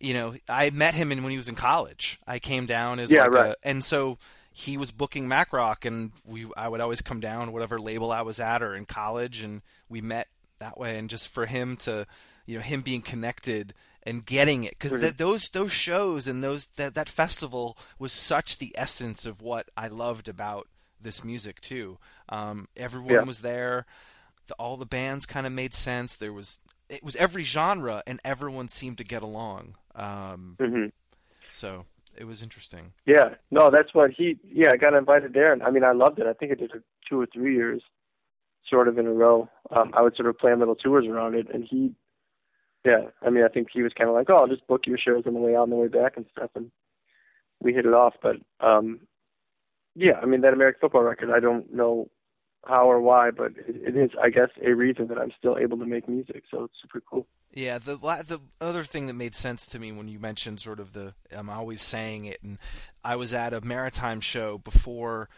you 0.00 0.14
know, 0.14 0.34
I 0.48 0.70
met 0.70 0.94
him 0.94 1.12
in 1.12 1.22
when 1.22 1.30
he 1.30 1.38
was 1.38 1.48
in 1.48 1.54
college. 1.54 2.18
I 2.26 2.40
came 2.40 2.66
down 2.66 2.98
as 2.98 3.10
Yeah, 3.10 3.22
like 3.22 3.32
right. 3.32 3.50
a, 3.50 3.56
and 3.62 3.84
so 3.84 4.18
he 4.52 4.76
was 4.76 4.90
booking 4.90 5.28
Mac 5.28 5.52
Rock 5.52 5.84
and 5.84 6.12
we 6.24 6.46
I 6.56 6.68
would 6.68 6.80
always 6.80 7.00
come 7.00 7.20
down 7.20 7.52
whatever 7.52 7.78
label 7.78 8.10
I 8.12 8.22
was 8.22 8.40
at 8.40 8.62
or 8.62 8.74
in 8.74 8.84
college 8.84 9.42
and 9.42 9.62
we 9.88 10.00
met 10.00 10.28
that 10.58 10.78
way 10.78 10.98
and 10.98 11.08
just 11.08 11.28
for 11.28 11.46
him 11.46 11.76
to 11.78 12.06
you 12.46 12.56
know 12.56 12.62
him 12.62 12.82
being 12.82 13.00
connected 13.02 13.74
and 14.04 14.26
getting 14.26 14.64
it 14.64 14.70
because 14.78 14.92
Mhm. 14.92 15.16
those 15.16 15.48
those 15.50 15.72
shows 15.72 16.26
and 16.26 16.42
those 16.42 16.66
that 16.76 16.94
that 16.94 17.08
festival 17.08 17.78
was 17.98 18.12
such 18.12 18.58
the 18.58 18.72
essence 18.76 19.24
of 19.26 19.40
what 19.40 19.70
I 19.76 19.88
loved 19.88 20.28
about 20.28 20.68
this 21.00 21.24
music 21.24 21.60
too. 21.60 21.98
Um, 22.28 22.68
everyone 22.76 23.10
Yeah. 23.12 23.22
was 23.22 23.40
there. 23.42 23.86
The, 24.46 24.54
all 24.54 24.76
the 24.76 24.86
bands 24.86 25.26
kind 25.26 25.46
of 25.46 25.52
made 25.52 25.74
sense. 25.74 26.16
There 26.16 26.32
was 26.32 26.58
it 26.88 27.02
was 27.02 27.16
every 27.16 27.42
genre 27.44 28.02
and 28.06 28.20
everyone 28.24 28.68
seemed 28.68 28.98
to 28.98 29.04
get 29.04 29.22
along. 29.22 29.76
Um, 29.94 30.56
hmm 30.58 30.86
so 31.48 31.84
it 32.16 32.24
was 32.24 32.42
interesting. 32.42 32.92
Yeah, 33.06 33.34
no, 33.50 33.70
that's 33.70 33.94
what 33.94 34.10
he. 34.10 34.38
Yeah, 34.44 34.70
I 34.72 34.76
got 34.76 34.94
invited 34.94 35.32
there, 35.32 35.52
and 35.52 35.62
I 35.62 35.70
mean, 35.70 35.84
I 35.84 35.92
loved 35.92 36.18
it. 36.18 36.26
I 36.26 36.32
think 36.32 36.52
I 36.52 36.54
did 36.56 36.72
two 37.08 37.20
or 37.20 37.26
three 37.26 37.54
years, 37.54 37.82
sort 38.68 38.88
of 38.88 38.98
in 38.98 39.06
a 39.06 39.12
row. 39.12 39.48
Um, 39.70 39.92
I 39.94 40.02
would 40.02 40.16
sort 40.16 40.28
of 40.28 40.38
plan 40.38 40.58
little 40.58 40.74
tours 40.74 41.06
around 41.06 41.34
it, 41.34 41.48
and 41.52 41.64
he. 41.64 41.94
Yeah, 42.84 43.06
I 43.24 43.30
mean, 43.30 43.44
I 43.44 43.48
think 43.48 43.68
he 43.72 43.82
was 43.82 43.92
kind 43.92 44.10
of 44.10 44.14
like, 44.14 44.28
"Oh, 44.28 44.36
I'll 44.36 44.48
just 44.48 44.66
book 44.66 44.86
your 44.86 44.98
shows 44.98 45.24
on 45.26 45.34
the 45.34 45.40
way 45.40 45.54
out 45.54 45.64
and 45.64 45.72
the 45.72 45.76
way 45.76 45.88
back 45.88 46.16
and 46.16 46.26
stuff," 46.32 46.50
and 46.54 46.70
we 47.60 47.72
hit 47.72 47.86
it 47.86 47.94
off. 47.94 48.14
But 48.20 48.36
um, 48.60 49.00
yeah, 49.94 50.14
I 50.20 50.26
mean, 50.26 50.40
that 50.40 50.52
American 50.52 50.80
football 50.80 51.02
record, 51.02 51.30
I 51.30 51.40
don't 51.40 51.72
know 51.72 52.08
how 52.66 52.90
or 52.90 53.00
why, 53.00 53.30
but 53.30 53.52
it, 53.56 53.96
is, 53.96 54.10
I 54.22 54.30
guess, 54.30 54.50
a 54.64 54.72
reason 54.72 55.08
that 55.08 55.18
I'm 55.18 55.32
still 55.36 55.58
able 55.58 55.78
to 55.78 55.86
make 55.86 56.08
music. 56.08 56.44
So 56.50 56.64
it's 56.64 56.74
super 56.80 57.02
cool. 57.08 57.26
Yeah, 57.52 57.78
the 57.78 57.96
the 57.96 58.40
other 58.60 58.82
thing 58.82 59.08
that 59.08 59.14
made 59.14 59.34
sense 59.34 59.66
to 59.66 59.78
me 59.78 59.92
when 59.92 60.08
you 60.08 60.18
mentioned 60.18 60.60
sort 60.60 60.80
of 60.80 60.92
the 60.92 61.14
I'm 61.30 61.50
always 61.50 61.82
saying 61.82 62.24
it, 62.24 62.42
and 62.42 62.58
I 63.04 63.16
was 63.16 63.34
at 63.34 63.52
a 63.52 63.60
maritime 63.60 64.20
show 64.20 64.58
before 64.58 65.28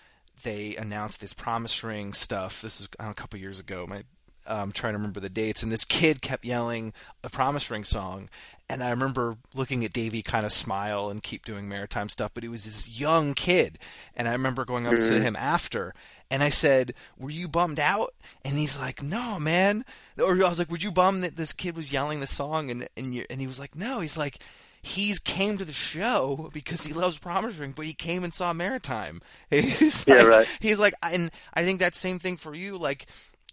they 0.43 0.77
announced 0.77 1.21
this 1.21 1.33
promise 1.33 1.83
ring 1.83 2.13
stuff. 2.13 2.63
This 2.63 2.81
is 2.81 2.89
know, 3.01 3.11
a 3.11 3.15
couple 3.15 3.39
years 3.41 3.59
ago. 3.59 3.87
My 3.89 4.05
I'm 4.47 4.73
trying 4.73 4.93
to 4.95 4.99
remember 4.99 5.21
the 5.21 5.29
dates, 5.29 5.63
and 5.63 5.71
this 5.73 5.85
kid 5.85 6.21
kept 6.23 6.45
yelling 6.45 6.93
a 7.23 7.31
promise 7.31 7.71
ring 7.71 7.85
song, 7.85 8.29
and 8.69 8.83
I 8.83 8.91
remember 8.91 9.37
looking 9.55 9.85
at 9.85 9.93
Davey 9.93 10.23
kind 10.23 10.45
of 10.47 10.53
smile 10.53 11.11
and 11.11 11.23
keep 11.23 11.45
doing 11.45 11.69
maritime 11.69 12.09
stuff, 12.09 12.33
but 12.35 12.43
he 12.43 12.49
was 12.49 12.65
this 12.65 12.89
young 12.89 13.35
kid, 13.35 13.79
and 14.17 14.29
I 14.29 14.33
remember 14.33 14.65
going 14.65 14.87
up 14.87 14.95
to 14.95 15.01
Mhm. 15.01 15.21
him 15.23 15.37
after, 15.37 15.95
and 16.31 16.43
I 16.43 16.49
said, 16.49 16.95
"Were 17.19 17.31
you 17.31 17.49
bummed 17.49 17.79
out?" 17.81 18.15
And 18.45 18.59
he's 18.59 18.77
like, 18.79 19.03
"No, 19.03 19.39
man." 19.39 19.85
Or 20.19 20.33
I 20.45 20.49
was 20.49 20.59
like, 20.59 20.71
"Would 20.71 20.83
you 20.83 20.91
bum 20.93 21.21
that 21.21 21.37
this 21.37 21.53
kid 21.53 21.77
was 21.77 21.93
yelling 21.93 22.21
the 22.21 22.27
song?" 22.27 22.71
And 22.71 22.89
and 22.97 23.15
you, 23.15 23.25
and 23.31 23.41
he 23.41 23.47
was 23.47 23.59
like, 23.59 23.75
"No." 23.75 24.01
He's 24.01 24.17
like, 24.17 24.39
"He's 24.83 25.19
came 25.19 25.59
to 25.59 25.65
the 25.65 25.73
show 25.73 26.51
because 26.53 26.83
he 26.85 26.93
loves 26.93 27.19
Promise 27.19 27.57
Ring, 27.57 27.73
but 27.73 27.87
he 27.87 27.95
came 27.95 28.25
and 28.25 28.35
saw 28.35 28.53
Maritime." 28.53 29.21
He's 29.51 30.05
Yeah, 30.07 30.17
like, 30.17 30.27
right. 30.27 30.49
He's 30.61 30.79
like, 30.81 30.95
and 31.03 31.31
I 31.55 31.65
think 31.65 31.81
that 31.81 31.95
same 31.97 32.19
thing 32.19 32.37
for 32.39 32.55
you. 32.55 32.77
Like, 32.79 33.07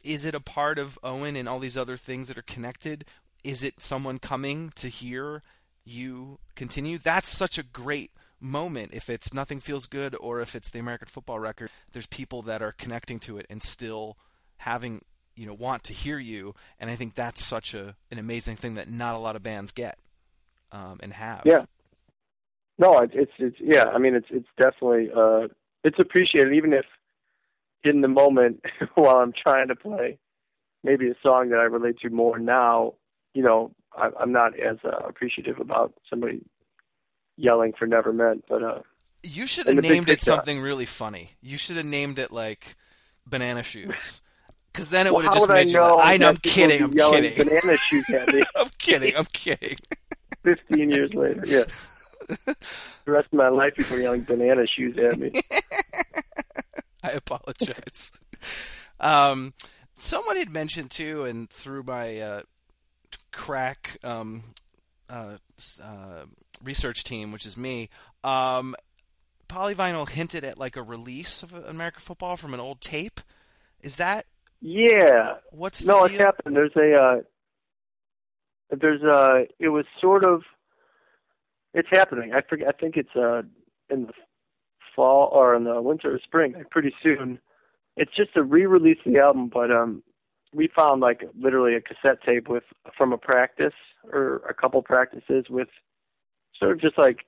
is 0.04 0.26
it 0.26 0.36
a 0.36 0.40
part 0.40 0.80
of 0.80 1.00
Owen 1.04 1.36
and 1.36 1.48
all 1.48 1.60
these 1.60 1.78
other 1.78 1.98
things 1.98 2.28
that 2.28 2.38
are 2.38 2.44
connected? 2.44 3.06
Is 3.44 3.64
it 3.64 3.82
someone 3.82 4.20
coming 4.20 4.72
to 4.76 4.88
hear 4.88 5.42
you 5.84 6.40
continue? 6.56 6.98
That's 6.98 7.30
such 7.30 7.58
a 7.58 7.64
great 7.64 8.12
moment. 8.40 8.92
If 8.94 9.10
it's 9.10 9.34
Nothing 9.34 9.60
Feels 9.60 9.86
Good 9.86 10.16
or 10.20 10.42
if 10.42 10.56
it's 10.56 10.70
the 10.70 10.80
American 10.80 11.08
football 11.08 11.40
record, 11.40 11.70
there's 11.92 12.08
people 12.08 12.42
that 12.44 12.62
are 12.62 12.74
connecting 12.74 13.20
to 13.20 13.38
it 13.38 13.46
and 13.50 13.62
still 13.62 14.18
having, 14.58 15.04
you 15.36 15.46
know, 15.46 15.54
want 15.54 15.84
to 15.86 15.94
hear 15.94 16.20
you. 16.20 16.56
And 16.80 16.90
I 16.90 16.96
think 16.96 17.16
that's 17.16 17.44
such 17.44 17.74
a 17.74 17.96
an 18.12 18.20
amazing 18.20 18.58
thing 18.58 18.76
that 18.76 18.90
not 18.90 19.16
a 19.16 19.20
lot 19.20 19.36
of 19.36 19.44
bands 19.44 19.72
get 19.72 19.98
um, 20.72 21.00
and 21.02 21.14
have. 21.14 21.42
Yeah. 21.46 21.66
No, 22.78 22.98
it, 23.00 23.12
it's 23.14 23.32
it's 23.38 23.58
yeah. 23.60 23.86
I 23.86 24.00
mean, 24.00 24.16
it's 24.16 24.28
it's 24.32 24.48
definitely 24.58 25.10
uh, 25.16 25.48
it's 25.84 26.00
appreciated, 26.00 26.54
even 26.54 26.74
if 26.74 26.86
in 27.84 28.02
the 28.02 28.08
moment 28.08 28.64
while 28.96 29.18
I'm 29.18 29.34
trying 29.34 29.68
to 29.70 29.76
play, 29.76 30.18
maybe 30.84 31.10
a 31.10 31.16
song 31.22 31.50
that 31.50 31.60
I 31.60 31.64
relate 31.64 32.00
to 32.00 32.10
more 32.10 32.40
now, 32.40 32.94
you 33.34 33.44
know, 33.44 33.72
I, 33.96 34.10
I'm 34.20 34.32
not 34.32 34.58
as 34.60 34.78
uh, 34.84 34.90
appreciative 35.08 35.60
about 35.60 35.94
somebody 36.10 36.42
yelling 37.38 37.74
for 37.78 37.88
"Never 37.88 38.14
Meant," 38.14 38.46
but 38.48 38.64
uh, 38.64 38.80
You 39.24 39.48
should 39.48 39.68
have 39.68 39.82
named 39.82 40.10
it 40.10 40.22
something 40.22 40.60
really 40.60 40.86
funny. 40.86 41.32
You 41.42 41.58
should 41.58 41.78
have 41.78 41.86
named 41.86 42.20
it 42.20 42.32
like 42.32 42.76
banana 43.26 43.64
shoes. 43.64 44.22
Because 44.74 44.90
then 44.90 45.06
it 45.06 45.10
well, 45.10 45.18
would 45.18 45.26
have 45.26 45.34
just 45.34 45.50
would 45.50 45.54
I 45.54 45.60
made 45.60 45.68
you. 45.68 45.74
know? 45.74 46.00
I 46.00 46.16
know. 46.16 46.30
I'm 46.30 46.38
kidding. 46.38 46.82
I'm 46.82 46.94
kidding. 46.94 47.38
Banana 47.38 47.78
shoes 47.78 48.06
at 48.10 48.34
me 48.34 48.42
I'm 48.56 48.70
kidding. 48.78 49.14
I'm 49.18 49.26
kidding. 49.26 49.76
15 50.44 50.90
years 50.90 51.14
later. 51.14 51.44
Yeah. 51.46 51.64
the 52.46 52.56
rest 53.12 53.28
of 53.28 53.34
my 53.34 53.50
life, 53.50 53.76
people 53.76 53.98
are 53.98 54.00
yelling 54.00 54.24
banana 54.24 54.66
shoes 54.66 54.98
at 54.98 55.20
me. 55.20 55.34
I 57.04 57.12
apologize. 57.12 58.12
um, 59.00 59.54
someone 59.98 60.38
had 60.38 60.50
mentioned 60.50 60.92
too, 60.92 61.26
and 61.26 61.50
through 61.50 61.84
my 61.84 62.20
uh, 62.20 62.42
crack 63.32 63.98
um, 64.04 64.44
uh, 65.10 65.38
uh, 65.84 66.26
research 66.64 67.04
team, 67.04 67.32
which 67.32 67.46
is 67.46 67.58
me, 67.58 67.90
um, 68.24 68.76
Polyvinyl 69.50 70.08
hinted 70.10 70.44
at 70.44 70.58
like 70.58 70.76
a 70.78 70.84
release 70.84 71.44
of 71.44 71.54
American 71.54 72.02
football 72.02 72.38
from 72.38 72.54
an 72.54 72.60
old 72.60 72.80
tape. 72.82 73.20
Is 73.82 73.98
that 73.98 74.26
Yeah. 74.62 75.36
what's 75.52 75.80
the 75.80 75.88
No, 75.88 76.04
it's 76.06 76.16
deal? 76.16 76.26
happened. 76.26 76.56
There's 76.56 76.76
a, 76.76 76.94
uh, 76.96 77.22
there's 78.80 79.02
a, 79.02 79.48
it 79.60 79.70
was 79.70 79.86
sort 80.00 80.24
of, 80.24 80.44
it's 81.74 81.90
happening. 81.92 82.32
I 82.34 82.42
forget, 82.42 82.68
I 82.68 82.72
think 82.72 82.96
it's, 82.96 83.16
uh, 83.16 83.42
in 83.90 84.06
the 84.08 84.14
fall 84.96 85.30
or 85.32 85.56
in 85.56 85.64
the 85.64 85.82
winter 85.82 86.14
or 86.14 86.20
spring, 86.20 86.54
like 86.54 86.70
pretty 86.70 86.94
soon. 87.02 87.40
It's 87.98 88.16
just 88.16 88.36
a 88.36 88.44
re-release 88.44 89.00
the 89.06 89.20
album, 89.20 89.50
but, 89.54 89.72
um, 89.72 90.04
we 90.54 90.68
found 90.76 91.02
like 91.02 91.24
literally 91.40 91.76
a 91.76 91.82
cassette 91.82 92.22
tape 92.26 92.48
with, 92.50 92.64
from 92.98 93.14
a 93.14 93.18
practice 93.18 93.74
or 94.12 94.38
a 94.50 94.54
couple 94.54 94.82
practices 94.82 95.46
with 95.50 95.70
sort 96.58 96.72
of 96.72 96.82
just 96.82 96.98
like, 96.98 97.26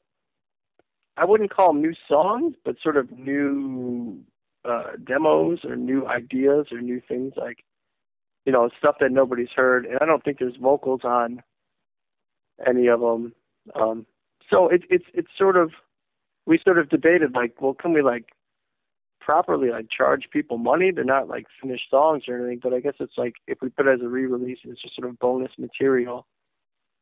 I 1.15 1.25
wouldn't 1.25 1.53
call 1.53 1.73
them 1.73 1.81
new 1.81 1.93
songs, 2.07 2.55
but 2.65 2.75
sort 2.81 2.97
of 2.97 3.11
new, 3.11 4.19
uh, 4.65 4.91
demos 5.03 5.59
or 5.63 5.75
new 5.75 6.07
ideas 6.07 6.67
or 6.71 6.81
new 6.81 7.01
things 7.07 7.33
like, 7.37 7.63
you 8.45 8.51
know, 8.51 8.69
stuff 8.77 8.95
that 8.99 9.11
nobody's 9.11 9.51
heard, 9.55 9.85
and 9.85 9.97
I 10.01 10.05
don't 10.05 10.21
think 10.21 10.39
there's 10.39 10.57
vocals 10.57 11.01
on 11.05 11.41
any 12.67 12.87
of 12.87 12.99
them. 12.99 13.33
Um, 13.73 14.05
so 14.49 14.67
it, 14.67 14.83
it's 14.89 15.05
it's 15.13 15.29
sort 15.37 15.55
of 15.55 15.71
we 16.45 16.59
sort 16.63 16.79
of 16.79 16.89
debated 16.89 17.33
like, 17.35 17.61
well, 17.61 17.73
can 17.73 17.93
we 17.93 18.01
like 18.01 18.25
properly 19.21 19.69
like 19.69 19.87
charge 19.89 20.25
people 20.31 20.57
money? 20.57 20.91
They're 20.91 21.03
not 21.03 21.27
like 21.27 21.45
finished 21.61 21.89
songs 21.89 22.23
or 22.27 22.37
anything, 22.37 22.59
but 22.61 22.73
I 22.73 22.79
guess 22.79 22.95
it's 22.99 23.17
like 23.17 23.33
if 23.47 23.59
we 23.61 23.69
put 23.69 23.87
it 23.87 23.93
as 23.93 24.01
a 24.01 24.09
re-release, 24.09 24.59
it's 24.63 24.81
just 24.81 24.95
sort 24.95 25.09
of 25.09 25.19
bonus 25.19 25.51
material. 25.57 26.27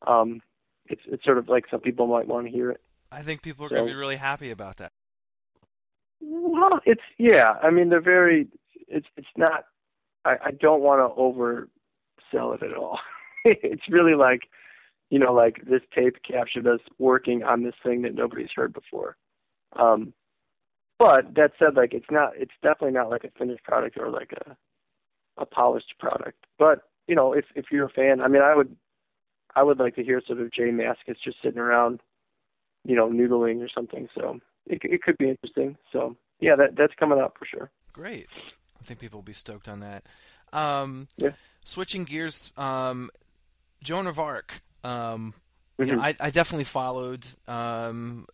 Um, 0.07 0.41
it's 0.87 1.01
it's 1.07 1.23
sort 1.23 1.37
of 1.37 1.49
like 1.49 1.65
some 1.69 1.79
people 1.79 2.07
might 2.07 2.27
want 2.27 2.45
to 2.45 2.51
hear 2.51 2.71
it. 2.71 2.81
I 3.11 3.21
think 3.21 3.41
people 3.41 3.65
are 3.65 3.69
going 3.69 3.87
to 3.87 3.91
be 3.91 3.97
really 3.97 4.15
happy 4.15 4.51
about 4.51 4.77
that. 4.77 4.91
Well, 6.21 6.79
it's 6.85 7.01
yeah. 7.17 7.55
I 7.61 7.71
mean, 7.71 7.89
they're 7.89 8.01
very. 8.01 8.47
It's 8.87 9.07
it's 9.17 9.27
not. 9.37 9.65
I, 10.23 10.35
I 10.45 10.51
don't 10.51 10.81
want 10.81 10.99
to 10.99 11.19
oversell 11.19 12.55
it 12.55 12.63
at 12.63 12.75
all. 12.75 12.99
it's 13.45 13.89
really 13.89 14.13
like, 14.13 14.41
you 15.09 15.17
know, 15.17 15.33
like 15.33 15.65
this 15.67 15.81
tape 15.95 16.17
captured 16.23 16.67
us 16.67 16.79
working 16.99 17.43
on 17.43 17.63
this 17.63 17.73
thing 17.83 18.03
that 18.03 18.13
nobody's 18.13 18.49
heard 18.55 18.73
before. 18.73 19.17
Um, 19.75 20.13
but 20.99 21.33
that 21.35 21.51
said, 21.57 21.75
like 21.75 21.93
it's 21.93 22.11
not. 22.11 22.33
It's 22.35 22.51
definitely 22.61 22.91
not 22.91 23.09
like 23.09 23.23
a 23.23 23.31
finished 23.37 23.63
product 23.63 23.97
or 23.97 24.09
like 24.09 24.31
a 24.45 24.55
a 25.37 25.45
polished 25.45 25.95
product. 25.99 26.45
But 26.59 26.83
you 27.07 27.15
know, 27.15 27.33
if 27.33 27.45
if 27.55 27.65
you're 27.71 27.87
a 27.87 27.89
fan, 27.89 28.21
I 28.21 28.27
mean, 28.27 28.41
I 28.41 28.55
would 28.55 28.75
I 29.55 29.63
would 29.63 29.79
like 29.79 29.95
to 29.95 30.03
hear 30.03 30.21
sort 30.25 30.39
of 30.39 30.51
Jay 30.51 30.69
Mascis 30.69 31.17
just 31.23 31.37
sitting 31.43 31.59
around, 31.59 32.01
you 32.85 32.95
know, 32.95 33.09
noodling 33.09 33.63
or 33.63 33.69
something. 33.73 34.07
So 34.15 34.39
it 34.67 34.81
it 34.83 35.01
could 35.01 35.17
be 35.17 35.29
interesting. 35.29 35.77
So 35.91 36.15
yeah, 36.39 36.55
that 36.55 36.75
that's 36.75 36.93
coming 36.99 37.19
up 37.19 37.35
for 37.37 37.45
sure. 37.45 37.71
Great. 37.93 38.27
I 38.79 38.83
think 38.83 38.99
people 38.99 39.17
will 39.19 39.23
be 39.23 39.33
stoked 39.33 39.67
on 39.67 39.79
that. 39.81 40.05
Um, 40.53 41.07
Yeah. 41.17 41.31
Switching 41.65 42.03
gears, 42.03 42.51
um, 42.57 43.11
Joan 43.83 44.07
of 44.07 44.19
Arc. 44.19 44.61
Um, 44.83 45.35
you 45.79 45.85
know, 45.87 45.97
Mhm. 45.97 46.01
I, 46.01 46.15
I 46.19 46.29
definitely 46.29 46.65
followed 46.65 47.25
um, 47.47 48.27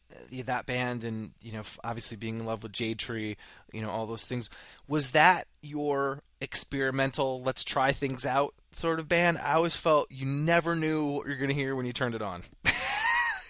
that 0.46 0.66
band, 0.66 1.04
and 1.04 1.32
you 1.42 1.54
know, 1.54 1.64
obviously 1.84 2.18
being 2.18 2.40
in 2.40 2.46
love 2.46 2.64
with 2.64 2.72
Jade 2.74 3.00
Tree, 3.00 3.38
you 3.72 3.82
know, 3.82 3.90
all 3.90 4.06
those 4.06 4.26
things. 4.26 4.50
Was 4.88 5.12
that 5.12 5.48
your 5.62 6.22
experimental, 6.42 7.42
let's 7.42 7.64
try 7.64 7.92
things 7.94 8.26
out 8.26 8.54
sort 8.72 9.00
of 9.00 9.08
band? 9.08 9.38
I 9.38 9.54
always 9.54 9.76
felt 9.76 10.12
you 10.12 10.26
never 10.26 10.76
knew 10.76 11.06
what 11.06 11.28
you're 11.28 11.38
going 11.38 11.50
to 11.50 11.56
hear 11.56 11.76
when 11.76 11.86
you 11.86 11.94
turned 11.94 12.16
it 12.16 12.22
on. 12.22 12.44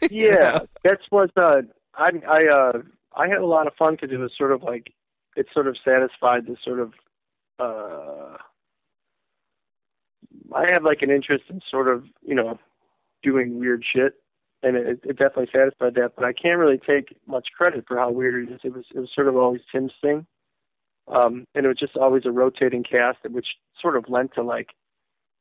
You 0.09 0.27
yeah, 0.29 0.51
know? 0.51 0.67
that's 0.83 1.03
what 1.09 1.31
uh, 1.37 1.63
I 1.95 2.11
I 2.29 2.47
uh, 2.47 2.81
I 3.15 3.27
had 3.27 3.39
a 3.39 3.45
lot 3.45 3.67
of 3.67 3.73
fun 3.73 3.95
because 3.95 4.11
it 4.11 4.17
was 4.19 4.31
sort 4.37 4.51
of 4.51 4.61
like 4.63 4.93
it 5.35 5.47
sort 5.53 5.67
of 5.67 5.75
satisfied 5.83 6.45
this 6.45 6.59
sort 6.63 6.79
of 6.79 6.93
uh, 7.59 8.37
I 10.55 10.71
have 10.71 10.83
like 10.83 11.01
an 11.01 11.09
interest 11.09 11.45
in 11.49 11.61
sort 11.69 11.87
of 11.87 12.05
you 12.21 12.35
know 12.35 12.59
doing 13.23 13.59
weird 13.59 13.83
shit, 13.93 14.13
and 14.63 14.75
it, 14.75 14.99
it 15.03 15.17
definitely 15.17 15.49
satisfied 15.53 15.95
that. 15.95 16.13
But 16.15 16.25
I 16.25 16.33
can't 16.33 16.59
really 16.59 16.79
take 16.79 17.15
much 17.27 17.47
credit 17.57 17.85
for 17.87 17.97
how 17.97 18.11
weird 18.11 18.47
it 18.47 18.53
is. 18.53 18.59
It 18.63 18.73
was 18.73 18.85
it 18.93 18.99
was 18.99 19.09
sort 19.13 19.27
of 19.27 19.35
always 19.35 19.61
Tim's 19.71 19.93
thing, 20.01 20.25
um, 21.07 21.45
and 21.55 21.65
it 21.65 21.67
was 21.67 21.77
just 21.77 21.97
always 21.97 22.25
a 22.25 22.31
rotating 22.31 22.83
cast, 22.83 23.19
which 23.29 23.47
sort 23.81 23.97
of 23.97 24.05
lent 24.09 24.33
to 24.35 24.43
like 24.43 24.69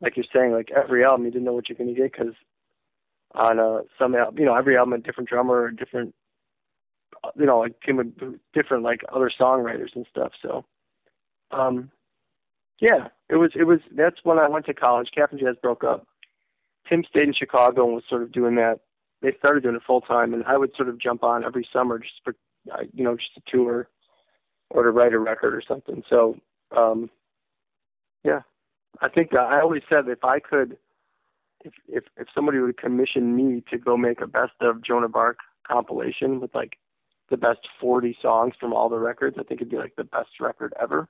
like 0.01 0.17
you're 0.17 0.27
saying, 0.35 0.53
like 0.53 0.71
every 0.71 1.05
album 1.05 1.25
you 1.25 1.31
didn't 1.31 1.45
know 1.45 1.55
what 1.55 1.69
you're 1.69 1.79
going 1.79 1.95
to 1.95 2.01
get 2.01 2.13
because 2.13 2.35
on 3.35 3.59
uh, 3.59 3.81
some 3.99 4.15
al- 4.15 4.35
you 4.37 4.45
know 4.45 4.55
every 4.55 4.77
album 4.77 4.93
a 4.95 4.99
different 4.99 5.29
drummer 5.29 5.63
or 5.63 5.71
different 5.71 6.15
you 7.37 7.47
know 7.47 7.59
like 7.59 7.75
Tim 7.85 7.97
would 7.97 8.41
different 8.53 8.83
like 8.83 9.01
other 9.13 9.31
songwriters 9.31 9.95
and 9.95 10.07
stuff. 10.11 10.33
So 10.43 10.65
um 11.51 11.91
yeah, 12.81 13.09
it 13.29 13.37
was 13.37 13.53
it 13.55 13.65
was 13.65 13.81
that's 13.93 14.17
when 14.23 14.39
I 14.39 14.49
went 14.49 14.67
to 14.67 14.75
college. 14.75 15.09
Cap'n 15.15 15.39
Jazz 15.39 15.57
broke 15.63 15.85
up. 15.85 16.07
Tim 16.89 17.05
stayed 17.09 17.29
in 17.29 17.35
Chicago 17.35 17.85
and 17.87 17.95
was 17.95 18.05
sort 18.09 18.23
of 18.23 18.33
doing 18.33 18.55
that. 18.57 18.81
They 19.23 19.33
started 19.39 19.63
doing 19.63 19.77
it 19.77 19.83
full 19.87 20.01
time, 20.01 20.35
and 20.35 20.45
I 20.45 20.57
would 20.57 20.75
sort 20.77 20.89
of 20.89 20.99
jump 20.99 21.25
on 21.25 21.45
every 21.45 21.67
summer 21.73 21.99
just 21.99 22.15
for 22.25 22.35
uh, 22.73 22.83
you 22.93 23.05
know 23.05 23.17
just 23.17 23.35
to 23.35 23.43
tour 23.47 23.89
or 24.71 24.83
to 24.83 24.91
write 24.91 25.13
a 25.13 25.19
record 25.19 25.55
or 25.55 25.63
something. 25.67 26.03
So 26.09 26.37
um 26.77 27.11
yeah, 28.25 28.41
I 29.01 29.09
think 29.09 29.33
uh, 29.35 29.39
I 29.39 29.61
always 29.61 29.83
said 29.93 30.09
if 30.09 30.25
I 30.25 30.41
could 30.41 30.77
if 31.65 31.73
if 31.89 32.05
if 32.17 32.29
somebody 32.35 32.59
would 32.59 32.77
commission 32.77 33.37
me 33.37 33.63
to 33.71 33.79
go 33.79 33.97
make 33.97 34.21
a 34.21 34.27
best 34.27 34.53
of 34.61 34.83
of 34.89 35.17
Arc 35.17 35.39
compilation 35.67 36.41
with 36.41 36.55
like 36.55 36.79
the 37.31 37.37
best 37.37 37.61
40 37.81 38.17
songs 38.23 38.55
from 38.59 38.73
all 38.73 38.89
the 38.89 38.99
records, 38.99 39.37
I 39.39 39.43
think 39.43 39.61
it'd 39.61 39.71
be 39.71 39.77
like 39.77 39.97
the 39.97 40.05
best 40.05 40.41
record 40.41 40.73
ever. 40.81 41.09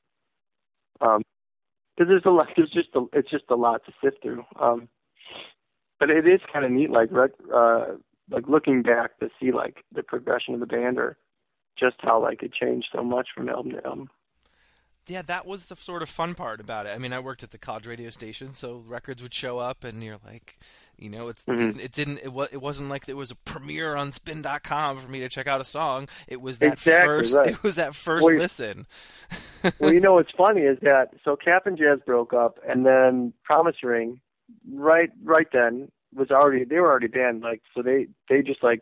Um, 1.01 1.23
because 1.95 2.09
there's 2.09 2.23
a 2.25 2.31
lot, 2.31 2.49
there's 2.57 2.71
just 2.71 2.89
a, 2.95 3.05
it's 3.13 3.31
just 3.31 3.45
a 3.51 3.55
lot 3.55 3.83
to 3.87 3.93
sift 4.03 4.23
through. 4.23 4.45
Um, 4.61 4.89
but 5.99 6.11
it 6.11 6.27
is 6.27 6.41
kind 6.53 6.65
of 6.65 6.71
neat, 6.71 6.91
like 6.91 7.11
rec, 7.13 7.31
uh, 7.55 7.87
like 8.31 8.49
looking 8.49 8.83
back 8.83 9.19
to 9.21 9.29
see 9.41 9.53
like 9.53 9.85
the 9.93 10.03
progression 10.03 10.55
of 10.55 10.61
the 10.61 10.67
band 10.67 10.99
or 10.99 11.17
just 11.79 11.97
how 12.01 12.21
like 12.23 12.43
it 12.43 12.53
changed 12.53 12.89
so 12.95 13.03
much 13.05 13.29
from 13.35 13.49
album 13.49 13.73
to 13.73 13.85
album. 13.87 14.09
yeah, 15.09 15.23
that 15.23 15.47
was 15.47 15.67
the 15.67 15.77
sort 15.77 16.03
of 16.03 16.09
fun 16.09 16.35
part 16.35 16.59
about 16.61 16.87
it. 16.87 16.91
I 16.95 16.99
mean, 16.99 17.13
I 17.13 17.21
worked 17.21 17.45
at 17.45 17.53
the 17.53 17.59
college 17.59 17.87
radio 17.87 18.11
station, 18.11 18.55
so 18.55 18.83
records 18.89 19.23
would 19.23 19.33
show 19.33 19.59
up, 19.61 19.85
and 19.85 20.03
you're 20.03 20.19
like, 20.25 20.59
you 20.99 21.09
know, 21.09 21.29
it's 21.29 21.45
Mhm. 21.45 21.79
it 21.79 21.93
didn't 21.93 22.19
it, 22.25 22.33
wa- 22.33 22.49
it 22.51 22.61
wasn't 22.61 22.89
like 22.89 23.07
there 23.07 23.15
was 23.15 23.31
a 23.31 23.37
premiere 23.37 23.95
on 23.95 24.11
Spin.com 24.11 24.97
for 24.97 25.09
me 25.09 25.21
to 25.21 25.29
check 25.29 25.47
out 25.47 25.61
a 25.61 25.65
song. 25.65 26.09
It 26.27 26.41
was 26.41 26.59
that 26.59 26.73
Exactly, 26.73 27.07
first 27.07 27.37
right. 27.37 27.47
it 27.49 27.63
was 27.63 27.77
that 27.77 27.95
first 27.95 28.25
Well, 28.25 28.35
listen. 28.37 28.87
well, 29.79 29.93
you 29.93 30.01
know 30.07 30.15
what's 30.15 30.33
funny 30.37 30.63
is 30.63 30.79
that 30.83 31.11
so 31.25 31.37
Cap'n 31.37 31.77
Jazz 31.77 32.01
broke 32.05 32.33
up, 32.33 32.59
and 32.69 32.85
then 32.85 33.33
Promise 33.45 33.85
Ring, 33.85 34.19
right, 34.73 35.11
right 35.23 35.47
then 35.53 35.91
was 36.15 36.31
already 36.31 36.65
they 36.65 36.77
were 36.77 36.91
already 36.91 37.09
banned. 37.09 37.43
Like 37.43 37.63
so 37.75 37.83
they 37.83 38.09
they 38.29 38.43
just 38.43 38.63
like 38.63 38.81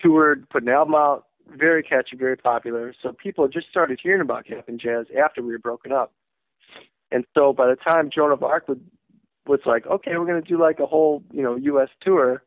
toured, 0.00 0.48
put 0.50 0.62
an 0.62 0.68
album 0.68 0.94
out, 0.94 1.26
very 1.48 1.82
catchy, 1.82 2.16
very 2.16 2.36
popular. 2.36 2.94
So 3.02 3.12
people 3.12 3.48
just 3.48 3.68
started 3.68 4.00
hearing 4.02 4.20
about 4.20 4.46
Cap'n 4.46 4.78
Jazz 4.78 5.06
after 5.22 5.42
we 5.42 5.52
were 5.52 5.58
broken 5.58 5.92
up, 5.92 6.12
and 7.10 7.24
so 7.34 7.52
by 7.52 7.68
the 7.68 7.76
time 7.76 8.10
Joan 8.14 8.32
of 8.32 8.42
Arc 8.42 8.68
would 8.68 8.82
was 9.46 9.60
like, 9.66 9.86
okay, 9.86 10.12
we're 10.16 10.26
gonna 10.26 10.42
do 10.42 10.60
like 10.60 10.80
a 10.80 10.86
whole 10.86 11.22
you 11.32 11.42
know 11.42 11.56
U.S. 11.56 11.88
tour. 12.00 12.42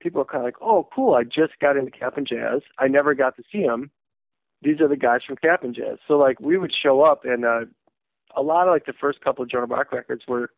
People 0.00 0.20
are 0.20 0.26
kind 0.26 0.38
of 0.38 0.44
like, 0.44 0.60
oh, 0.60 0.86
cool. 0.94 1.14
I 1.14 1.24
just 1.24 1.58
got 1.60 1.76
into 1.76 1.90
Cap'n 1.90 2.26
Jazz. 2.26 2.60
I 2.78 2.86
never 2.86 3.14
got 3.14 3.34
to 3.36 3.42
see 3.50 3.62
him 3.62 3.90
these 4.62 4.80
are 4.80 4.88
the 4.88 4.96
guys 4.96 5.20
from 5.26 5.36
Cap'n 5.36 5.74
Jazz. 5.74 5.98
So 6.08 6.14
like 6.14 6.40
we 6.40 6.58
would 6.58 6.72
show 6.72 7.02
up 7.02 7.24
and 7.24 7.44
uh 7.44 7.60
a 8.36 8.42
lot 8.42 8.68
of 8.68 8.72
like 8.72 8.86
the 8.86 8.92
first 8.92 9.20
couple 9.20 9.42
of 9.42 9.50
Joan 9.50 9.62
of 9.62 9.72
Arc 9.72 9.92
records 9.92 10.22
were 10.28 10.50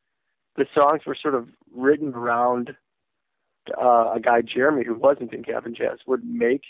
the 0.58 0.66
songs 0.74 1.02
were 1.06 1.16
sort 1.20 1.34
of 1.34 1.48
written 1.74 2.12
around 2.14 2.76
uh 3.80 4.12
a 4.14 4.20
guy 4.20 4.42
Jeremy 4.42 4.84
who 4.84 4.94
wasn't 4.94 5.32
in 5.32 5.44
Cap'n 5.44 5.74
Jazz 5.74 6.00
would 6.06 6.24
make 6.24 6.62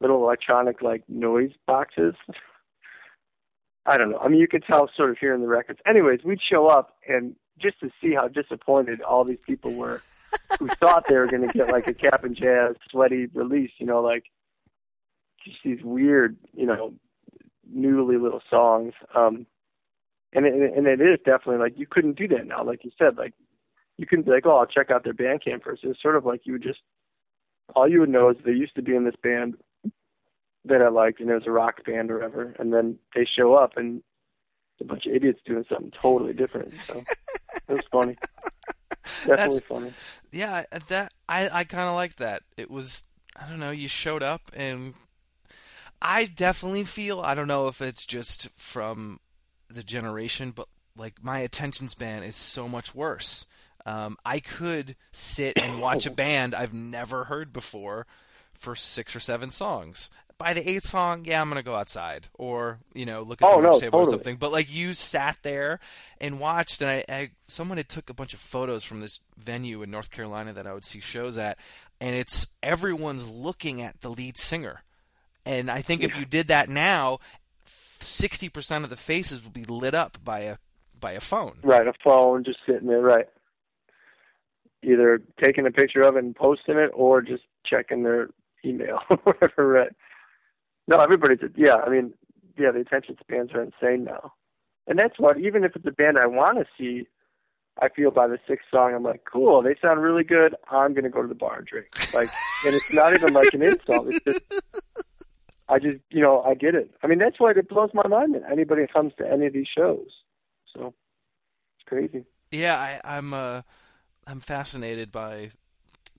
little 0.00 0.24
electronic 0.24 0.82
like 0.82 1.04
noise 1.08 1.52
boxes. 1.66 2.14
I 3.86 3.96
don't 3.96 4.10
know. 4.10 4.18
I 4.18 4.28
mean, 4.28 4.40
you 4.40 4.48
could 4.48 4.64
tell 4.64 4.90
sort 4.96 5.10
of 5.10 5.18
hearing 5.18 5.40
the 5.40 5.48
records. 5.48 5.80
Anyways, 5.86 6.20
we'd 6.24 6.40
show 6.40 6.68
up 6.68 6.96
and 7.08 7.34
just 7.58 7.80
to 7.80 7.90
see 8.00 8.14
how 8.14 8.28
disappointed 8.28 9.00
all 9.02 9.24
these 9.24 9.38
people 9.46 9.72
were 9.72 10.00
who 10.58 10.68
thought 10.80 11.06
they 11.06 11.16
were 11.16 11.26
going 11.26 11.46
to 11.46 11.52
get 11.52 11.68
like 11.68 11.86
a 11.86 11.94
Cap'n 11.94 12.34
Jazz 12.34 12.76
sweaty 12.90 13.26
release, 13.26 13.72
you 13.78 13.86
know, 13.86 14.00
like 14.00 14.24
just 15.44 15.58
these 15.64 15.82
weird, 15.82 16.36
you 16.54 16.66
know, 16.66 16.94
noodly 17.74 18.20
little 18.20 18.42
songs. 18.50 18.94
Um, 19.14 19.46
and 20.32 20.46
it, 20.46 20.72
and 20.76 20.86
it 20.86 21.00
is 21.00 21.18
definitely 21.24 21.58
like 21.58 21.78
you 21.78 21.86
couldn't 21.86 22.16
do 22.18 22.28
that 22.28 22.46
now, 22.46 22.62
like 22.64 22.84
you 22.84 22.90
said, 22.98 23.16
like 23.16 23.34
you 23.98 24.06
couldn't 24.06 24.24
be 24.24 24.30
like, 24.30 24.46
oh, 24.46 24.56
I'll 24.58 24.66
check 24.66 24.90
out 24.90 25.04
their 25.04 25.14
Bandcamp 25.14 25.62
first. 25.62 25.84
It's 25.84 26.00
sort 26.00 26.16
of 26.16 26.24
like 26.24 26.42
you 26.44 26.54
would 26.54 26.62
just 26.62 26.80
all 27.76 27.88
you 27.88 28.00
would 28.00 28.08
know 28.08 28.30
is 28.30 28.36
they 28.44 28.52
used 28.52 28.74
to 28.76 28.82
be 28.82 28.94
in 28.96 29.04
this 29.04 29.14
band 29.22 29.54
that 30.64 30.82
I 30.82 30.88
liked, 30.88 31.20
and 31.20 31.30
it 31.30 31.34
was 31.34 31.46
a 31.46 31.50
rock 31.50 31.84
band 31.84 32.10
or 32.10 32.16
whatever, 32.16 32.54
and 32.58 32.72
then 32.72 32.98
they 33.14 33.24
show 33.24 33.54
up 33.54 33.76
and 33.76 34.02
a 34.80 34.84
bunch 34.84 35.04
of 35.06 35.14
idiots 35.14 35.40
doing 35.44 35.64
something 35.68 35.90
totally 35.90 36.32
different. 36.32 36.72
So 36.86 37.02
it 37.68 37.72
was 37.72 37.82
funny. 37.92 38.16
Definitely 39.26 39.36
That's- 39.36 39.62
funny. 39.62 39.92
Yeah, 40.32 40.64
that 40.88 41.12
I 41.28 41.48
I 41.52 41.64
kind 41.64 41.88
of 41.88 41.94
like 41.94 42.16
that. 42.16 42.42
It 42.56 42.70
was 42.70 43.04
I 43.38 43.48
don't 43.48 43.60
know. 43.60 43.70
You 43.70 43.88
showed 43.88 44.22
up, 44.22 44.42
and 44.54 44.94
I 46.00 46.24
definitely 46.24 46.84
feel 46.84 47.20
I 47.20 47.34
don't 47.34 47.48
know 47.48 47.68
if 47.68 47.82
it's 47.82 48.06
just 48.06 48.48
from 48.56 49.18
the 49.70 49.82
generation, 49.82 50.50
but 50.50 50.68
like 50.96 51.22
my 51.22 51.38
attention 51.40 51.88
span 51.88 52.22
is 52.22 52.36
so 52.36 52.68
much 52.68 52.94
worse. 52.94 53.46
Um, 53.86 54.18
I 54.24 54.40
could 54.40 54.96
sit 55.12 55.54
and 55.56 55.80
watch 55.80 56.04
a 56.06 56.10
band 56.22 56.54
I've 56.54 56.74
never 56.74 57.24
heard 57.24 57.52
before 57.52 58.06
for 58.52 58.74
six 58.76 59.16
or 59.16 59.20
seven 59.20 59.50
songs. 59.50 60.10
By 60.36 60.54
the 60.54 60.68
eighth 60.68 60.86
song, 60.86 61.24
yeah, 61.26 61.40
I'm 61.40 61.48
gonna 61.48 61.62
go 61.62 61.74
outside 61.74 62.28
or 62.34 62.78
you 62.94 63.04
know 63.04 63.22
look 63.22 63.42
at 63.42 63.48
Oh, 63.48 63.56
the 63.56 63.62
no, 63.62 63.70
lunch 63.70 63.80
table 63.82 63.98
or 64.00 64.04
something. 64.06 64.36
But 64.36 64.52
like 64.52 64.72
you 64.72 64.94
sat 64.94 65.36
there 65.42 65.80
and 66.18 66.40
watched, 66.40 66.80
and 66.80 66.90
I, 66.90 67.04
I 67.14 67.30
someone 67.46 67.76
had 67.76 67.88
took 67.90 68.08
a 68.08 68.14
bunch 68.14 68.32
of 68.32 68.40
photos 68.40 68.82
from 68.84 69.00
this 69.00 69.20
venue 69.36 69.82
in 69.82 69.90
North 69.90 70.10
Carolina 70.10 70.52
that 70.54 70.66
I 70.66 70.72
would 70.72 70.84
see 70.84 71.00
shows 71.00 71.36
at, 71.36 71.58
and 72.00 72.14
it's 72.14 72.48
everyone's 72.62 73.28
looking 73.30 73.82
at 73.82 74.00
the 74.00 74.08
lead 74.08 74.38
singer. 74.38 74.82
And 75.44 75.70
I 75.70 75.82
think 75.82 76.02
if 76.02 76.16
you 76.18 76.24
did 76.26 76.48
that 76.48 76.68
now, 76.68 77.18
sixty 78.02 78.48
percent 78.48 78.84
of 78.84 78.90
the 78.90 78.96
faces 78.96 79.42
will 79.42 79.50
be 79.50 79.64
lit 79.64 79.94
up 79.94 80.18
by 80.24 80.40
a 80.40 80.56
by 81.00 81.12
a 81.12 81.20
phone. 81.20 81.54
Right, 81.62 81.86
a 81.86 81.94
phone 82.04 82.44
just 82.44 82.58
sitting 82.66 82.88
there, 82.88 83.00
right. 83.00 83.26
Either 84.82 85.20
taking 85.42 85.66
a 85.66 85.70
picture 85.70 86.02
of 86.02 86.16
it 86.16 86.24
and 86.24 86.34
posting 86.34 86.76
it 86.76 86.90
or 86.94 87.22
just 87.22 87.42
checking 87.64 88.02
their 88.02 88.30
email 88.64 89.00
whatever, 89.24 89.66
right. 89.66 89.92
No, 90.88 90.98
everybody's 90.98 91.38
yeah, 91.56 91.76
I 91.76 91.88
mean, 91.88 92.14
yeah, 92.58 92.70
the 92.70 92.80
attention 92.80 93.16
spans 93.20 93.52
are 93.52 93.62
insane 93.62 94.04
now. 94.04 94.32
And 94.86 94.98
that's 94.98 95.18
what 95.18 95.38
even 95.38 95.64
if 95.64 95.76
it's 95.76 95.86
a 95.86 95.92
band 95.92 96.18
I 96.18 96.26
wanna 96.26 96.64
see, 96.78 97.06
I 97.80 97.88
feel 97.88 98.10
by 98.10 98.26
the 98.26 98.38
sixth 98.48 98.66
song 98.70 98.94
I'm 98.94 99.02
like, 99.02 99.24
Cool, 99.30 99.62
they 99.62 99.76
sound 99.80 100.02
really 100.02 100.24
good, 100.24 100.54
I'm 100.70 100.94
gonna 100.94 101.10
go 101.10 101.22
to 101.22 101.28
the 101.28 101.34
bar 101.34 101.58
and 101.58 101.66
drink. 101.66 101.88
Like 102.14 102.28
and 102.66 102.74
it's 102.74 102.92
not 102.92 103.14
even 103.14 103.32
like 103.32 103.52
an 103.54 103.62
insult, 103.62 104.08
it's 104.08 104.24
just 104.24 104.79
I 105.70 105.78
just 105.78 105.98
you 106.10 106.20
know, 106.20 106.42
I 106.42 106.54
get 106.54 106.74
it. 106.74 106.90
I 107.02 107.06
mean 107.06 107.18
that's 107.18 107.38
why 107.38 107.52
it 107.52 107.68
blows 107.68 107.90
my 107.94 108.06
mind 108.06 108.34
that 108.34 108.42
anybody 108.50 108.86
comes 108.92 109.12
to 109.18 109.30
any 109.30 109.46
of 109.46 109.52
these 109.52 109.68
shows. 109.68 110.08
So 110.74 110.94
it's 111.78 111.88
crazy. 111.88 112.24
Yeah, 112.50 112.76
I, 112.76 113.16
I'm 113.16 113.32
uh, 113.32 113.62
I'm 114.26 114.40
fascinated 114.40 115.12
by 115.12 115.50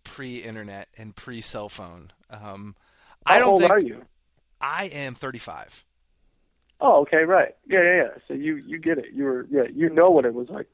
pre-internet 0.03 0.87
and 0.97 1.15
pre-cell 1.15 1.69
phone. 1.69 2.11
Um, 2.29 2.75
I 3.25 3.33
How 3.33 3.39
don't 3.39 3.49
old 3.49 3.61
think 3.61 3.71
are 3.71 3.79
you? 3.79 4.05
I 4.59 4.85
am 4.85 5.15
35. 5.15 5.85
Oh, 6.79 7.01
okay, 7.01 7.23
right. 7.25 7.55
Yeah, 7.67 7.83
yeah, 7.83 7.95
yeah. 7.97 8.09
So 8.27 8.33
you 8.33 8.55
you 8.55 8.79
get 8.79 8.97
it. 8.97 9.13
You 9.13 9.25
were 9.25 9.47
yeah, 9.51 9.63
you 9.73 9.89
know 9.89 10.09
what 10.09 10.25
it 10.25 10.33
was 10.33 10.49
like 10.49 10.67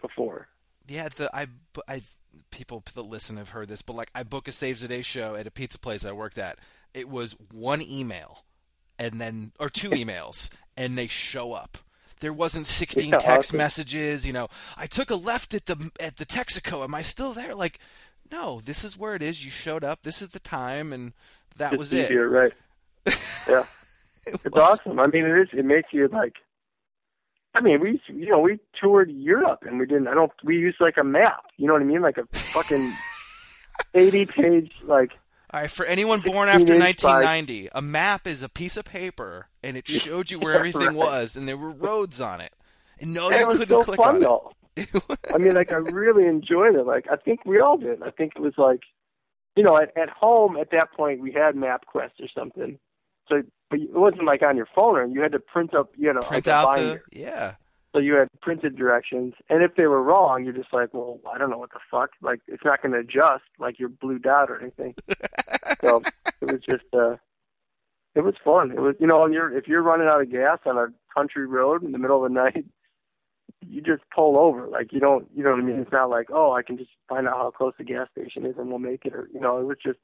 before. 0.00 0.48
Yeah, 0.86 1.08
the 1.08 1.34
I, 1.34 1.46
I 1.88 2.02
people 2.50 2.82
that 2.94 3.02
listen 3.02 3.36
have 3.36 3.50
heard 3.50 3.68
this, 3.68 3.82
but 3.82 3.96
like 3.96 4.10
I 4.14 4.22
book 4.22 4.48
a 4.48 4.52
Saves 4.52 4.82
the 4.82 4.88
Day 4.88 5.02
show 5.02 5.34
at 5.34 5.46
a 5.46 5.50
pizza 5.50 5.78
place 5.78 6.04
I 6.04 6.12
worked 6.12 6.38
at. 6.38 6.58
It 6.94 7.08
was 7.08 7.36
one 7.52 7.82
email, 7.82 8.44
and 8.98 9.20
then 9.20 9.52
or 9.58 9.68
two 9.68 9.90
emails, 9.90 10.50
and 10.76 10.96
they 10.98 11.06
show 11.06 11.52
up. 11.52 11.78
There 12.20 12.32
wasn't 12.34 12.66
16 12.66 13.10
Yeah, 13.10 13.18
text 13.18 13.50
awesome. 13.50 13.56
messages. 13.58 14.26
You 14.26 14.32
know, 14.34 14.48
I 14.76 14.86
took 14.86 15.10
a 15.10 15.14
left 15.16 15.54
at 15.54 15.66
the 15.66 15.90
at 15.98 16.16
the 16.18 16.26
Texaco. 16.26 16.84
Am 16.84 16.94
I 16.94 17.02
still 17.02 17.32
there? 17.32 17.54
Like, 17.54 17.78
no, 18.30 18.60
this 18.60 18.84
is 18.84 18.98
where 18.98 19.14
it 19.14 19.22
is. 19.22 19.42
You 19.44 19.50
showed 19.50 19.84
up. 19.84 20.02
This 20.02 20.20
is 20.20 20.28
the 20.30 20.40
time, 20.40 20.92
and 20.92 21.12
that 21.56 21.70
Just 21.70 21.78
was 21.78 21.92
it. 21.94 22.10
right? 22.12 22.52
Yeah. 23.48 23.64
It 24.26 24.34
It's 24.44 24.54
was- 24.54 24.78
awesome. 24.80 25.00
I 25.00 25.06
mean, 25.06 25.24
it 25.24 25.40
is. 25.40 25.48
It 25.52 25.64
makes 25.64 25.92
you 25.92 26.08
like. 26.08 26.34
I 27.54 27.62
mean, 27.62 27.80
we 27.80 28.00
you 28.08 28.28
know 28.30 28.38
we 28.40 28.60
toured 28.78 29.10
Europe 29.10 29.64
and 29.66 29.78
we 29.78 29.86
didn't. 29.86 30.06
I 30.08 30.14
don't. 30.14 30.30
We 30.44 30.56
used 30.58 30.78
like 30.80 30.98
a 30.98 31.02
map. 31.04 31.42
You 31.56 31.66
know 31.66 31.72
what 31.72 31.82
I 31.82 31.86
mean? 31.86 32.02
Like 32.02 32.18
a 32.18 32.26
fucking 32.36 32.92
eighty 33.94 34.26
page 34.26 34.72
like. 34.84 35.12
All 35.52 35.60
right, 35.60 35.70
for 35.70 35.84
anyone 35.84 36.20
born 36.20 36.48
after 36.48 36.74
inch 36.74 37.02
by- 37.02 37.22
1990, 37.22 37.70
a 37.72 37.82
map 37.82 38.26
is 38.26 38.42
a 38.42 38.48
piece 38.48 38.76
of 38.76 38.84
paper, 38.84 39.48
and 39.62 39.76
it 39.76 39.88
showed 39.88 40.30
you 40.30 40.38
where 40.40 40.54
everything 40.54 40.82
right. 40.82 40.94
was, 40.94 41.36
and 41.36 41.48
there 41.48 41.56
were 41.56 41.70
roads 41.70 42.20
on 42.20 42.40
it. 42.40 42.52
And 43.00 43.14
no, 43.14 43.30
and 43.30 43.40
you 43.40 43.58
couldn't 43.58 43.68
so 43.68 43.82
click 43.82 43.96
fun 43.96 44.16
on 44.16 44.20
though. 44.20 44.52
it. 44.76 44.88
I 45.34 45.38
mean, 45.38 45.52
like 45.52 45.72
I 45.72 45.76
really 45.76 46.26
enjoyed 46.26 46.76
it. 46.76 46.86
Like 46.86 47.06
I 47.10 47.16
think 47.16 47.44
we 47.44 47.58
all 47.60 47.76
did. 47.76 48.02
I 48.02 48.10
think 48.10 48.34
it 48.36 48.42
was 48.42 48.54
like, 48.56 48.82
you 49.56 49.64
know, 49.64 49.76
at 49.76 49.96
at 49.96 50.10
home 50.10 50.56
at 50.56 50.70
that 50.70 50.92
point 50.92 51.20
we 51.20 51.32
had 51.32 51.54
MapQuest 51.56 52.20
or 52.20 52.28
something. 52.34 52.78
So, 53.28 53.42
but 53.70 53.80
it 53.80 53.92
wasn't 53.92 54.24
like 54.24 54.42
on 54.42 54.56
your 54.56 54.68
phone, 54.74 54.96
or 54.96 55.06
you 55.06 55.20
had 55.22 55.32
to 55.32 55.40
print 55.40 55.74
up. 55.74 55.90
You 55.96 56.12
know, 56.12 56.20
Print 56.20 56.46
like 56.46 56.46
a 56.46 56.52
out 56.52 56.68
binder. 56.68 57.02
the 57.10 57.18
yeah. 57.18 57.54
So 57.92 57.98
you 57.98 58.14
had 58.14 58.28
printed 58.40 58.76
directions, 58.76 59.34
and 59.48 59.64
if 59.64 59.74
they 59.74 59.86
were 59.86 60.02
wrong, 60.02 60.44
you're 60.44 60.52
just 60.52 60.72
like, 60.72 60.94
well, 60.94 61.18
I 61.32 61.38
don't 61.38 61.50
know 61.50 61.58
what 61.58 61.72
the 61.72 61.80
fuck. 61.90 62.10
Like 62.22 62.40
it's 62.46 62.64
not 62.64 62.82
going 62.82 62.92
to 62.92 62.98
adjust 63.00 63.42
like 63.58 63.80
your 63.80 63.88
blue 63.88 64.18
dot 64.18 64.48
or 64.50 64.60
anything. 64.60 64.94
so 65.80 66.02
it 66.40 66.52
was 66.52 66.60
just, 66.68 66.84
uh 66.94 67.16
it 68.14 68.22
was 68.22 68.34
fun. 68.44 68.72
It 68.72 68.80
was, 68.80 68.96
you 68.98 69.06
know, 69.06 69.24
and 69.24 69.32
you're 69.32 69.56
if 69.56 69.68
you're 69.68 69.82
running 69.82 70.08
out 70.08 70.20
of 70.20 70.30
gas 70.30 70.58
on 70.66 70.76
a 70.76 70.88
country 71.14 71.46
road 71.46 71.82
in 71.82 71.92
the 71.92 71.98
middle 71.98 72.24
of 72.24 72.30
the 72.30 72.34
night, 72.34 72.64
you 73.66 73.80
just 73.80 74.02
pull 74.14 74.38
over. 74.38 74.66
Like 74.66 74.92
you 74.92 75.00
don't, 75.00 75.28
you 75.34 75.44
know 75.44 75.50
what 75.50 75.60
I 75.60 75.62
mean? 75.62 75.78
It's 75.80 75.92
not 75.92 76.10
like, 76.10 76.28
oh, 76.32 76.52
I 76.52 76.62
can 76.62 76.76
just 76.76 76.90
find 77.08 77.28
out 77.28 77.36
how 77.36 77.50
close 77.50 77.74
the 77.78 77.84
gas 77.84 78.08
station 78.12 78.46
is 78.46 78.56
and 78.58 78.68
we'll 78.68 78.78
make 78.78 79.04
it. 79.04 79.14
Or 79.14 79.28
you 79.32 79.40
know, 79.40 79.58
it 79.58 79.64
was 79.64 79.78
just 79.82 79.98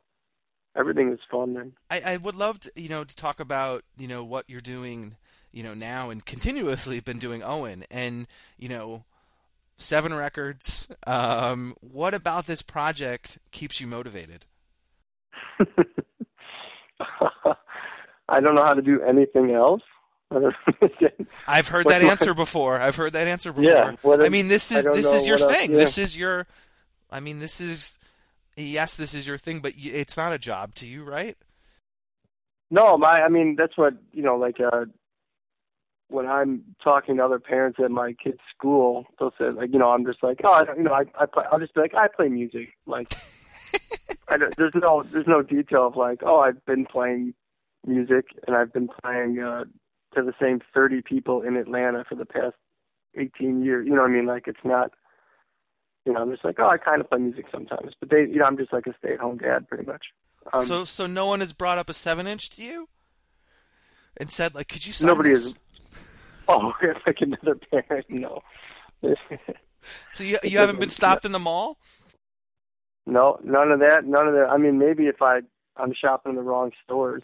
everything 0.77 1.11
was 1.11 1.19
fun 1.31 1.55
then. 1.55 1.73
I, 1.91 2.15
I 2.15 2.17
would 2.19 2.37
love 2.37 2.61
to, 2.61 2.73
you 2.77 2.89
know, 2.89 3.03
to 3.03 3.17
talk 3.17 3.41
about, 3.41 3.83
you 3.97 4.07
know, 4.07 4.23
what 4.23 4.45
you're 4.49 4.61
doing, 4.61 5.17
you 5.57 5.63
know, 5.63 5.73
now 5.73 6.11
and 6.11 6.23
continuously 6.23 7.01
been 7.01 7.19
doing 7.19 7.43
Owen 7.43 7.83
and, 7.91 8.27
you 8.59 8.69
know, 8.69 9.05
seven 9.79 10.13
records. 10.13 10.87
Um, 11.07 11.75
what 11.81 12.13
about 12.13 12.47
this 12.47 12.61
project 12.61 13.39
keeps 13.53 13.81
you 13.81 13.87
motivated? 13.87 14.45
I 18.29 18.41
don't 18.41 18.55
know 18.55 18.65
how 18.65 18.75
to 18.75 18.83
do 18.83 19.01
anything 19.01 19.53
else. 19.53 19.81
I've 21.49 21.69
heard 21.69 21.87
that 21.87 22.03
answer 22.03 22.35
before. 22.35 22.79
I've 22.79 22.97
heard 22.97 23.15
that 23.15 23.27
answer 23.27 23.51
before. 23.51 23.71
Yeah, 23.71 23.97
what 24.03 24.23
I 24.23 24.29
mean, 24.29 24.49
this 24.49 24.71
is 24.71 24.85
this 24.85 25.11
is 25.11 25.27
your 25.27 25.39
what 25.39 25.53
else- 25.53 25.57
thing. 25.57 25.71
yeah. 25.71 25.79
This 25.79 25.97
is 25.97 26.15
your. 26.15 26.47
I 27.11 27.21
mean, 27.21 27.39
this 27.39 27.63
is. 27.63 27.99
Yes, 28.57 28.97
this 28.97 29.15
is 29.15 29.27
your 29.27 29.39
thing, 29.39 29.61
but 29.61 29.73
it's 29.77 30.19
not 30.19 30.35
a 30.35 30.39
job 30.39 30.75
to 30.77 30.87
you, 30.87 31.05
right? 31.05 31.39
No, 32.71 32.99
my 32.99 33.23
I 33.23 33.29
mean 33.29 33.55
that's 33.57 33.79
what 33.79 33.95
you 34.13 34.23
know, 34.23 34.37
like 34.37 34.57
uh 34.61 34.87
when 36.09 36.27
I'm 36.27 36.63
talking 36.83 37.17
to 37.17 37.25
other 37.25 37.41
parents 37.41 37.79
at 37.83 37.91
my 37.91 38.13
kids' 38.13 38.39
school, 38.57 39.07
they'll 39.19 39.35
say 39.39 39.51
like, 39.51 39.73
you 39.73 39.79
know, 39.79 39.91
I'm 39.91 40.05
just 40.07 40.23
like, 40.23 40.41
oh, 40.45 40.53
I 40.53 40.65
don't, 40.65 40.79
you 40.79 40.85
know, 40.85 40.93
I, 40.93 41.05
I 41.21 41.27
play. 41.27 41.45
I'll 41.51 41.59
just 41.59 41.75
be 41.75 41.81
like, 41.81 41.95
I 41.95 42.09
play 42.09 42.29
music. 42.29 42.69
Like, 42.87 43.13
I 44.29 44.37
don't, 44.37 44.57
there's 44.57 44.75
no 44.75 45.03
there's 45.03 45.27
no 45.27 45.43
detail 45.43 45.89
of 45.89 45.97
like, 45.97 46.21
oh, 46.25 46.41
I've 46.41 46.65
been 46.65 46.87
playing 46.87 47.35
music 47.87 48.27
and 48.47 48.57
I've 48.57 48.73
been 48.73 48.89
playing 49.03 49.39
uh 49.41 49.65
to 50.15 50.23
the 50.23 50.35
same 50.41 50.61
30 50.75 51.03
people 51.03 51.43
in 51.43 51.57
Atlanta 51.57 52.05
for 52.09 52.15
the 52.15 52.25
past 52.25 52.55
18 53.17 53.63
years. 53.65 53.87
You 53.87 53.95
know 53.95 54.03
what 54.03 54.11
I 54.11 54.15
mean? 54.15 54.27
Like, 54.27 54.49
it's 54.49 54.65
not. 54.65 54.93
You 56.05 56.13
know, 56.13 56.21
I'm 56.23 56.31
just 56.31 56.45
like, 56.45 56.61
oh, 56.61 56.69
I 56.69 56.79
kind 56.79 57.01
of 57.01 57.11
play 57.11 57.19
music 57.19 57.47
sometimes, 57.51 57.95
but 57.99 58.11
they, 58.11 58.21
you 58.21 58.37
know, 58.37 58.45
I'm 58.45 58.57
just 58.57 58.73
like 58.73 58.87
a 58.87 58.95
stay-at-home 58.97 59.39
dad, 59.39 59.67
pretty 59.67 59.85
much. 59.85 60.05
Um, 60.53 60.61
so, 60.61 60.85
so 60.85 61.07
no 61.09 61.27
one 61.27 61.41
has 61.41 61.53
brought 61.53 61.79
up 61.79 61.89
a 61.89 61.93
seven 61.93 62.29
inch 62.29 62.49
to 62.51 62.63
you, 62.63 62.89
and 64.17 64.31
said 64.31 64.55
like, 64.55 64.69
could 64.69 64.87
you 64.87 64.93
sign 64.93 65.09
Nobody 65.09 65.31
this? 65.31 65.47
is. 65.47 65.55
Oh, 66.49 66.73
like 67.07 67.21
another 67.21 67.57
parent? 67.57 68.07
No. 68.09 68.43
So 70.15 70.25
you 70.25 70.39
you 70.45 70.59
haven't 70.59 70.79
been 70.79 70.91
stopped 70.91 71.25
in 71.25 71.33
the 71.33 71.39
mall? 71.39 71.79
no, 73.07 73.39
none 73.43 73.71
of 73.71 73.81
that. 73.81 74.05
None 74.05 74.29
of 74.29 74.35
that. 74.35 74.49
I 74.51 74.57
mean, 74.57 74.79
maybe 74.79 75.07
if 75.07 75.23
I 75.23 75.41
I'm 75.77 75.93
shopping 75.93 76.31
in 76.31 76.37
the 76.37 76.43
wrong 76.43 76.73
stores. 76.85 77.23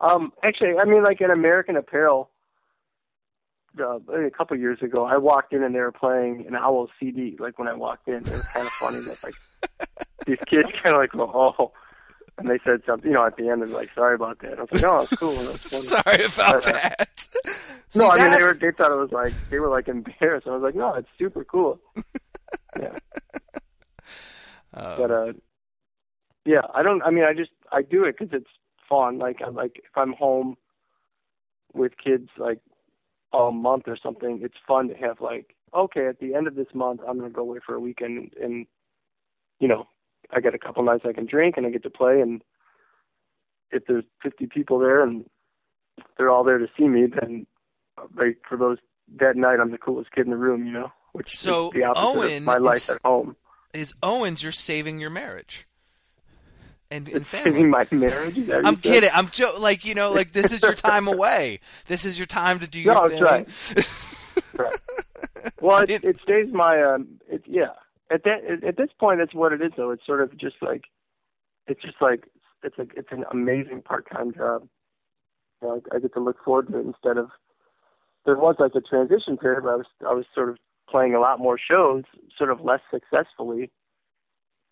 Um, 0.00 0.32
actually, 0.42 0.78
I 0.78 0.84
mean, 0.84 1.02
like 1.02 1.20
at 1.20 1.30
American 1.30 1.76
Apparel, 1.76 2.30
uh, 3.78 3.98
a 4.12 4.30
couple 4.30 4.56
years 4.56 4.80
ago, 4.82 5.04
I 5.04 5.18
walked 5.18 5.52
in 5.52 5.62
and 5.62 5.74
they 5.74 5.80
were 5.80 5.92
playing 5.92 6.46
an 6.46 6.56
Owl 6.56 6.88
CD. 6.98 7.36
Like 7.38 7.58
when 7.58 7.68
I 7.68 7.74
walked 7.74 8.08
in, 8.08 8.14
it 8.14 8.30
was 8.30 8.46
kind 8.48 8.66
of 8.66 8.72
funny 8.72 9.00
that 9.00 9.22
like 9.22 9.34
these 10.26 10.38
kids 10.46 10.68
kind 10.82 10.96
of 10.96 11.00
like 11.00 11.14
oh, 11.14 11.72
and 12.38 12.48
they 12.48 12.58
said 12.64 12.82
something, 12.86 13.10
you 13.10 13.16
know, 13.16 13.26
at 13.26 13.36
the 13.36 13.48
end, 13.48 13.62
they're 13.62 13.68
like, 13.68 13.90
sorry 13.94 14.14
about 14.14 14.38
that. 14.40 14.58
I 14.58 14.62
was 14.62 14.68
like, 14.72 14.84
oh, 14.84 15.02
it's 15.02 15.16
cool. 15.16 15.30
That's. 15.30 15.88
Sorry 15.88 16.24
about 16.24 16.66
Uh, 16.66 16.72
that. 16.72 17.10
See, 17.90 17.98
no, 17.98 18.08
I 18.10 18.22
mean 18.22 18.30
they 18.32 18.42
were 18.42 18.54
they 18.54 18.70
thought 18.70 18.92
it 18.92 18.96
was 18.96 19.10
like 19.12 19.32
they 19.50 19.58
were 19.58 19.68
like 19.68 19.88
embarrassed. 19.88 20.46
I 20.46 20.50
was 20.50 20.62
like, 20.62 20.74
no, 20.76 20.94
it's 20.94 21.08
super 21.18 21.44
cool. 21.44 21.80
yeah, 22.80 22.96
uh, 24.74 24.96
but 24.96 25.10
uh, 25.10 25.32
yeah, 26.44 26.60
I 26.72 26.82
don't. 26.84 27.02
I 27.02 27.10
mean, 27.10 27.24
I 27.24 27.34
just 27.34 27.50
I 27.72 27.82
do 27.82 28.04
it 28.04 28.16
because 28.16 28.32
it's 28.32 28.50
fun. 28.88 29.18
Like 29.18 29.38
I'm 29.44 29.54
like 29.54 29.78
if 29.78 29.96
I'm 29.96 30.12
home 30.12 30.56
with 31.74 31.92
kids 32.02 32.28
like 32.38 32.60
all 33.32 33.50
month 33.50 33.84
or 33.88 33.96
something, 34.00 34.38
it's 34.42 34.54
fun 34.68 34.88
to 34.88 34.94
have 34.94 35.20
like 35.20 35.56
okay, 35.74 36.06
at 36.06 36.20
the 36.20 36.34
end 36.34 36.46
of 36.46 36.54
this 36.54 36.72
month, 36.74 37.00
I'm 37.06 37.18
gonna 37.18 37.30
go 37.30 37.42
away 37.42 37.58
for 37.64 37.74
a 37.74 37.80
weekend 37.80 38.18
and, 38.18 38.34
and 38.44 38.66
you 39.58 39.66
know 39.68 39.88
I 40.32 40.40
get 40.40 40.54
a 40.54 40.58
couple 40.58 40.82
nights 40.84 41.04
I 41.08 41.12
can 41.12 41.26
drink 41.26 41.56
and 41.56 41.66
I 41.66 41.70
get 41.70 41.82
to 41.84 41.90
play 41.90 42.20
and 42.20 42.42
if 43.72 43.84
there's 43.86 44.04
50 44.22 44.46
people 44.46 44.78
there 44.78 45.02
and 45.02 45.24
they're 46.16 46.30
all 46.30 46.44
there 46.44 46.58
to 46.58 46.66
see 46.78 46.88
me, 46.88 47.06
then 47.06 47.46
like 48.16 48.38
for 48.48 48.56
those 48.56 48.78
that 49.20 49.36
night 49.36 49.58
I'm 49.60 49.70
the 49.70 49.78
coolest 49.78 50.12
kid 50.12 50.24
in 50.26 50.30
the 50.30 50.36
room, 50.36 50.66
you 50.66 50.72
know, 50.72 50.92
which 51.12 51.36
So, 51.36 51.66
is 51.66 51.72
the 51.72 51.84
opposite 51.84 52.18
Owen 52.18 52.36
of 52.38 52.42
my 52.44 52.56
life 52.58 52.76
is- 52.76 52.90
at 52.90 53.02
home. 53.04 53.36
is 53.74 53.94
Owens 54.02 54.42
you're 54.42 54.52
saving 54.52 54.98
your 55.00 55.10
marriage 55.10 55.66
and, 56.90 57.08
and 57.08 57.24
Saving 57.26 57.52
family. 57.52 57.66
my 57.68 57.86
marriage. 57.92 58.36
Is 58.38 58.46
that 58.48 58.58
what 58.58 58.66
I'm 58.66 58.76
kidding. 58.76 59.10
I'm 59.12 59.28
jo- 59.28 59.54
like 59.60 59.84
you 59.84 59.94
know, 59.94 60.10
like 60.12 60.32
this 60.32 60.52
is 60.52 60.62
your 60.62 60.74
time 60.74 61.06
away. 61.08 61.60
This 61.86 62.04
is 62.04 62.18
your 62.18 62.26
time 62.26 62.58
to 62.60 62.66
do 62.66 62.80
your 62.80 62.94
No, 62.94 63.08
thing. 63.08 63.20
that's 63.20 64.06
right. 64.58 64.80
Well, 65.60 65.82
it, 65.88 66.04
it 66.04 66.16
stays 66.22 66.52
my 66.52 66.82
um. 66.82 67.20
It 67.28 67.42
yeah. 67.46 67.68
At 68.10 68.24
that 68.24 68.64
at, 68.66 68.76
this 68.76 68.90
point, 68.98 69.20
that's 69.20 69.34
what 69.34 69.52
it 69.52 69.62
is. 69.62 69.72
Though 69.76 69.90
it's 69.90 70.04
sort 70.04 70.20
of 70.20 70.36
just 70.36 70.56
like, 70.60 70.84
it's 71.66 71.82
just 71.82 71.96
like 72.00 72.28
it's 72.62 72.76
like 72.76 72.92
it's 72.96 73.12
an 73.12 73.24
amazing 73.30 73.82
part-time 73.82 74.32
job. 74.34 74.66
You 75.62 75.68
know, 75.68 75.82
I, 75.92 75.96
I 75.96 75.98
get 76.00 76.14
to 76.14 76.20
look 76.20 76.42
forward 76.44 76.68
to 76.68 76.78
it 76.78 76.86
instead 76.86 77.18
of 77.18 77.30
there 78.26 78.36
was 78.36 78.56
like 78.58 78.74
a 78.74 78.80
transition 78.80 79.36
period 79.36 79.64
where 79.64 79.74
I 79.74 79.76
was 79.76 79.86
I 80.08 80.12
was 80.12 80.26
sort 80.34 80.48
of 80.50 80.58
playing 80.88 81.14
a 81.14 81.20
lot 81.20 81.38
more 81.38 81.58
shows, 81.58 82.04
sort 82.36 82.50
of 82.50 82.60
less 82.60 82.80
successfully. 82.90 83.70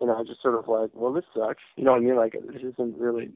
You 0.01 0.07
know, 0.07 0.16
I 0.16 0.24
just 0.24 0.43
sort 0.43 0.55
of 0.55 0.68
like, 0.68 0.91
well, 0.95 1.12
this 1.12 1.24
sucks. 1.34 1.62
You 1.76 1.84
know 1.84 1.93
what 1.93 1.99
I 1.99 2.05
mean? 2.05 2.16
Like 2.16 2.32
this 2.32 2.62
isn't 2.62 2.99
really. 2.99 3.30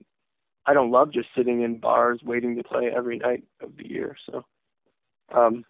I 0.66 0.74
don't 0.74 0.92
love 0.92 1.12
just 1.12 1.28
sitting 1.36 1.62
in 1.62 1.78
bars 1.78 2.20
waiting 2.24 2.56
to 2.56 2.62
play 2.62 2.90
every 2.94 3.18
night 3.18 3.42
of 3.60 3.76
the 3.76 3.88
year. 3.88 4.16
So, 4.26 4.44
um, 5.34 5.64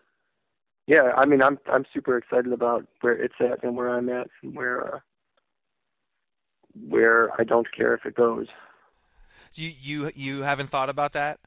yeah, 0.86 1.12
I 1.16 1.26
mean, 1.26 1.42
I'm 1.42 1.58
I'm 1.72 1.84
super 1.92 2.16
excited 2.16 2.52
about 2.52 2.86
where 3.00 3.14
it's 3.14 3.34
at 3.40 3.62
and 3.62 3.76
where 3.76 3.88
I'm 3.88 4.08
at 4.08 4.28
and 4.42 4.54
where 4.54 4.96
uh, 4.96 4.98
where 6.88 7.30
I 7.40 7.44
don't 7.44 7.70
care 7.74 7.94
if 7.94 8.04
it 8.04 8.14
goes. 8.14 8.48
You 9.54 9.70
you 9.80 10.10
you 10.14 10.42
haven't 10.42 10.70
thought 10.70 10.88
about 10.88 11.12
that? 11.12 11.38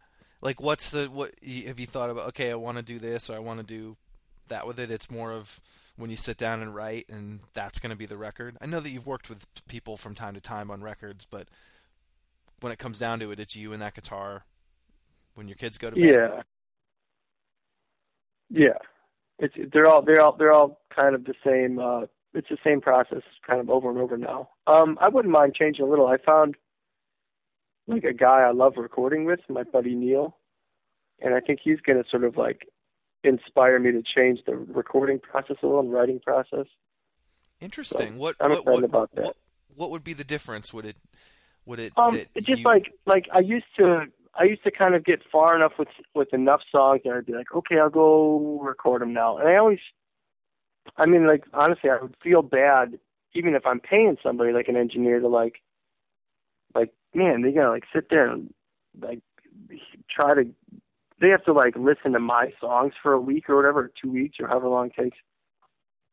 Like, 0.41 0.61
what's 0.61 0.89
the 0.89 1.07
what? 1.07 1.31
Have 1.43 1.79
you 1.79 1.87
thought 1.87 2.09
about? 2.09 2.27
Okay, 2.29 2.51
I 2.51 2.55
want 2.55 2.77
to 2.77 2.83
do 2.83 2.99
this 2.99 3.29
or 3.29 3.35
I 3.35 3.39
want 3.39 3.59
to 3.59 3.65
do 3.65 3.97
that 4.47 4.67
with 4.67 4.79
it. 4.79 4.91
It's 4.91 5.09
more 5.11 5.31
of 5.31 5.59
when 5.97 6.09
you 6.09 6.17
sit 6.17 6.37
down 6.37 6.61
and 6.61 6.73
write, 6.75 7.07
and 7.09 7.39
that's 7.53 7.79
going 7.79 7.89
to 7.89 7.95
be 7.95 8.05
the 8.05 8.17
record. 8.17 8.57
I 8.61 8.65
know 8.67 8.79
that 8.79 8.89
you've 8.89 9.07
worked 9.07 9.29
with 9.29 9.45
people 9.67 9.97
from 9.97 10.13
time 10.13 10.35
to 10.35 10.41
time 10.41 10.69
on 10.69 10.81
records, 10.81 11.25
but 11.25 11.47
when 12.61 12.71
it 12.71 12.79
comes 12.79 12.99
down 12.99 13.19
to 13.19 13.31
it, 13.31 13.39
it's 13.39 13.55
you 13.55 13.73
and 13.73 13.81
that 13.81 13.95
guitar. 13.95 14.45
When 15.33 15.47
your 15.49 15.55
kids 15.57 15.77
go 15.77 15.89
to 15.89 15.95
bed. 15.95 16.05
Yeah, 16.05 16.41
yeah. 18.49 18.77
It's 19.39 19.53
they're 19.73 19.87
all 19.87 20.01
they're 20.01 20.21
all 20.21 20.35
they're 20.37 20.51
all 20.51 20.81
kind 20.95 21.15
of 21.15 21.25
the 21.25 21.33
same. 21.45 21.79
Uh, 21.79 22.01
it's 22.33 22.49
the 22.49 22.57
same 22.63 22.81
process, 22.81 23.21
kind 23.47 23.59
of 23.59 23.69
over 23.69 23.89
and 23.89 23.97
over 23.97 24.17
now. 24.17 24.49
Um, 24.67 24.97
I 24.99 25.09
wouldn't 25.09 25.31
mind 25.31 25.55
changing 25.55 25.85
a 25.85 25.89
little. 25.89 26.07
I 26.07 26.17
found 26.17 26.55
like 27.87 28.03
a 28.03 28.13
guy 28.13 28.41
I 28.41 28.51
love 28.51 28.73
recording 28.77 29.25
with, 29.25 29.39
my 29.47 29.63
buddy 29.63 29.95
Neil, 29.95 30.37
and 31.21 31.33
I 31.33 31.39
think 31.39 31.59
he's 31.63 31.79
going 31.81 32.01
to 32.01 32.09
sort 32.09 32.23
of 32.23 32.37
like 32.37 32.67
inspire 33.23 33.79
me 33.79 33.91
to 33.91 34.03
change 34.03 34.39
the 34.45 34.55
recording 34.55 35.19
process 35.19 35.57
a 35.63 35.65
little 35.65 35.81
and 35.81 35.91
writing 35.91 36.19
process. 36.19 36.67
Interesting. 37.61 38.17
What 38.17 38.35
I'm 38.39 38.51
what 38.51 38.59
excited 38.59 38.73
what, 38.73 38.83
about 38.83 39.15
that. 39.15 39.23
what 39.23 39.37
what 39.75 39.91
would 39.91 40.03
be 40.03 40.13
the 40.13 40.23
difference? 40.23 40.73
Would 40.73 40.85
it 40.85 40.97
would 41.65 41.79
it? 41.79 41.93
Um, 41.97 42.19
it's 42.35 42.45
just 42.45 42.59
you- 42.59 42.65
like 42.65 42.93
like 43.05 43.27
I 43.33 43.39
used 43.39 43.65
to 43.77 44.05
I 44.37 44.43
used 44.43 44.63
to 44.63 44.71
kind 44.71 44.95
of 44.95 45.05
get 45.05 45.21
far 45.31 45.55
enough 45.55 45.73
with 45.79 45.87
with 46.13 46.33
enough 46.33 46.61
songs 46.71 47.01
and 47.05 47.13
I'd 47.13 47.25
be 47.25 47.33
like, 47.33 47.53
okay, 47.55 47.79
I'll 47.79 47.89
go 47.89 48.59
record 48.61 49.01
them 49.01 49.13
now. 49.13 49.37
And 49.37 49.47
I 49.47 49.55
always, 49.55 49.79
I 50.97 51.05
mean, 51.05 51.25
like 51.27 51.45
honestly, 51.53 51.89
I 51.89 52.01
would 52.01 52.15
feel 52.21 52.41
bad 52.41 52.99
even 53.33 53.55
if 53.55 53.65
I'm 53.65 53.79
paying 53.79 54.17
somebody 54.23 54.51
like 54.53 54.67
an 54.67 54.77
engineer 54.77 55.19
to 55.19 55.27
like, 55.27 55.61
like 56.73 56.93
man, 57.13 57.41
they 57.41 57.51
gotta 57.51 57.69
like 57.69 57.85
sit 57.93 58.09
there 58.09 58.27
and 58.29 58.53
like 59.01 59.19
try 60.09 60.33
to. 60.33 60.45
They 61.21 61.29
have 61.29 61.45
to 61.45 61.53
like 61.53 61.75
listen 61.77 62.11
to 62.11 62.19
my 62.19 62.51
songs 62.59 62.93
for 63.01 63.13
a 63.13 63.21
week 63.21 63.49
or 63.49 63.55
whatever, 63.55 63.89
two 64.01 64.11
weeks 64.11 64.37
or 64.39 64.47
however 64.47 64.67
long 64.67 64.87
it 64.87 65.01
takes. 65.01 65.17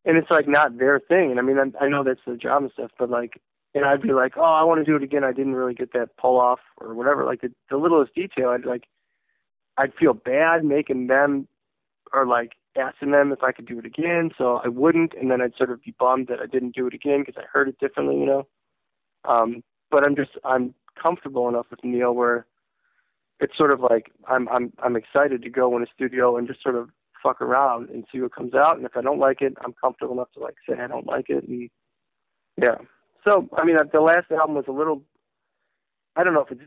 And 0.05 0.16
it's 0.16 0.31
like 0.31 0.47
not 0.47 0.79
their 0.79 1.01
thing. 1.01 1.33
And 1.33 1.41
I 1.41 1.43
mean, 1.43 1.59
I, 1.59 1.85
I 1.85 1.89
know 1.89 2.05
that's 2.05 2.20
their 2.25 2.37
job 2.37 2.62
and 2.62 2.73
stuff, 2.73 2.93
but 2.99 3.11
like 3.11 3.41
and 3.75 3.85
I'd 3.85 4.03
be 4.03 4.12
like, 4.12 4.35
oh, 4.37 4.43
I 4.43 4.64
want 4.64 4.85
to 4.85 4.91
do 4.91 4.97
it 4.97 5.03
again. 5.03 5.25
I 5.25 5.33
didn't 5.33 5.55
really 5.55 5.75
get 5.75 5.93
that 5.95 6.16
pull 6.16 6.39
off 6.39 6.61
or 6.79 6.95
whatever. 6.95 7.25
Like 7.25 7.41
the, 7.41 7.53
the 7.70 7.77
littlest 7.77 8.14
detail, 8.14 8.51
I'd 8.51 8.66
like, 8.66 8.85
I'd 9.79 9.95
feel 9.95 10.12
bad 10.12 10.64
making 10.64 11.07
them 11.07 11.49
or 12.12 12.27
like 12.27 12.53
asking 12.77 13.12
them 13.12 13.33
if 13.33 13.43
I 13.43 13.53
could 13.53 13.66
do 13.66 13.79
it 13.79 13.87
again. 13.87 14.31
So 14.37 14.61
I 14.64 14.68
wouldn't, 14.68 15.14
and 15.14 15.31
then 15.31 15.41
I'd 15.41 15.57
sort 15.57 15.70
of 15.70 15.83
be 15.83 15.95
bummed 15.99 16.29
that 16.29 16.41
I 16.41 16.47
didn't 16.47 16.75
do 16.75 16.87
it 16.87 16.95
again 16.95 17.25
because 17.25 17.41
I 17.43 17.47
heard 17.51 17.68
it 17.68 17.79
differently, 17.79 18.18
you 18.18 18.27
know. 18.27 18.47
Um, 19.25 19.62
but 19.91 20.05
I'm 20.05 20.16
just 20.16 20.33
I'm 20.45 20.75
comfortable 21.01 21.49
enough 21.49 21.66
with 21.70 21.85
Neil 21.85 22.12
where 22.12 22.47
it's 23.41 23.57
sort 23.57 23.73
of 23.73 23.81
like 23.81 24.11
I'm 24.29 24.49
I'm 24.49 24.73
I'm 24.83 24.97
excited 24.97 25.43
to 25.43 25.51
go 25.51 25.77
in 25.77 25.83
a 25.83 25.87
studio 25.95 26.37
and 26.37 26.47
just 26.47 26.62
sort 26.62 26.75
of 26.75 26.91
fuck 27.23 27.41
around 27.41 27.89
and 27.91 28.05
see 28.12 28.20
what 28.20 28.35
comes 28.35 28.55
out. 28.55 28.77
And 28.77 28.85
if 28.85 28.97
I 28.97 29.01
don't 29.01 29.18
like 29.18 29.43
it, 29.43 29.55
I'm 29.64 29.75
comfortable 29.75 30.14
enough 30.14 30.33
to 30.33 30.41
like 30.41 30.57
say 30.68 30.77
I 30.79 30.89
don't 30.89 31.07
like 31.07 31.27
it 31.29 31.47
and 31.49 31.70
yeah. 32.61 32.77
So, 33.25 33.49
I 33.57 33.64
mean, 33.64 33.77
the 33.93 34.01
last 34.01 34.31
album 34.31 34.57
was 34.57 34.64
a 34.68 34.73
little, 34.73 35.03
I 36.16 36.25
don't 36.25 36.35
know 36.35 36.43
if 36.43 36.51
it's 36.51 36.62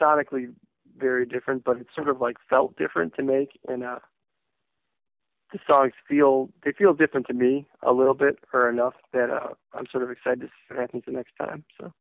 sonically 0.00 0.52
very 0.98 1.24
different, 1.24 1.64
but 1.64 1.76
it 1.78 1.86
sort 1.94 2.08
of 2.08 2.20
like 2.20 2.36
felt 2.48 2.76
different 2.76 3.14
to 3.14 3.22
make. 3.22 3.58
And, 3.68 3.84
uh, 3.84 4.00
the 5.52 5.58
songs 5.68 5.92
feel, 6.08 6.48
they 6.64 6.72
feel 6.72 6.94
different 6.94 7.26
to 7.26 7.34
me 7.34 7.66
a 7.82 7.92
little 7.92 8.14
bit 8.14 8.38
or 8.52 8.68
enough 8.68 8.94
that, 9.12 9.30
uh, 9.30 9.54
I'm 9.72 9.86
sort 9.90 10.02
of 10.04 10.10
excited 10.10 10.40
to 10.42 10.46
see 10.46 10.52
what 10.74 10.80
happens 10.80 11.04
the 11.06 11.12
next 11.12 11.32
time. 11.36 11.64
So, 11.80 11.92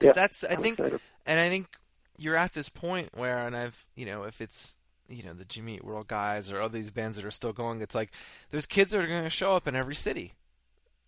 'cause 0.00 0.08
yeah, 0.08 0.12
that's 0.12 0.44
I 0.44 0.54
I'm 0.54 0.62
think 0.62 0.78
excited. 0.78 1.00
and 1.26 1.40
I 1.40 1.48
think 1.48 1.76
you're 2.18 2.36
at 2.36 2.52
this 2.52 2.68
point 2.68 3.10
where, 3.16 3.38
and 3.46 3.56
I've, 3.56 3.86
you 3.94 4.06
know, 4.06 4.24
if 4.24 4.40
it's, 4.40 4.78
you 5.08 5.22
know, 5.22 5.32
the 5.34 5.44
Jimmy 5.44 5.74
Eat 5.76 5.84
World 5.84 6.06
guys 6.08 6.52
or 6.52 6.60
all 6.60 6.68
these 6.68 6.90
bands 6.90 7.16
that 7.16 7.26
are 7.26 7.30
still 7.30 7.52
going, 7.52 7.80
it's 7.80 7.94
like 7.94 8.12
there's 8.50 8.66
kids 8.66 8.92
that 8.92 9.04
are 9.04 9.08
going 9.08 9.24
to 9.24 9.30
show 9.30 9.54
up 9.54 9.66
in 9.66 9.74
every 9.76 9.94
city. 9.94 10.34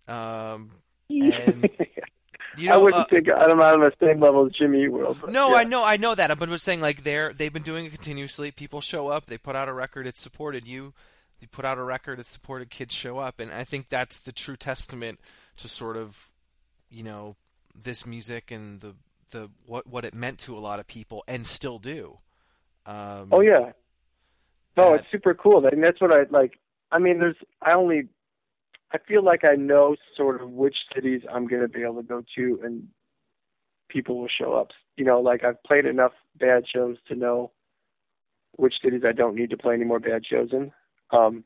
Um, 0.09 0.71
and 1.11 1.69
you 2.59 2.71
I 2.71 2.77
wouldn't 2.77 3.03
uh, 3.03 3.07
think 3.07 3.29
I'm 3.33 3.61
on 3.61 3.81
the 3.81 3.93
same 4.01 4.21
level 4.21 4.47
as 4.47 4.53
Jimmy 4.53 4.85
Eat 4.85 4.89
World. 4.89 5.19
But 5.21 5.31
no, 5.31 5.51
yeah. 5.51 5.57
I 5.57 5.65
know, 5.65 5.85
I 5.85 5.97
know 5.97 6.15
that, 6.15 6.29
but 6.39 6.49
I'm 6.49 6.55
just 6.55 6.65
saying, 6.65 6.81
like 6.81 7.03
they're 7.03 7.33
they've 7.33 7.53
been 7.53 7.63
doing 7.63 7.87
it 7.87 7.93
continuously. 7.93 8.51
People 8.51 8.81
show 8.81 9.09
up, 9.09 9.27
they 9.27 9.39
put 9.39 9.57
out 9.57 9.69
a 9.69 9.73
record, 9.73 10.07
it's 10.07 10.21
supported 10.21 10.67
you. 10.67 10.95
You 11.41 11.49
put 11.49 11.65
out 11.65 11.77
a 11.79 11.83
record, 11.83 12.19
it's 12.19 12.31
supported. 12.31 12.71
Kids 12.71 12.95
show 12.95 13.19
up, 13.19 13.41
and 13.41 13.53
I 13.53 13.65
think 13.65 13.89
that's 13.89 14.19
the 14.19 14.33
true 14.33 14.57
testament 14.57 15.21
to 15.59 15.69
sort 15.69 15.97
of, 15.97 16.31
you 16.91 17.03
know, 17.03 17.37
this 17.75 18.07
music 18.07 18.51
and 18.51 18.81
the 18.81 18.95
the 19.33 19.51
what 19.67 19.87
what 19.87 20.05
it 20.05 20.15
meant 20.15 20.39
to 20.41 20.57
a 20.57 20.61
lot 20.61 20.81
of 20.81 20.87
people 20.87 21.25
and 21.29 21.47
still 21.47 21.79
do. 21.79 22.19
Um, 22.87 23.29
Oh 23.33 23.41
yeah. 23.41 23.73
No, 24.77 24.93
that- 24.93 25.01
it's 25.01 25.11
super 25.11 25.35
cool. 25.35 25.67
I 25.67 25.71
mean, 25.71 25.83
that's 25.83 26.01
what 26.01 26.13
I 26.13 26.25
like. 26.31 26.59
I 26.93 26.99
mean, 26.99 27.19
there's. 27.19 27.37
I 27.61 27.75
only. 27.75 28.09
I 28.93 28.99
feel 28.99 29.25
like 29.25 29.45
I 29.45 29.57
know 29.57 29.97
sort 30.17 30.41
of 30.41 30.51
which 30.51 30.77
cities 30.95 31.23
I'm 31.33 31.47
going 31.47 31.63
to 31.63 31.69
be 31.69 31.83
able 31.83 31.97
to 31.97 32.03
go 32.03 32.23
to, 32.37 32.61
and 32.63 32.89
people 33.89 34.19
will 34.19 34.29
show 34.29 34.55
up. 34.55 34.71
You 34.97 35.05
know, 35.05 35.21
like 35.21 35.45
I've 35.45 35.63
played 35.65 35.87
enough 35.87 36.13
bad 36.39 36.65
shows 36.69 36.97
to 37.09 37.15
know 37.15 37.53
which 38.53 38.75
cities 38.83 39.03
I 39.07 39.13
don't 39.13 39.35
need 39.35 39.51
to 39.51 39.57
play 39.57 39.75
any 39.75 39.85
more 39.85 40.01
bad 40.01 40.25
shows 40.25 40.51
in. 40.53 40.73
Um, 41.11 41.45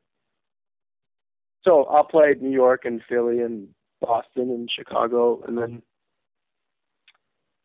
so 1.65 1.85
I'll 1.85 2.05
play 2.05 2.35
New 2.41 2.51
York 2.51 2.85
and 2.85 3.03
Philly 3.09 3.41
and 3.41 3.69
Boston 4.01 4.51
and 4.51 4.71
Chicago, 4.71 5.43
and 5.47 5.59
then 5.59 5.83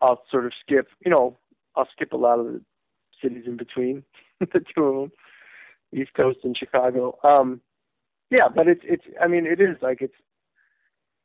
I'll 0.01 0.23
sort 0.30 0.45
of 0.45 0.53
skip. 0.61 0.88
You 1.05 1.11
know, 1.11 1.38
I'll 1.76 1.88
skip 1.91 2.13
a 2.13 2.17
lot 2.17 2.39
of 2.39 2.45
the 2.45 2.61
cities 3.21 3.43
in 3.45 3.57
between 3.57 4.03
the 4.39 4.63
two 4.76 4.84
of 4.84 4.95
them, 4.95 5.11
East 5.93 6.13
Coast 6.13 6.39
and 6.43 6.57
Chicago. 6.57 7.17
Um, 7.23 7.61
yeah, 8.30 8.47
but 8.53 8.67
it's 8.67 8.82
it's. 8.84 9.03
I 9.21 9.28
mean, 9.28 9.45
it 9.45 9.61
is 9.61 9.78
like 9.82 10.01
it's. 10.01 10.15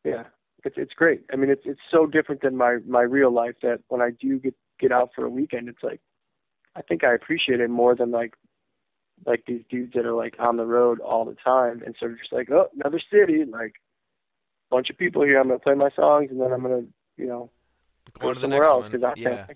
Yeah, 0.05 0.25
it's 0.65 0.77
it's 0.79 0.93
great. 0.95 1.25
I 1.33 1.37
mean, 1.37 1.51
it's 1.51 1.63
it's 1.65 1.81
so 1.91 2.07
different 2.07 2.43
than 2.43 2.57
my 2.57 2.79
my 2.87 3.03
real 3.03 3.33
life 3.33 3.57
that 3.63 3.81
when 3.89 4.01
I 4.01 4.11
do 4.11 4.39
get 4.39 4.55
get 4.79 4.93
out 4.93 5.11
for 5.15 5.25
a 5.25 5.31
weekend, 5.31 5.69
it's 5.69 5.83
like 5.83 6.01
I 6.77 6.83
think 6.83 7.05
I 7.05 7.15
appreciate 7.15 7.61
it 7.61 7.71
more 7.71 7.95
than 7.95 8.11
like 8.11 8.35
like 9.27 9.45
these 9.47 9.63
dudes 9.69 9.93
that 9.95 10.07
are 10.07 10.15
like 10.15 10.37
on 10.39 10.57
the 10.57 10.65
road 10.65 11.01
all 11.01 11.25
the 11.25 11.37
time 11.45 11.83
and 11.85 11.95
sort 11.99 12.13
of 12.13 12.19
just 12.19 12.33
like 12.33 12.51
oh 12.51 12.69
another 12.75 13.01
city 13.13 13.45
like 13.45 13.75
bunch 14.71 14.89
of 14.89 14.97
people 14.97 15.23
here. 15.23 15.39
I'm 15.39 15.49
gonna 15.49 15.59
play 15.59 15.75
my 15.75 15.91
songs 15.91 16.29
and 16.31 16.41
then 16.41 16.53
I'm 16.53 16.63
gonna 16.63 16.85
you 17.17 17.27
know 17.27 17.51
go 18.19 18.33
to 18.33 18.35
the 18.35 18.43
somewhere 18.43 18.61
next 18.61 18.69
else 18.69 18.87
because 18.91 19.05
I 19.05 19.13
yeah. 19.17 19.47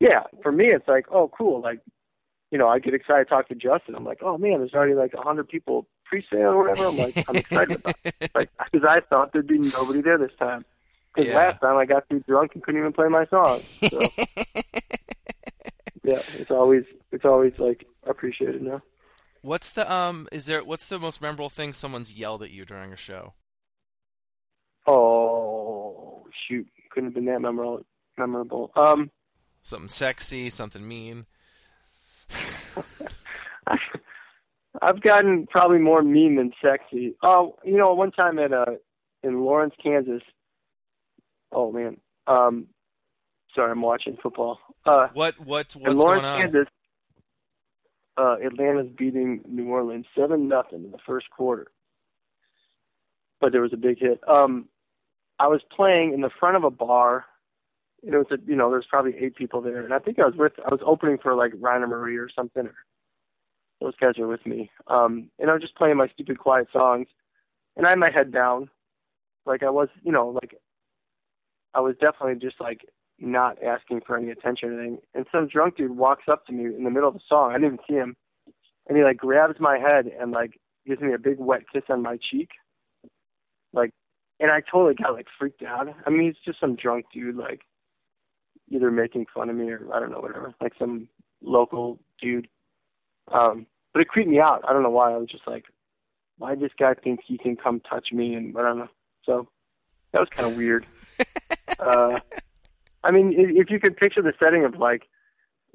yeah. 0.00 0.22
For 0.42 0.50
me, 0.50 0.66
it's 0.66 0.88
like 0.88 1.06
oh 1.10 1.30
cool 1.36 1.60
like 1.60 1.80
you 2.52 2.58
know, 2.58 2.68
I 2.68 2.78
get 2.78 2.92
excited 2.92 3.24
to 3.24 3.30
talk 3.30 3.48
to 3.48 3.54
Justin. 3.54 3.94
I'm 3.94 4.04
like, 4.04 4.18
oh 4.22 4.36
man, 4.36 4.58
there's 4.58 4.74
already 4.74 4.94
like 4.94 5.14
a 5.14 5.22
hundred 5.22 5.48
people 5.48 5.86
pre-sale 6.12 6.48
or 6.48 6.58
whatever. 6.62 6.86
I'm 6.86 6.98
like, 6.98 7.14
I'm 7.26 7.38
excited 7.38 7.74
about 7.76 7.96
it. 8.04 8.14
Like, 8.34 8.48
because 8.72 8.86
I 8.88 9.00
thought 9.00 9.32
there'd 9.32 9.46
be 9.46 9.58
nobody 9.58 10.00
there 10.02 10.16
this 10.18 10.30
time. 10.38 10.64
Because 11.14 11.28
Yeah. 11.30 11.36
last 11.36 11.60
time 11.60 11.76
I 11.76 11.84
got 11.86 12.08
too 12.08 12.20
drunk 12.26 12.52
and 12.54 12.62
couldn't 12.62 12.80
even 12.80 12.92
play 12.92 13.08
my 13.08 13.26
song. 13.26 13.62
So, 13.90 13.98
yeah, 16.04 16.20
it's 16.34 16.50
always 16.50 16.84
it's 17.10 17.24
always 17.24 17.52
like 17.58 17.84
appreciated 18.06 18.62
now. 18.62 18.80
What's 19.42 19.70
the 19.72 19.90
um? 19.92 20.28
Is 20.32 20.46
there 20.46 20.62
what's 20.64 20.86
the 20.86 20.98
most 20.98 21.20
memorable 21.20 21.50
thing 21.50 21.72
someone's 21.74 22.12
yelled 22.12 22.42
at 22.42 22.50
you 22.50 22.64
during 22.64 22.92
a 22.92 22.96
show? 22.96 23.34
Oh 24.86 26.26
shoot, 26.48 26.66
couldn't 26.90 27.08
have 27.10 27.14
been 27.14 27.26
that 27.26 27.40
memorable. 27.40 27.84
Memorable. 28.18 28.70
Um, 28.76 29.10
Something 29.62 29.88
sexy, 29.88 30.48
something 30.50 30.86
mean. 30.86 31.26
I've 34.80 35.00
gotten 35.02 35.46
probably 35.46 35.78
more 35.78 36.02
mean 36.02 36.36
than 36.36 36.52
sexy. 36.62 37.14
Oh, 37.22 37.56
you 37.64 37.76
know, 37.76 37.92
one 37.94 38.12
time 38.12 38.38
at 38.38 38.52
uh 38.52 38.76
in 39.22 39.40
Lawrence, 39.44 39.74
Kansas. 39.82 40.22
Oh 41.50 41.70
man. 41.70 41.98
Um, 42.26 42.68
sorry, 43.54 43.72
I'm 43.72 43.82
watching 43.82 44.16
football. 44.22 44.58
Uh, 44.86 45.08
What 45.12 45.38
what 45.40 45.74
in 45.76 45.96
Lawrence, 45.96 46.22
going 46.22 46.24
on? 46.24 46.40
Kansas. 46.40 46.68
Uh, 48.16 48.36
Atlanta's 48.44 48.90
beating 48.96 49.42
New 49.46 49.68
Orleans 49.68 50.06
seven 50.16 50.48
nothing 50.48 50.84
in 50.84 50.90
the 50.90 50.98
first 51.06 51.28
quarter. 51.30 51.66
But 53.40 53.52
there 53.52 53.62
was 53.62 53.72
a 53.72 53.78
big 53.78 53.98
hit. 53.98 54.20
Um, 54.28 54.68
I 55.38 55.48
was 55.48 55.60
playing 55.74 56.12
in 56.14 56.20
the 56.20 56.30
front 56.30 56.56
of 56.56 56.64
a 56.64 56.70
bar. 56.70 57.26
And 58.04 58.14
it 58.14 58.18
was 58.18 58.26
a, 58.32 58.38
you 58.44 58.56
know, 58.56 58.68
there's 58.68 58.86
probably 58.90 59.14
eight 59.16 59.36
people 59.36 59.60
there, 59.60 59.84
and 59.84 59.94
I 59.94 60.00
think 60.00 60.18
I 60.18 60.26
was 60.26 60.34
with 60.34 60.54
I 60.58 60.70
was 60.70 60.80
opening 60.84 61.18
for 61.18 61.36
like 61.36 61.52
Rainer 61.60 61.86
Maria 61.86 62.20
or 62.20 62.28
something. 62.28 62.66
Or 62.66 62.74
those 63.82 63.96
guys 64.00 64.14
were 64.18 64.28
with 64.28 64.44
me. 64.46 64.70
Um, 64.86 65.30
and 65.38 65.50
I 65.50 65.54
was 65.54 65.62
just 65.62 65.76
playing 65.76 65.96
my 65.96 66.08
stupid 66.08 66.38
quiet 66.38 66.68
songs, 66.72 67.08
and 67.76 67.86
I 67.86 67.90
had 67.90 67.98
my 67.98 68.10
head 68.10 68.32
down, 68.32 68.70
like 69.46 69.62
I 69.62 69.70
was, 69.70 69.88
you 70.02 70.12
know, 70.12 70.28
like 70.28 70.54
I 71.74 71.80
was 71.80 71.94
definitely 72.00 72.36
just 72.36 72.60
like 72.60 72.86
not 73.18 73.62
asking 73.62 74.02
for 74.06 74.16
any 74.16 74.30
attention 74.30 74.70
or 74.70 74.80
anything. 74.80 74.98
And 75.14 75.26
some 75.32 75.48
drunk 75.48 75.76
dude 75.76 75.96
walks 75.96 76.24
up 76.28 76.46
to 76.46 76.52
me 76.52 76.64
in 76.64 76.84
the 76.84 76.90
middle 76.90 77.08
of 77.08 77.14
the 77.14 77.20
song. 77.28 77.50
I 77.50 77.54
didn't 77.54 77.74
even 77.74 77.78
see 77.88 77.94
him, 77.94 78.16
and 78.86 78.96
he 78.96 79.04
like 79.04 79.16
grabs 79.16 79.58
my 79.60 79.78
head 79.78 80.06
and 80.06 80.32
like 80.32 80.58
gives 80.86 81.00
me 81.00 81.12
a 81.14 81.18
big 81.18 81.38
wet 81.38 81.62
kiss 81.72 81.84
on 81.88 82.02
my 82.02 82.18
cheek, 82.30 82.50
like, 83.72 83.90
and 84.40 84.50
I 84.50 84.60
totally 84.60 84.94
got 84.94 85.14
like 85.14 85.26
freaked 85.38 85.62
out. 85.62 85.88
I 86.06 86.10
mean, 86.10 86.22
he's 86.26 86.42
just 86.44 86.60
some 86.60 86.76
drunk 86.76 87.06
dude, 87.12 87.36
like 87.36 87.62
either 88.70 88.90
making 88.90 89.26
fun 89.34 89.50
of 89.50 89.56
me 89.56 89.70
or 89.70 89.88
I 89.92 90.00
don't 90.00 90.10
know, 90.10 90.20
whatever, 90.20 90.54
like 90.60 90.72
some 90.78 91.08
local 91.42 91.98
dude. 92.20 92.48
Um, 93.30 93.66
but 93.92 94.00
it 94.02 94.08
creeped 94.08 94.28
me 94.30 94.40
out. 94.40 94.64
I 94.66 94.72
don't 94.72 94.82
know 94.82 94.90
why. 94.90 95.12
I 95.12 95.16
was 95.16 95.28
just 95.28 95.46
like, 95.46 95.64
why 96.38 96.54
does 96.54 96.62
this 96.62 96.72
guy 96.78 96.94
think 96.94 97.20
he 97.26 97.38
can 97.38 97.56
come 97.56 97.80
touch 97.80 98.12
me? 98.12 98.34
And 98.34 98.56
I 98.56 98.62
don't 98.62 98.78
know. 98.78 98.88
So 99.24 99.48
that 100.12 100.20
was 100.20 100.28
kind 100.30 100.50
of 100.50 100.56
weird. 100.56 100.86
uh, 101.78 102.18
I 103.04 103.10
mean, 103.10 103.32
if, 103.36 103.66
if 103.66 103.70
you 103.70 103.78
could 103.80 103.96
picture 103.96 104.22
the 104.22 104.32
setting 104.38 104.64
of 104.64 104.76
like, 104.76 105.08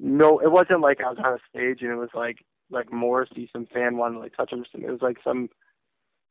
no, 0.00 0.38
it 0.38 0.50
wasn't 0.50 0.80
like 0.80 1.00
I 1.00 1.10
was 1.10 1.18
on 1.18 1.34
a 1.34 1.38
stage 1.50 1.82
and 1.82 1.90
it 1.90 1.96
was 1.96 2.10
like 2.14 2.38
like 2.70 2.92
Morrissey, 2.92 3.48
some 3.52 3.66
fan 3.66 3.96
wanted 3.96 4.14
to 4.16 4.20
like 4.20 4.36
touch 4.36 4.52
him 4.52 4.60
or 4.60 4.64
something. 4.70 4.88
It 4.88 4.92
was 4.92 5.02
like 5.02 5.18
some 5.24 5.48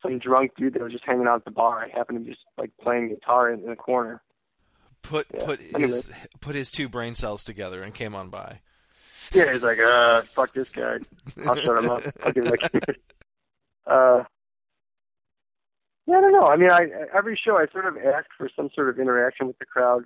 some 0.03 0.19
drunk 0.19 0.51
dude 0.55 0.73
that 0.75 0.83
was 0.83 0.91
just 0.91 1.03
hanging 1.05 1.25
out 1.27 1.38
at 1.38 1.45
the 1.45 1.51
bar. 1.51 1.83
I 1.83 1.89
happened 1.97 2.19
to 2.19 2.23
be 2.25 2.31
just 2.31 2.43
like 2.57 2.71
playing 2.81 3.09
guitar 3.09 3.51
in, 3.51 3.63
in 3.63 3.69
a 3.71 3.75
corner. 3.75 4.21
Put 5.01 5.27
Yeah. 5.33 5.45
put 5.45 5.59
Anyway. 5.61 5.81
his 5.81 6.11
put 6.39 6.55
his 6.55 6.69
two 6.71 6.88
brain 6.88 7.15
cells 7.15 7.43
together 7.43 7.81
and 7.81 7.93
came 7.93 8.13
on 8.15 8.29
by. 8.29 8.59
Yeah, 9.34 9.53
he's 9.53 9.63
like, 9.63 9.80
uh, 9.80 10.21
fuck 10.34 10.53
this 10.53 10.69
guy. 10.69 10.99
I'll 11.45 11.55
shut 11.55 11.78
him 11.84 11.89
up. 11.89 12.01
I'll 12.23 12.32
give 12.32 12.45
him 12.45 12.53
a 12.53 12.57
kiss. 12.57 12.95
Uh, 13.86 14.23
yeah, 16.05 16.17
I 16.17 16.21
don't 16.21 16.32
know. 16.32 16.47
I 16.47 16.55
mean, 16.55 16.71
I 16.71 16.88
every 17.15 17.39
show 17.41 17.57
I 17.57 17.67
sort 17.71 17.86
of 17.86 17.97
ask 17.97 18.28
for 18.38 18.49
some 18.55 18.69
sort 18.73 18.89
of 18.89 18.99
interaction 18.99 19.47
with 19.47 19.59
the 19.59 19.65
crowd. 19.65 20.05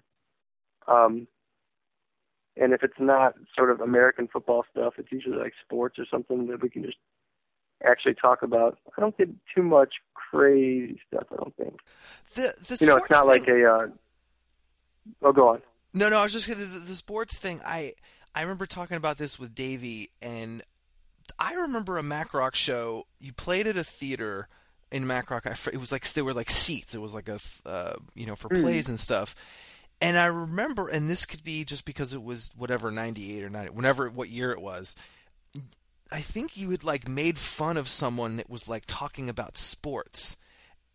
Um, 0.88 1.28
and 2.58 2.74
if 2.74 2.84
it's 2.84 3.00
not 3.00 3.36
sort 3.56 3.72
of 3.72 3.82
American 3.82 4.28
football 4.28 4.66
stuff, 4.72 4.96
it's 4.98 5.12
usually 5.12 5.38
like 5.38 5.54
sports 5.64 5.98
or 6.00 6.06
something 6.10 6.48
that 6.48 6.62
we 6.62 6.70
can 6.70 6.84
just 6.84 6.98
actually 7.84 8.16
talk 8.16 8.44
about. 8.44 8.78
I 8.98 9.02
don't 9.02 9.18
get 9.18 9.30
too 9.56 9.64
much 9.64 9.96
crazy 10.14 11.00
stuff. 11.08 11.28
I 11.32 11.36
don't 11.36 11.56
think. 11.56 11.80
The 12.36 12.54
the 12.68 12.78
You 12.82 12.88
know, 12.88 12.98
it's 12.98 13.10
not 13.10 13.28
like 13.28 13.48
a. 13.48 13.72
Uh, 13.72 13.88
oh, 15.22 15.32
go 15.32 15.50
on. 15.50 15.62
No, 15.94 16.10
no, 16.10 16.18
I 16.18 16.24
was 16.24 16.34
just 16.34 16.48
the, 16.48 16.56
the 16.56 16.96
sports 16.96 17.38
thing. 17.38 17.62
I 17.66 17.94
I 18.34 18.42
remember 18.42 18.66
talking 18.66 18.98
about 18.98 19.18
this 19.18 19.38
with 19.40 19.54
Davey, 19.56 20.10
and 20.22 20.62
I 21.38 21.54
remember 21.56 21.98
a 21.98 22.04
Mac 22.04 22.34
Rock 22.34 22.56
show. 22.56 23.06
You 23.20 23.34
played 23.34 23.68
at 23.68 23.78
a 23.78 23.84
theater 23.84 24.48
in 24.92 25.06
Mac 25.08 25.30
Rock. 25.32 25.46
I, 25.48 25.54
fr- 25.54 25.72
it 25.72 25.80
was 25.80 25.92
like 25.92 26.10
there 26.14 26.24
were 26.26 26.34
like 26.34 26.50
seats. 26.52 26.96
It 26.96 27.02
was 27.02 27.14
like 27.14 27.30
a 27.30 27.40
uh, 27.66 27.94
you 28.16 28.26
know 28.26 28.36
for 28.36 28.48
Hmm. 28.50 28.62
plays 28.62 28.88
and 28.90 29.00
stuff. 29.00 29.36
And 30.00 30.18
I 30.18 30.26
remember, 30.26 30.88
and 30.88 31.10
this 31.10 31.26
could 31.26 31.44
be 31.44 31.64
just 31.64 31.86
because 31.86 32.14
it 32.14 32.24
was 32.24 32.50
whatever 32.58 32.90
ninety 32.90 33.38
eight 33.38 33.44
or 33.44 33.50
ninety, 33.50 33.70
whenever 33.72 34.10
what 34.10 34.30
year 34.30 34.52
it 34.52 34.62
was. 34.62 34.96
I 36.12 36.20
think 36.22 36.58
you 36.58 36.70
had 36.72 36.84
like 36.84 37.08
made 37.08 37.38
fun 37.38 37.78
of 37.78 37.88
someone 37.88 38.38
that 38.38 38.50
was 38.50 38.68
like 38.68 38.84
talking 38.88 39.30
about 39.30 39.58
sports. 39.58 40.38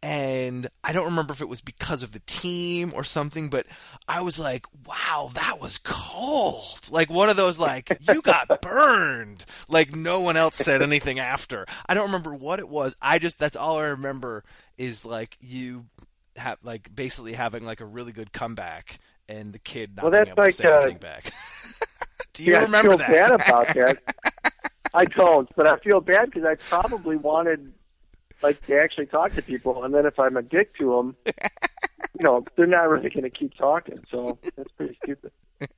And 0.03 0.68
I 0.84 0.92
don't 0.92 1.07
remember 1.07 1.32
if 1.32 1.40
it 1.40 1.49
was 1.49 1.61
because 1.61 2.03
of 2.03 2.12
the 2.12 2.20
team 2.26 2.92
or 2.94 3.03
something, 3.03 3.49
but 3.49 3.66
I 4.07 4.20
was 4.20 4.38
like, 4.38 4.66
wow, 4.86 5.30
that 5.34 5.61
was 5.61 5.78
cold. 5.78 6.78
Like 6.90 7.11
one 7.11 7.28
of 7.28 7.36
those, 7.36 7.59
like, 7.59 7.97
you 8.12 8.22
got 8.22 8.61
burned. 8.61 9.44
Like 9.68 9.97
no 9.97 10.20
one 10.20 10.36
else 10.36 10.57
said 10.57 10.82
anything 10.82 11.18
after. 11.18 11.66
I 11.88 11.94
don't 11.94 12.07
remember 12.07 12.34
what 12.34 12.59
it 12.59 12.68
was. 12.68 12.94
I 13.01 13.18
just, 13.18 13.38
that's 13.38 13.57
all 13.57 13.78
I 13.78 13.86
remember 13.88 14.44
is 14.76 15.05
like 15.05 15.36
you 15.40 15.86
have, 16.36 16.59
like, 16.62 16.94
basically 16.94 17.32
having 17.32 17.64
like 17.64 17.80
a 17.80 17.86
really 17.86 18.12
good 18.12 18.32
comeback 18.32 18.99
and 19.28 19.53
the 19.53 19.59
kid 19.59 19.97
not 19.97 20.03
Well, 20.05 20.12
being 20.12 20.24
that's 20.26 20.30
able 20.34 20.42
like, 20.44 20.51
to 20.51 20.57
say 20.57 20.68
uh, 20.68 20.80
anything 20.82 20.99
back. 20.99 21.32
Do 22.34 22.44
you 22.44 22.53
yeah, 22.53 22.61
remember 22.61 22.92
I 22.92 22.97
feel 22.97 22.99
that? 22.99 23.09
bad 23.09 23.30
about 23.32 23.66
that. 23.74 24.62
I 24.94 25.05
don't, 25.07 25.49
but 25.57 25.66
I 25.66 25.78
feel 25.78 26.01
bad 26.01 26.26
because 26.26 26.44
I 26.44 26.55
probably 26.55 27.16
wanted 27.16 27.72
like 28.43 28.61
they 28.66 28.78
actually 28.78 29.07
talk 29.07 29.32
to 29.34 29.43
people, 29.43 29.84
and 29.84 29.95
then 29.95 30.07
if 30.07 30.18
I'm 30.18 30.37
a 30.37 30.43
dick 30.43 30.76
to 30.78 30.97
them, 30.97 31.16
you 31.26 32.24
know, 32.24 32.45
they're 32.57 32.66
not 32.66 32.89
really 32.89 33.11
going 33.11 33.24
to 33.24 33.30
keep 33.30 33.55
talking. 33.55 34.01
So 34.11 34.39
that's 34.57 34.70
pretty 34.72 34.97
stupid. 35.03 35.32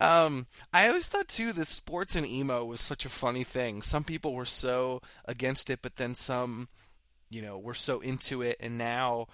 Um, 0.00 0.46
I 0.72 0.88
always 0.88 1.06
thought 1.06 1.28
too 1.28 1.52
that 1.52 1.68
sports 1.68 2.16
and 2.16 2.26
emo 2.26 2.64
was 2.64 2.80
such 2.80 3.06
a 3.06 3.08
funny 3.08 3.44
thing. 3.44 3.80
Some 3.80 4.04
people 4.04 4.34
were 4.34 4.44
so 4.44 5.00
against 5.24 5.70
it, 5.70 5.80
but 5.82 5.96
then 5.96 6.14
some, 6.14 6.68
you 7.30 7.42
know, 7.42 7.58
were 7.58 7.74
so 7.74 8.00
into 8.00 8.42
it. 8.42 8.56
And 8.58 8.76
now, 8.76 9.28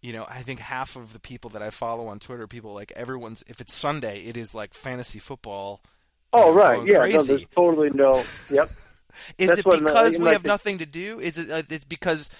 you 0.00 0.12
know, 0.12 0.24
I 0.28 0.42
think 0.42 0.60
half 0.60 0.94
of 0.94 1.12
the 1.12 1.18
people 1.18 1.50
that 1.50 1.62
I 1.62 1.70
follow 1.70 2.06
on 2.06 2.20
Twitter, 2.20 2.46
people 2.46 2.72
like 2.72 2.92
everyone's. 2.94 3.42
If 3.48 3.60
it's 3.60 3.74
Sunday, 3.74 4.22
it 4.24 4.36
is 4.36 4.54
like 4.54 4.74
fantasy 4.74 5.18
football. 5.18 5.82
Oh 6.32 6.46
know, 6.46 6.52
right, 6.52 6.86
yeah, 6.86 6.98
no, 6.98 7.22
there's 7.22 7.46
totally 7.54 7.90
no. 7.90 8.22
Yep. 8.50 8.70
Is 9.38 9.48
That's 9.48 9.60
it 9.60 9.64
because 9.64 10.18
we 10.18 10.28
have 10.28 10.44
nothing 10.44 10.78
to 10.78 10.86
do? 10.86 11.20
Is 11.20 11.38
it? 11.38 11.50
Uh, 11.50 11.62
it's 11.68 11.84
because 11.84 12.30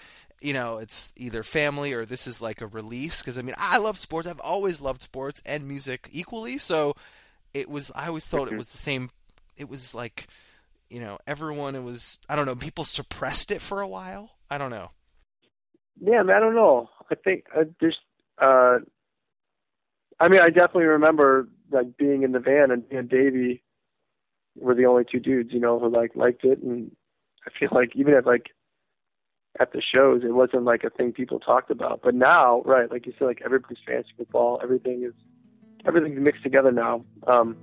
you 0.40 0.52
know 0.52 0.78
it's 0.78 1.14
either 1.16 1.42
family 1.42 1.92
or 1.92 2.04
this 2.04 2.26
is 2.26 2.40
like 2.40 2.60
a 2.60 2.66
release. 2.66 3.20
Because 3.20 3.38
I 3.38 3.42
mean, 3.42 3.54
I 3.58 3.78
love 3.78 3.98
sports. 3.98 4.28
I've 4.28 4.40
always 4.40 4.80
loved 4.80 5.02
sports 5.02 5.42
and 5.46 5.66
music 5.68 6.08
equally. 6.12 6.58
So 6.58 6.94
it 7.54 7.68
was. 7.68 7.90
I 7.94 8.08
always 8.08 8.26
thought 8.26 8.50
it 8.50 8.56
was 8.56 8.70
the 8.70 8.78
same. 8.78 9.10
It 9.56 9.68
was 9.68 9.94
like 9.94 10.28
you 10.88 11.00
know 11.00 11.18
everyone. 11.26 11.74
It 11.74 11.82
was. 11.82 12.20
I 12.28 12.36
don't 12.36 12.46
know. 12.46 12.54
People 12.54 12.84
suppressed 12.84 13.50
it 13.50 13.60
for 13.60 13.80
a 13.80 13.88
while. 13.88 14.30
I 14.50 14.58
don't 14.58 14.70
know. 14.70 14.90
Yeah, 16.00 16.22
man, 16.22 16.36
I 16.36 16.40
don't 16.40 16.54
know. 16.54 16.90
I 17.10 17.14
think 17.14 17.44
uh, 17.56 17.64
there's. 17.80 17.98
Uh, 18.38 18.78
I 20.20 20.28
mean, 20.28 20.40
I 20.40 20.48
definitely 20.48 20.84
remember 20.84 21.48
like 21.70 21.96
being 21.96 22.22
in 22.22 22.32
the 22.32 22.38
van 22.38 22.70
and, 22.70 22.84
and 22.90 23.08
Davey 23.08 23.62
were 24.56 24.74
the 24.74 24.86
only 24.86 25.04
two 25.10 25.20
dudes, 25.20 25.52
you 25.52 25.60
know, 25.60 25.78
who 25.78 25.88
like 25.88 26.14
liked 26.14 26.44
it, 26.44 26.62
and 26.62 26.90
I 27.46 27.50
feel 27.58 27.68
like 27.72 27.94
even 27.94 28.14
at 28.14 28.26
like 28.26 28.50
at 29.58 29.72
the 29.72 29.80
shows, 29.80 30.22
it 30.24 30.34
wasn't 30.34 30.64
like 30.64 30.84
a 30.84 30.90
thing 30.90 31.12
people 31.12 31.40
talked 31.40 31.70
about. 31.70 32.00
But 32.02 32.14
now, 32.14 32.62
right, 32.64 32.90
like 32.90 33.06
you 33.06 33.14
said, 33.18 33.24
like 33.26 33.42
everybody's 33.44 33.78
fantasy 33.86 34.10
football, 34.16 34.60
everything 34.62 35.02
is 35.04 35.14
everything's 35.86 36.18
mixed 36.18 36.42
together 36.42 36.72
now. 36.72 37.04
Um, 37.26 37.56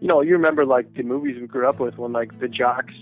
you 0.00 0.08
know, 0.08 0.22
you 0.22 0.32
remember 0.32 0.64
like 0.64 0.94
the 0.94 1.02
movies 1.02 1.40
we 1.40 1.46
grew 1.46 1.68
up 1.68 1.78
with 1.78 1.98
when 1.98 2.12
like 2.12 2.38
the 2.40 2.48
jocks, 2.48 2.94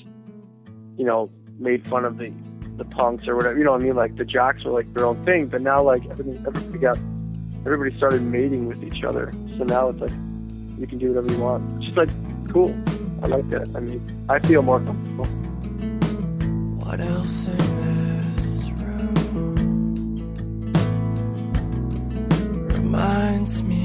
you 0.96 1.04
know, 1.04 1.30
made 1.58 1.86
fun 1.86 2.04
of 2.04 2.18
the 2.18 2.32
the 2.76 2.84
punks 2.84 3.26
or 3.28 3.36
whatever. 3.36 3.58
You 3.58 3.64
know 3.64 3.72
what 3.72 3.82
I 3.82 3.84
mean? 3.84 3.96
Like 3.96 4.16
the 4.16 4.24
jocks 4.24 4.64
were 4.64 4.72
like 4.72 4.92
their 4.94 5.04
own 5.04 5.24
thing, 5.24 5.46
but 5.46 5.60
now 5.60 5.82
like 5.82 6.06
everything, 6.06 6.42
everybody 6.46 6.78
got, 6.78 6.98
everybody 7.66 7.96
started 7.96 8.22
mating 8.22 8.66
with 8.66 8.82
each 8.82 9.04
other. 9.04 9.32
So 9.56 9.64
now 9.64 9.88
it's 9.88 10.00
like 10.00 10.12
you 10.78 10.86
can 10.86 10.98
do 10.98 11.08
whatever 11.08 11.32
you 11.32 11.40
want. 11.40 11.70
It's 11.76 11.86
just 11.86 11.96
like 11.96 12.10
cool. 12.48 12.74
I 13.22 13.26
like 13.26 13.48
that. 13.50 13.68
I 13.74 13.80
mean, 13.80 14.00
I 14.28 14.38
feel 14.40 14.62
more 14.62 14.80
comfortable. 14.80 15.26
What 16.84 17.00
else 17.00 17.46
in 17.46 17.56
this 18.36 18.70
room 18.80 19.94
reminds 22.68 23.62
me 23.62 23.77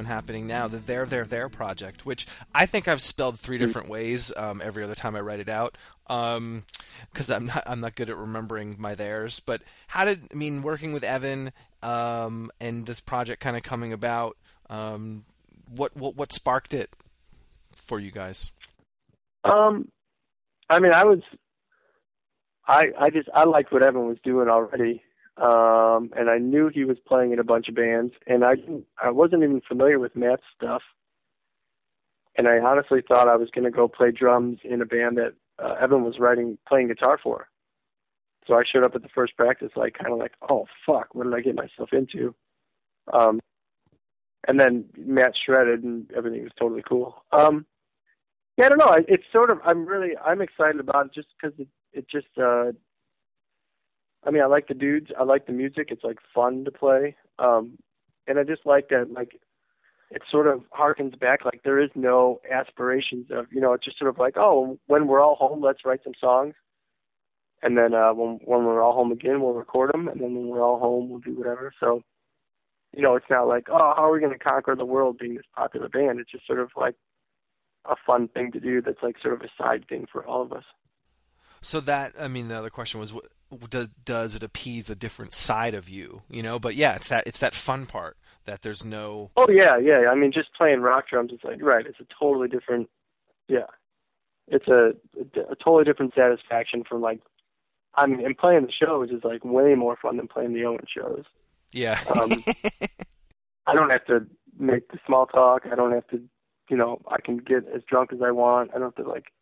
been 0.00 0.06
happening 0.06 0.46
now, 0.46 0.66
the 0.66 0.78
Their 0.78 1.04
They're 1.04 1.24
There 1.24 1.48
project, 1.48 2.06
which 2.06 2.26
I 2.54 2.66
think 2.66 2.88
I've 2.88 3.00
spelled 3.00 3.38
three 3.38 3.58
different 3.58 3.88
ways 3.88 4.32
um, 4.36 4.60
every 4.64 4.82
other 4.82 4.94
time 4.94 5.14
I 5.14 5.20
write 5.20 5.40
it 5.40 5.48
out, 5.48 5.76
because 6.04 7.30
um, 7.30 7.36
I'm 7.36 7.46
not 7.46 7.62
I'm 7.66 7.80
not 7.80 7.94
good 7.94 8.10
at 8.10 8.16
remembering 8.16 8.76
my 8.78 8.94
theirs. 8.94 9.40
But 9.40 9.62
how 9.88 10.04
did 10.04 10.28
I 10.32 10.34
mean 10.34 10.62
working 10.62 10.92
with 10.92 11.04
Evan 11.04 11.52
um, 11.82 12.50
and 12.60 12.86
this 12.86 13.00
project 13.00 13.42
kind 13.42 13.56
of 13.56 13.62
coming 13.62 13.92
about? 13.92 14.36
Um, 14.68 15.24
what 15.68 15.96
what 15.96 16.16
what 16.16 16.32
sparked 16.32 16.72
it 16.74 16.90
for 17.74 18.00
you 18.00 18.10
guys? 18.10 18.52
Um, 19.44 19.88
I 20.68 20.80
mean, 20.80 20.92
I 20.92 21.04
was, 21.04 21.20
I 22.66 22.86
I 22.98 23.10
just 23.10 23.28
I 23.34 23.44
liked 23.44 23.72
what 23.72 23.82
Evan 23.82 24.06
was 24.06 24.18
doing 24.24 24.48
already, 24.48 25.02
um, 25.40 26.10
and 26.16 26.28
I 26.28 26.38
knew 26.38 26.68
he 26.68 26.84
was 26.84 26.98
playing 27.06 27.32
in 27.32 27.38
a 27.38 27.44
bunch 27.44 27.68
of 27.68 27.74
bands, 27.74 28.12
and 28.26 28.44
I 28.44 28.56
I 29.02 29.10
wasn't 29.10 29.42
even 29.42 29.62
familiar 29.66 29.98
with 29.98 30.14
Matt's 30.14 30.42
stuff, 30.54 30.82
and 32.36 32.46
I 32.46 32.58
honestly 32.58 33.02
thought 33.06 33.28
I 33.28 33.36
was 33.36 33.50
going 33.50 33.64
to 33.64 33.70
go 33.70 33.88
play 33.88 34.10
drums 34.10 34.58
in 34.64 34.82
a 34.82 34.86
band 34.86 35.16
that 35.16 35.34
uh, 35.58 35.76
Evan 35.80 36.04
was 36.04 36.18
writing 36.18 36.58
playing 36.68 36.88
guitar 36.88 37.18
for. 37.22 37.48
So 38.46 38.54
I 38.54 38.64
showed 38.70 38.84
up 38.84 38.94
at 38.94 39.02
the 39.02 39.08
first 39.08 39.36
practice, 39.36 39.70
like 39.76 39.94
kind 39.94 40.12
of 40.12 40.18
like, 40.18 40.32
oh 40.50 40.66
fuck, 40.84 41.14
what 41.14 41.24
did 41.24 41.34
I 41.34 41.40
get 41.40 41.54
myself 41.54 41.90
into? 41.92 42.34
Um, 43.12 43.40
and 44.46 44.58
then 44.60 44.84
Matt 44.96 45.32
shredded, 45.42 45.84
and 45.84 46.10
everything 46.14 46.42
was 46.42 46.52
totally 46.58 46.82
cool. 46.86 47.24
Um, 47.32 47.64
yeah, 48.56 48.66
I 48.66 48.68
don't 48.68 48.78
know. 48.78 48.96
It's 49.08 49.24
sort 49.32 49.50
of 49.50 49.58
I'm 49.64 49.86
really 49.86 50.16
I'm 50.22 50.42
excited 50.42 50.80
about 50.80 51.06
it 51.06 51.14
just 51.14 51.28
because 51.40 51.58
it 51.58 51.68
it 51.92 52.08
just 52.10 52.26
uh 52.38 52.72
I 54.24 54.30
mean 54.30 54.42
I 54.42 54.46
like 54.46 54.68
the 54.68 54.74
dudes. 54.74 55.10
I 55.18 55.24
like 55.24 55.46
the 55.46 55.52
music. 55.52 55.88
It's 55.90 56.04
like 56.04 56.18
fun 56.34 56.64
to 56.64 56.70
play. 56.70 57.16
Um 57.38 57.78
and 58.26 58.38
I 58.38 58.44
just 58.44 58.66
like 58.66 58.88
that 58.88 59.10
like 59.12 59.38
it 60.10 60.22
sort 60.30 60.46
of 60.46 60.62
harkens 60.76 61.18
back 61.18 61.44
like 61.44 61.62
there 61.62 61.78
is 61.78 61.90
no 61.94 62.40
aspirations 62.50 63.26
of 63.30 63.46
you 63.52 63.60
know 63.60 63.72
it's 63.72 63.84
just 63.84 63.98
sort 63.98 64.10
of 64.10 64.18
like 64.18 64.34
oh 64.36 64.78
when 64.86 65.06
we're 65.06 65.20
all 65.20 65.36
home 65.36 65.62
let's 65.62 65.84
write 65.84 66.00
some 66.04 66.14
songs. 66.20 66.54
And 67.62 67.76
then 67.76 67.94
uh 67.94 68.12
when 68.12 68.40
when 68.44 68.64
we're 68.64 68.82
all 68.82 68.94
home 68.94 69.12
again 69.12 69.40
we'll 69.40 69.52
record 69.54 69.92
them 69.92 70.08
and 70.08 70.20
then 70.20 70.34
when 70.34 70.48
we're 70.48 70.62
all 70.62 70.78
home 70.78 71.08
we'll 71.08 71.20
do 71.20 71.34
whatever. 71.36 71.72
So 71.80 72.02
you 72.94 73.02
know 73.02 73.16
it's 73.16 73.30
not 73.30 73.48
like 73.48 73.68
oh 73.70 73.94
how 73.96 74.04
are 74.04 74.12
we 74.12 74.20
going 74.20 74.32
to 74.32 74.38
conquer 74.38 74.74
the 74.74 74.84
world 74.84 75.18
being 75.18 75.34
this 75.34 75.44
popular 75.56 75.88
band? 75.88 76.20
It's 76.20 76.30
just 76.30 76.46
sort 76.46 76.60
of 76.60 76.70
like 76.76 76.96
a 77.88 77.96
fun 78.06 78.28
thing 78.28 78.52
to 78.52 78.60
do 78.60 78.82
that's 78.82 79.02
like 79.02 79.16
sort 79.22 79.34
of 79.34 79.42
a 79.42 79.50
side 79.62 79.86
thing 79.88 80.06
for 80.10 80.26
all 80.26 80.42
of 80.42 80.52
us. 80.52 80.64
So 81.62 81.80
that 81.80 82.14
I 82.18 82.28
mean 82.28 82.48
the 82.48 82.58
other 82.58 82.70
question 82.70 83.00
was 83.00 83.14
does, 83.68 83.88
does 84.04 84.34
it 84.34 84.42
appease 84.42 84.90
a 84.90 84.94
different 84.94 85.32
side 85.32 85.74
of 85.74 85.88
you, 85.88 86.22
you 86.30 86.42
know? 86.42 86.58
But 86.58 86.76
yeah, 86.76 86.94
it's 86.94 87.08
that 87.08 87.26
it's 87.26 87.40
that 87.40 87.54
fun 87.54 87.86
part 87.86 88.16
that 88.44 88.62
there's 88.62 88.84
no 88.84 89.30
Oh 89.36 89.48
yeah, 89.50 89.76
yeah. 89.76 90.08
I 90.10 90.14
mean 90.14 90.32
just 90.32 90.54
playing 90.54 90.80
rock 90.80 91.08
drums 91.08 91.30
it's 91.32 91.44
like 91.44 91.62
right, 91.62 91.86
it's 91.86 92.00
a 92.00 92.06
totally 92.18 92.48
different 92.48 92.88
yeah. 93.48 93.66
It's 94.48 94.68
a 94.68 94.92
a, 95.18 95.52
a 95.52 95.56
totally 95.56 95.84
different 95.84 96.14
satisfaction 96.14 96.84
from 96.88 97.02
like 97.02 97.20
I 97.94 98.06
mean 98.06 98.24
and 98.24 98.36
playing 98.36 98.66
the 98.66 98.72
shows 98.72 99.10
is 99.10 99.24
like 99.24 99.44
way 99.44 99.74
more 99.74 99.96
fun 100.00 100.16
than 100.16 100.28
playing 100.28 100.54
the 100.54 100.64
Owen 100.64 100.86
shows. 100.86 101.24
Yeah. 101.72 102.00
um 102.20 102.44
I 103.66 103.74
don't 103.74 103.90
have 103.90 104.06
to 104.06 104.26
make 104.58 104.88
the 104.88 104.98
small 105.06 105.26
talk. 105.26 105.62
I 105.70 105.74
don't 105.74 105.92
have 105.92 106.06
to 106.08 106.22
you 106.70 106.76
know, 106.76 107.02
I 107.08 107.20
can 107.20 107.36
get 107.38 107.66
as 107.74 107.82
drunk 107.82 108.12
as 108.12 108.22
I 108.22 108.30
want. 108.30 108.70
I 108.70 108.78
don't 108.78 108.94
have 108.96 109.04
to 109.04 109.10
like 109.10 109.32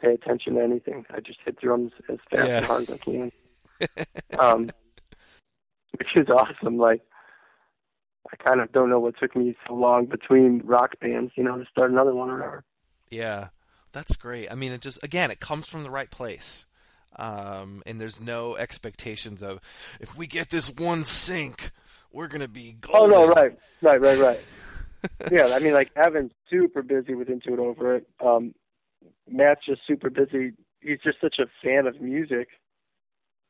pay 0.00 0.14
attention 0.14 0.54
to 0.54 0.62
anything. 0.62 1.04
I 1.10 1.20
just 1.20 1.38
hit 1.44 1.60
drums 1.60 1.92
as 2.08 2.18
fast 2.30 2.48
Yeah. 2.48 2.56
and 2.58 2.66
hard 2.66 2.82
as 2.82 2.90
I 2.90 2.98
can. 2.98 3.32
um, 4.38 4.70
which 5.98 6.08
is 6.16 6.28
awesome. 6.28 6.78
Like, 6.78 7.02
I 8.32 8.36
kind 8.36 8.60
of 8.60 8.70
don't 8.72 8.90
know 8.90 9.00
what 9.00 9.18
took 9.18 9.34
me 9.34 9.56
so 9.66 9.74
long 9.74 10.06
between 10.06 10.62
rock 10.64 10.98
bands, 11.00 11.32
you 11.36 11.42
know, 11.44 11.58
to 11.58 11.64
start 11.70 11.90
another 11.90 12.14
one 12.14 12.30
or 12.30 12.36
whatever. 12.36 12.64
Yeah, 13.10 13.48
that's 13.92 14.16
great. 14.16 14.50
I 14.50 14.54
mean, 14.54 14.72
it 14.72 14.80
just 14.80 15.02
again, 15.02 15.30
it 15.30 15.40
comes 15.40 15.66
from 15.68 15.82
the 15.82 15.90
right 15.90 16.10
place, 16.10 16.66
um, 17.16 17.82
and 17.86 18.00
there's 18.00 18.20
no 18.20 18.56
expectations 18.56 19.42
of 19.42 19.60
if 20.00 20.16
we 20.16 20.26
get 20.28 20.50
this 20.50 20.70
one 20.70 21.02
sync, 21.02 21.72
we're 22.12 22.28
gonna 22.28 22.46
be 22.48 22.76
Oh 22.92 23.06
no, 23.06 23.26
right, 23.28 23.58
right, 23.82 24.00
right, 24.00 24.18
right. 24.18 24.40
yeah, 25.32 25.46
I 25.54 25.58
mean, 25.58 25.72
like 25.72 25.90
Evan's 25.96 26.32
super 26.48 26.82
busy 26.82 27.14
with 27.14 27.28
Into 27.28 27.52
It 27.54 27.58
Over 27.58 27.96
It. 27.96 28.08
Um, 28.24 28.54
Matt's 29.28 29.64
just 29.66 29.82
super 29.86 30.10
busy. 30.10 30.52
He's 30.80 30.98
just 31.04 31.20
such 31.20 31.38
a 31.38 31.46
fan 31.62 31.86
of 31.86 32.00
music 32.00 32.48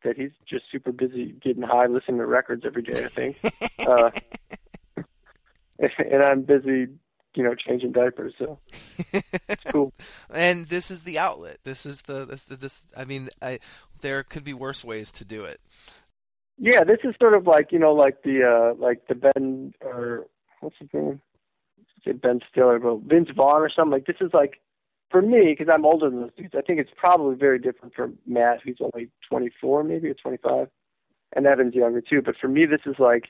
that 0.05 0.17
he's 0.17 0.31
just 0.49 0.65
super 0.71 0.93
busy 0.93 1.35
getting 1.43 1.63
high, 1.63 1.87
listening 1.87 2.19
to 2.19 2.27
records 2.27 2.65
every 2.65 2.83
day. 2.83 3.05
I 3.05 3.09
think, 3.09 3.39
uh, 3.87 4.11
and 5.99 6.23
I'm 6.23 6.43
busy, 6.43 6.89
you 7.35 7.43
know, 7.43 7.55
changing 7.55 7.93
diapers. 7.93 8.35
So 8.39 8.59
it's 9.13 9.63
cool. 9.67 9.93
and 10.35 10.67
this 10.67 10.91
is 10.91 11.05
the 11.05 11.19
outlet. 11.19 11.59
This 11.65 11.87
is 11.87 12.03
the 12.03 12.25
this 12.25 12.45
this. 12.45 12.85
I 12.97 13.05
mean, 13.05 13.29
I 13.41 13.59
there 14.01 14.23
could 14.23 14.45
be 14.45 14.55
worse 14.55 14.85
ways 14.85 15.11
to 15.13 15.25
do 15.25 15.45
it. 15.45 15.61
Yeah, 16.59 16.85
this 16.85 16.99
is 17.05 17.15
sort 17.21 17.35
of 17.35 17.47
like 17.47 17.73
you 17.73 17.79
know, 17.79 17.93
like 17.93 18.23
the 18.23 18.45
uh 18.45 18.75
like 18.81 19.07
the 19.09 19.15
Ben 19.15 19.75
or 19.81 20.27
what's 20.61 20.77
his 20.79 20.89
name? 20.93 21.21
Say 22.05 22.13
Ben 22.13 22.41
Stiller, 22.51 22.79
but 22.79 23.01
Vince 23.03 23.29
Vaughn 23.35 23.61
or 23.61 23.71
something. 23.71 23.93
Like 23.93 24.07
this 24.07 24.17
is 24.21 24.31
like 24.33 24.61
for 25.11 25.23
me 25.23 25.57
because 25.57 25.73
I'm 25.73 25.85
older 25.85 26.09
than 26.09 26.21
those 26.21 26.35
dudes. 26.37 26.55
I 26.57 26.63
think 26.63 26.81
it's 26.81 26.91
probably 26.97 27.37
very 27.37 27.59
different 27.59 27.95
for 27.95 28.11
Matt, 28.27 28.61
who's 28.63 28.79
only 28.81 29.11
24, 29.29 29.85
maybe 29.85 30.09
or 30.09 30.15
25, 30.15 30.69
and 31.35 31.47
Evan's 31.47 31.75
younger 31.75 32.01
too. 32.01 32.23
But 32.23 32.37
for 32.41 32.49
me, 32.49 32.67
this 32.67 32.81
is 32.87 32.97
like, 32.99 33.25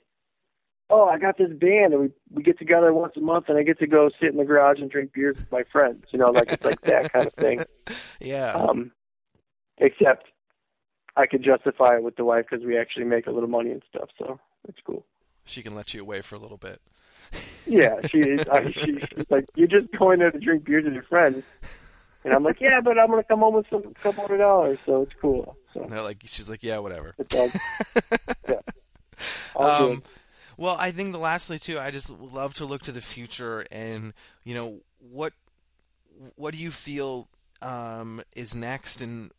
oh, 0.90 1.08
I 1.08 1.18
got 1.18 1.38
this 1.38 1.50
band, 1.50 1.92
and 1.94 2.02
we 2.02 2.10
we 2.32 2.42
get 2.42 2.58
together 2.58 2.92
once 2.92 3.14
a 3.16 3.20
month, 3.20 3.48
and 3.48 3.58
I 3.58 3.62
get 3.62 3.78
to 3.78 3.86
go 3.86 4.10
sit 4.20 4.30
in 4.30 4.36
the 4.36 4.44
garage 4.44 4.80
and 4.80 4.90
drink 4.90 5.12
beers 5.12 5.36
with 5.36 5.50
my 5.52 5.62
friends. 5.62 6.06
You 6.10 6.18
know, 6.18 6.30
like 6.30 6.52
it's 6.52 6.64
like 6.64 6.80
that 6.82 7.12
kind 7.12 7.26
of 7.26 7.34
thing. 7.34 7.64
Yeah. 8.20 8.52
Um, 8.52 8.92
except 9.78 10.26
I 11.16 11.26
could 11.26 11.42
justify 11.42 11.96
it 11.96 12.02
with 12.02 12.16
the 12.16 12.24
wife 12.24 12.44
because 12.50 12.64
we 12.64 12.78
actually 12.78 13.06
make 13.06 13.26
a 13.26 13.30
little 13.30 13.48
money 13.48 13.70
and 13.70 13.82
stuff, 13.88 14.10
so 14.18 14.38
it's 14.68 14.78
cool. 14.84 15.06
she 15.44 15.62
can 15.62 15.74
let 15.74 15.94
you 15.94 16.02
away 16.02 16.20
for 16.20 16.34
a 16.34 16.38
little 16.38 16.58
bit. 16.58 16.82
Yeah, 17.66 17.96
she 18.10 18.18
is. 18.18 18.48
I, 18.48 18.70
she, 18.70 18.96
she's 18.96 19.26
like, 19.30 19.46
you're 19.54 19.68
just 19.68 19.92
going 19.96 20.18
there 20.18 20.30
to 20.30 20.38
drink 20.38 20.64
beers 20.64 20.84
with 20.84 20.94
your 20.94 21.04
friends, 21.04 21.44
and 22.24 22.34
I'm 22.34 22.42
like, 22.42 22.60
yeah, 22.60 22.80
but 22.80 22.98
I'm 22.98 23.08
gonna 23.08 23.22
come 23.22 23.40
home 23.40 23.54
with 23.54 23.66
some 23.70 23.94
couple 23.94 24.26
hundred 24.26 24.38
dollars, 24.38 24.78
so 24.84 25.02
it's 25.02 25.12
cool. 25.20 25.56
So 25.72 25.82
And 25.82 25.92
they're 25.92 26.02
like, 26.02 26.22
she's 26.24 26.50
like, 26.50 26.62
yeah, 26.62 26.78
whatever. 26.78 27.14
yeah, 27.32 28.60
Um, 29.56 30.02
well, 30.56 30.76
I 30.78 30.90
think 30.90 31.12
the 31.12 31.18
lastly 31.18 31.58
too, 31.58 31.78
I 31.78 31.90
just 31.90 32.10
love 32.10 32.54
to 32.54 32.64
look 32.64 32.82
to 32.82 32.92
the 32.92 33.00
future, 33.00 33.66
and 33.70 34.12
you 34.44 34.54
know 34.54 34.80
what 34.98 35.32
what 36.36 36.54
do 36.54 36.60
you 36.60 36.70
feel 36.70 37.28
um, 37.62 38.20
is 38.34 38.54
next, 38.54 39.00
and 39.00 39.30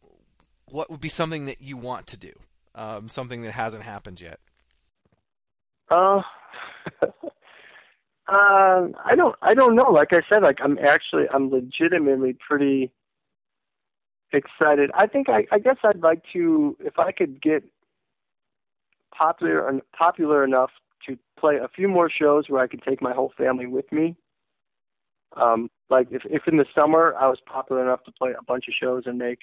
what 0.65 0.89
would 0.89 1.01
be 1.01 1.09
something 1.09 1.45
that 1.45 1.61
you 1.61 1.77
want 1.77 2.07
to 2.07 2.17
do, 2.17 2.31
um, 2.75 3.09
something 3.09 3.41
that 3.43 3.51
hasn't 3.51 3.83
happened 3.83 4.21
yet. 4.21 4.39
Uh, 5.89 6.21
um, 8.31 8.95
I 9.03 9.13
don't, 9.15 9.35
I 9.41 9.53
don't 9.53 9.75
know. 9.75 9.91
Like 9.91 10.13
I 10.13 10.21
said, 10.31 10.41
like 10.41 10.59
I'm 10.63 10.77
actually, 10.79 11.25
I'm 11.33 11.49
legitimately 11.49 12.37
pretty 12.47 12.91
excited. 14.31 14.89
I 14.93 15.07
think 15.07 15.27
I, 15.27 15.45
I 15.51 15.59
guess 15.59 15.75
I'd 15.83 16.01
like 16.01 16.23
to, 16.31 16.77
if 16.79 16.97
I 16.97 17.11
could 17.11 17.41
get 17.41 17.63
popular, 19.13 19.81
popular 19.97 20.45
enough 20.45 20.71
to 21.07 21.17
play 21.37 21.57
a 21.57 21.67
few 21.67 21.89
more 21.89 22.09
shows 22.09 22.45
where 22.47 22.61
I 22.61 22.67
could 22.67 22.81
take 22.83 23.01
my 23.01 23.13
whole 23.13 23.33
family 23.37 23.65
with 23.65 23.91
me. 23.91 24.15
Um, 25.35 25.69
like 25.89 26.07
if, 26.11 26.21
if 26.25 26.43
in 26.47 26.55
the 26.55 26.65
summer 26.73 27.13
I 27.19 27.27
was 27.27 27.39
popular 27.45 27.81
enough 27.81 28.03
to 28.05 28.13
play 28.13 28.31
a 28.31 28.43
bunch 28.43 28.65
of 28.69 28.73
shows 28.81 29.03
and 29.07 29.17
make 29.17 29.39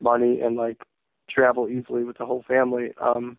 money 0.00 0.40
and 0.40 0.56
like 0.56 0.78
travel 1.28 1.68
easily 1.68 2.04
with 2.04 2.16
the 2.16 2.24
whole 2.24 2.44
family, 2.48 2.92
um, 2.98 3.36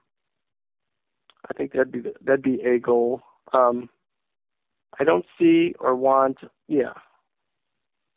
I 1.49 1.53
think 1.53 1.71
that'd 1.71 1.91
be 1.91 2.01
the, 2.01 2.13
that'd 2.21 2.43
be 2.43 2.61
a 2.61 2.77
goal. 2.77 3.21
Um, 3.53 3.89
I 4.99 5.03
don't 5.03 5.25
see 5.39 5.73
or 5.79 5.95
want. 5.95 6.37
Yeah, 6.67 6.93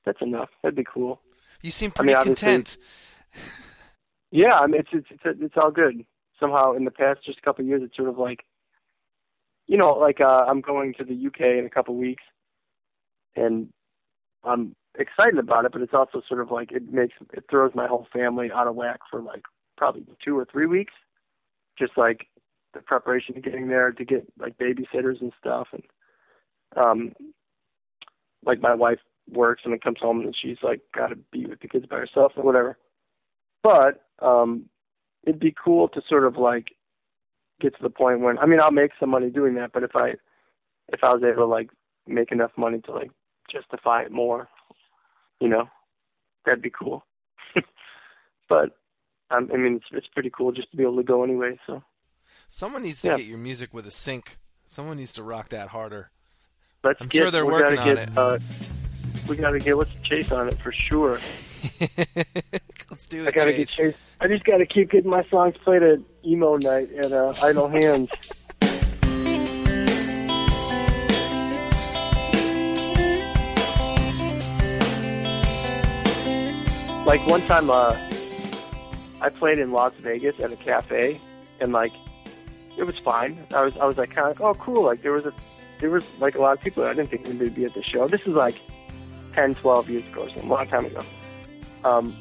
that's 0.05 0.20
enough. 0.20 0.51
That'd 0.62 0.77
be 0.77 0.85
cool. 0.85 1.20
You 1.62 1.70
seem 1.70 1.93
I 1.99 2.03
mean, 2.03 2.14
pretty 2.16 2.29
content. 2.29 2.77
Yeah, 4.35 4.59
I 4.59 4.66
mean, 4.66 4.81
it's 4.81 4.89
it's 4.93 5.07
it's, 5.25 5.39
it's 5.41 5.55
all 5.57 5.70
good. 5.70 6.05
Somehow, 6.41 6.72
in 6.72 6.85
the 6.85 6.91
past 6.91 7.25
just 7.25 7.39
a 7.39 7.41
couple 7.41 7.62
of 7.62 7.68
years, 7.68 7.83
it's 7.85 7.95
sort 7.95 8.09
of 8.09 8.18
like, 8.18 8.41
you 9.68 9.79
know, 9.79 9.93
like 9.93 10.20
uh, 10.20 10.45
I'm 10.49 10.61
going 10.61 10.93
to 10.95 11.05
the 11.05 11.27
UK 11.29 11.57
in 11.57 11.64
a 11.64 11.70
couple 11.70 11.95
of 11.95 12.01
weeks, 12.01 12.25
and 13.37 13.68
I'm 14.43 14.75
excited 14.99 15.39
about 15.39 15.66
it. 15.66 15.72
But 15.72 15.83
it's 15.83 15.95
also 15.95 16.20
sort 16.27 16.41
of 16.41 16.51
like 16.51 16.72
it 16.72 16.93
makes 16.93 17.14
it 17.33 17.45
throws 17.49 17.77
my 17.77 17.87
whole 17.87 18.09
family 18.12 18.51
out 18.53 18.66
of 18.66 18.75
whack 18.75 18.99
for 19.09 19.22
like 19.22 19.43
probably 19.77 20.05
two 20.25 20.37
or 20.37 20.45
three 20.51 20.66
weeks, 20.66 20.95
just 21.79 21.93
like 21.97 22.27
the 22.72 22.81
preparation 22.81 23.37
to 23.37 23.41
getting 23.41 23.68
there 23.68 23.93
to 23.93 24.05
get 24.05 24.27
like 24.37 24.59
babysitters 24.59 25.20
and 25.20 25.33
stuff, 25.39 25.68
and 25.70 25.85
um, 26.77 27.12
like 28.45 28.61
my 28.61 28.75
wife 28.75 28.99
works 29.31 29.62
and 29.64 29.72
then 29.72 29.81
comes 29.81 29.99
home 30.01 30.20
and 30.20 30.37
she's 30.41 30.59
like 30.62 30.81
got 30.95 31.09
to 31.09 31.16
be 31.33 31.47
with 31.47 31.61
the 31.61 31.68
kids 31.68 31.87
by 31.87 31.97
herself 31.97 32.33
or 32.37 32.43
whatever. 32.45 32.79
But 33.62 34.05
um, 34.20 34.66
it'd 35.27 35.41
be 35.41 35.55
cool 35.64 35.89
to 35.89 36.03
sort 36.09 36.25
of 36.25 36.37
like 36.37 36.68
get 37.61 37.75
to 37.77 37.83
the 37.83 37.91
point 37.91 38.20
when 38.20 38.39
I 38.39 38.47
mean 38.47 38.61
I'll 38.61 38.70
make 38.72 38.91
some 39.01 39.11
money 39.11 39.31
doing 39.31 39.55
that, 39.55 39.72
but 39.72 39.83
if 39.83 39.97
I 39.97 40.11
if 40.93 41.01
I 41.03 41.12
was 41.14 41.22
able 41.22 41.37
to 41.37 41.47
like 41.47 41.70
make 42.07 42.31
enough 42.33 42.51
money 42.57 42.81
to 42.83 42.93
like 42.93 43.11
justify 43.51 44.03
it 44.03 44.12
more, 44.12 44.49
you 45.41 45.49
know, 45.49 45.68
that'd 46.45 46.62
be 46.62 46.70
cool. 46.70 47.05
but 48.49 48.77
um, 49.31 49.49
I 49.53 49.57
mean, 49.57 49.77
it's 49.77 49.87
it's 49.93 50.07
pretty 50.12 50.31
cool 50.31 50.53
just 50.53 50.70
to 50.72 50.77
be 50.77 50.83
able 50.83 50.97
to 50.97 51.03
go 51.03 51.25
anyway. 51.25 51.59
So 51.66 51.83
Someone 52.49 52.83
needs 52.83 53.01
to 53.03 53.09
Yeah. 53.09 53.16
get 53.16 53.27
your 53.27 53.39
music 53.39 53.72
with 53.72 53.87
a 53.87 53.91
sync. 53.91 54.37
Someone 54.66 54.97
needs 54.99 55.12
to 55.14 55.22
rock 55.22 55.49
that 55.51 55.68
harder. 55.68 56.11
Let's 56.85 57.01
I'm 57.01 57.09
get. 57.09 57.18
sure 57.18 57.30
they're 57.30 57.47
we 57.47 57.53
working 57.53 57.76
gotta 57.76 57.91
on 57.91 57.97
get, 57.97 58.09
it. 58.09 58.18
Uh, 58.18 58.39
we 59.28 59.37
gotta 59.37 59.59
get 59.59 59.76
let's 59.76 59.95
chase 60.03 60.30
on 60.30 60.49
it 60.49 60.59
for 60.59 60.72
sure. 60.72 61.18
Let's 62.91 63.07
do 63.07 63.22
it. 63.22 63.28
I 63.28 63.30
gotta 63.32 63.53
get 63.53 63.68
Chase. 63.68 63.95
I 64.20 64.28
just 64.28 64.45
gotta 64.45 64.66
keep 64.66 64.91
getting 64.91 65.11
my 65.11 65.24
songs 65.24 65.57
played 65.64 65.82
at 65.82 65.99
emo 66.24 66.57
night 66.57 66.93
at 66.93 67.11
uh, 67.11 67.32
Idle 67.43 67.68
Hands. 67.68 68.11
like 77.07 77.26
one 77.26 77.41
time, 77.47 77.70
uh, 77.70 77.97
I 79.20 79.30
played 79.30 79.59
in 79.59 79.72
Las 79.72 79.95
Vegas 79.95 80.39
at 80.41 80.53
a 80.53 80.57
cafe, 80.57 81.20
and 81.61 81.72
like 81.72 81.93
it 82.76 82.85
was 82.85 82.99
fine. 82.99 83.47
I 83.55 83.64
was 83.64 83.76
I 83.78 83.87
was 83.87 83.97
like 83.97 84.11
kind 84.11 84.30
of 84.30 84.39
like, 84.39 84.47
oh 84.47 84.55
cool. 84.62 84.85
Like 84.85 85.03
there 85.03 85.12
was 85.12 85.24
a 85.24 85.32
there 85.85 85.91
was 85.91 86.18
like 86.18 86.35
a 86.35 86.41
lot 86.41 86.57
of 86.57 86.62
people. 86.62 86.82
I 86.82 86.95
didn't 86.95 87.11
think 87.11 87.26
would 87.28 87.55
be 87.55 87.66
at 87.66 87.74
the 87.74 87.82
show. 87.82 88.09
This 88.09 88.22
is 88.22 88.28
like 88.28 88.59
10, 89.35 89.57
12 89.57 89.91
years 89.91 90.07
ago, 90.07 90.26
something, 90.28 90.49
a 90.49 90.55
long 90.55 90.66
time 90.66 90.87
ago. 90.87 91.01
Um, 91.85 92.16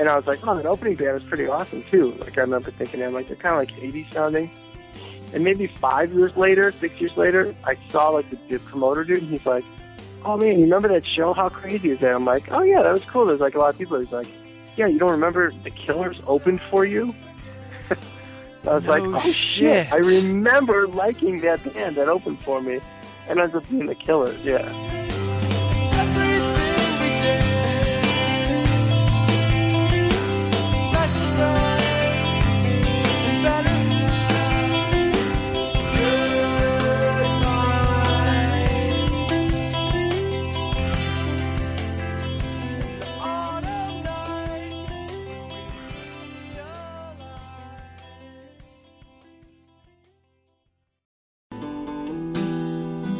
and 0.00 0.08
I 0.08 0.16
was 0.16 0.26
like, 0.26 0.44
oh, 0.44 0.56
that 0.56 0.66
opening 0.66 0.96
band 0.96 1.16
is 1.16 1.22
pretty 1.22 1.46
awesome 1.46 1.84
too. 1.84 2.14
Like 2.18 2.36
I 2.36 2.40
remember 2.40 2.72
thinking, 2.72 3.04
I'm 3.04 3.14
like 3.14 3.28
they're 3.28 3.36
kind 3.36 3.54
of 3.54 3.60
like 3.60 3.70
80s 3.80 4.12
sounding. 4.12 4.50
And 5.32 5.44
maybe 5.44 5.68
five 5.78 6.12
years 6.12 6.36
later, 6.36 6.72
six 6.72 7.00
years 7.00 7.16
later, 7.16 7.54
I 7.62 7.78
saw 7.88 8.08
like 8.08 8.28
the, 8.30 8.38
the 8.50 8.58
promoter 8.58 9.04
dude, 9.04 9.18
and 9.18 9.30
he's 9.30 9.46
like, 9.46 9.64
oh 10.24 10.36
man, 10.36 10.56
you 10.56 10.64
remember 10.64 10.88
that 10.88 11.06
show? 11.06 11.32
How 11.34 11.48
crazy 11.48 11.90
is 11.90 12.00
that? 12.00 12.16
I'm 12.16 12.24
like, 12.24 12.50
oh 12.50 12.62
yeah, 12.62 12.82
that 12.82 12.90
was 12.90 13.04
cool. 13.04 13.26
There's 13.26 13.38
like 13.38 13.54
a 13.54 13.58
lot 13.58 13.70
of 13.70 13.78
people. 13.78 14.00
He's 14.00 14.10
like, 14.10 14.26
yeah, 14.76 14.88
you 14.88 14.98
don't 14.98 15.12
remember 15.12 15.52
the 15.62 15.70
Killers 15.70 16.20
opened 16.26 16.60
for 16.62 16.84
you? 16.84 17.14
I 18.66 18.74
was 18.74 18.84
No 18.84 18.90
like, 18.90 19.02
oh 19.04 19.20
shit. 19.20 19.86
shit. 19.86 19.92
I 19.92 19.96
remember 19.98 20.88
liking 20.88 21.40
that 21.42 21.62
band 21.72 21.96
that 21.96 22.08
opened 22.08 22.38
for 22.40 22.60
me, 22.60 22.80
and 23.28 23.38
ends 23.38 23.54
up 23.54 23.68
being 23.68 23.86
the 23.86 23.94
Killers. 23.94 24.40
Yeah. 24.42 24.72
Everything 25.98 27.00
we 27.00 27.08
did, 27.22 27.42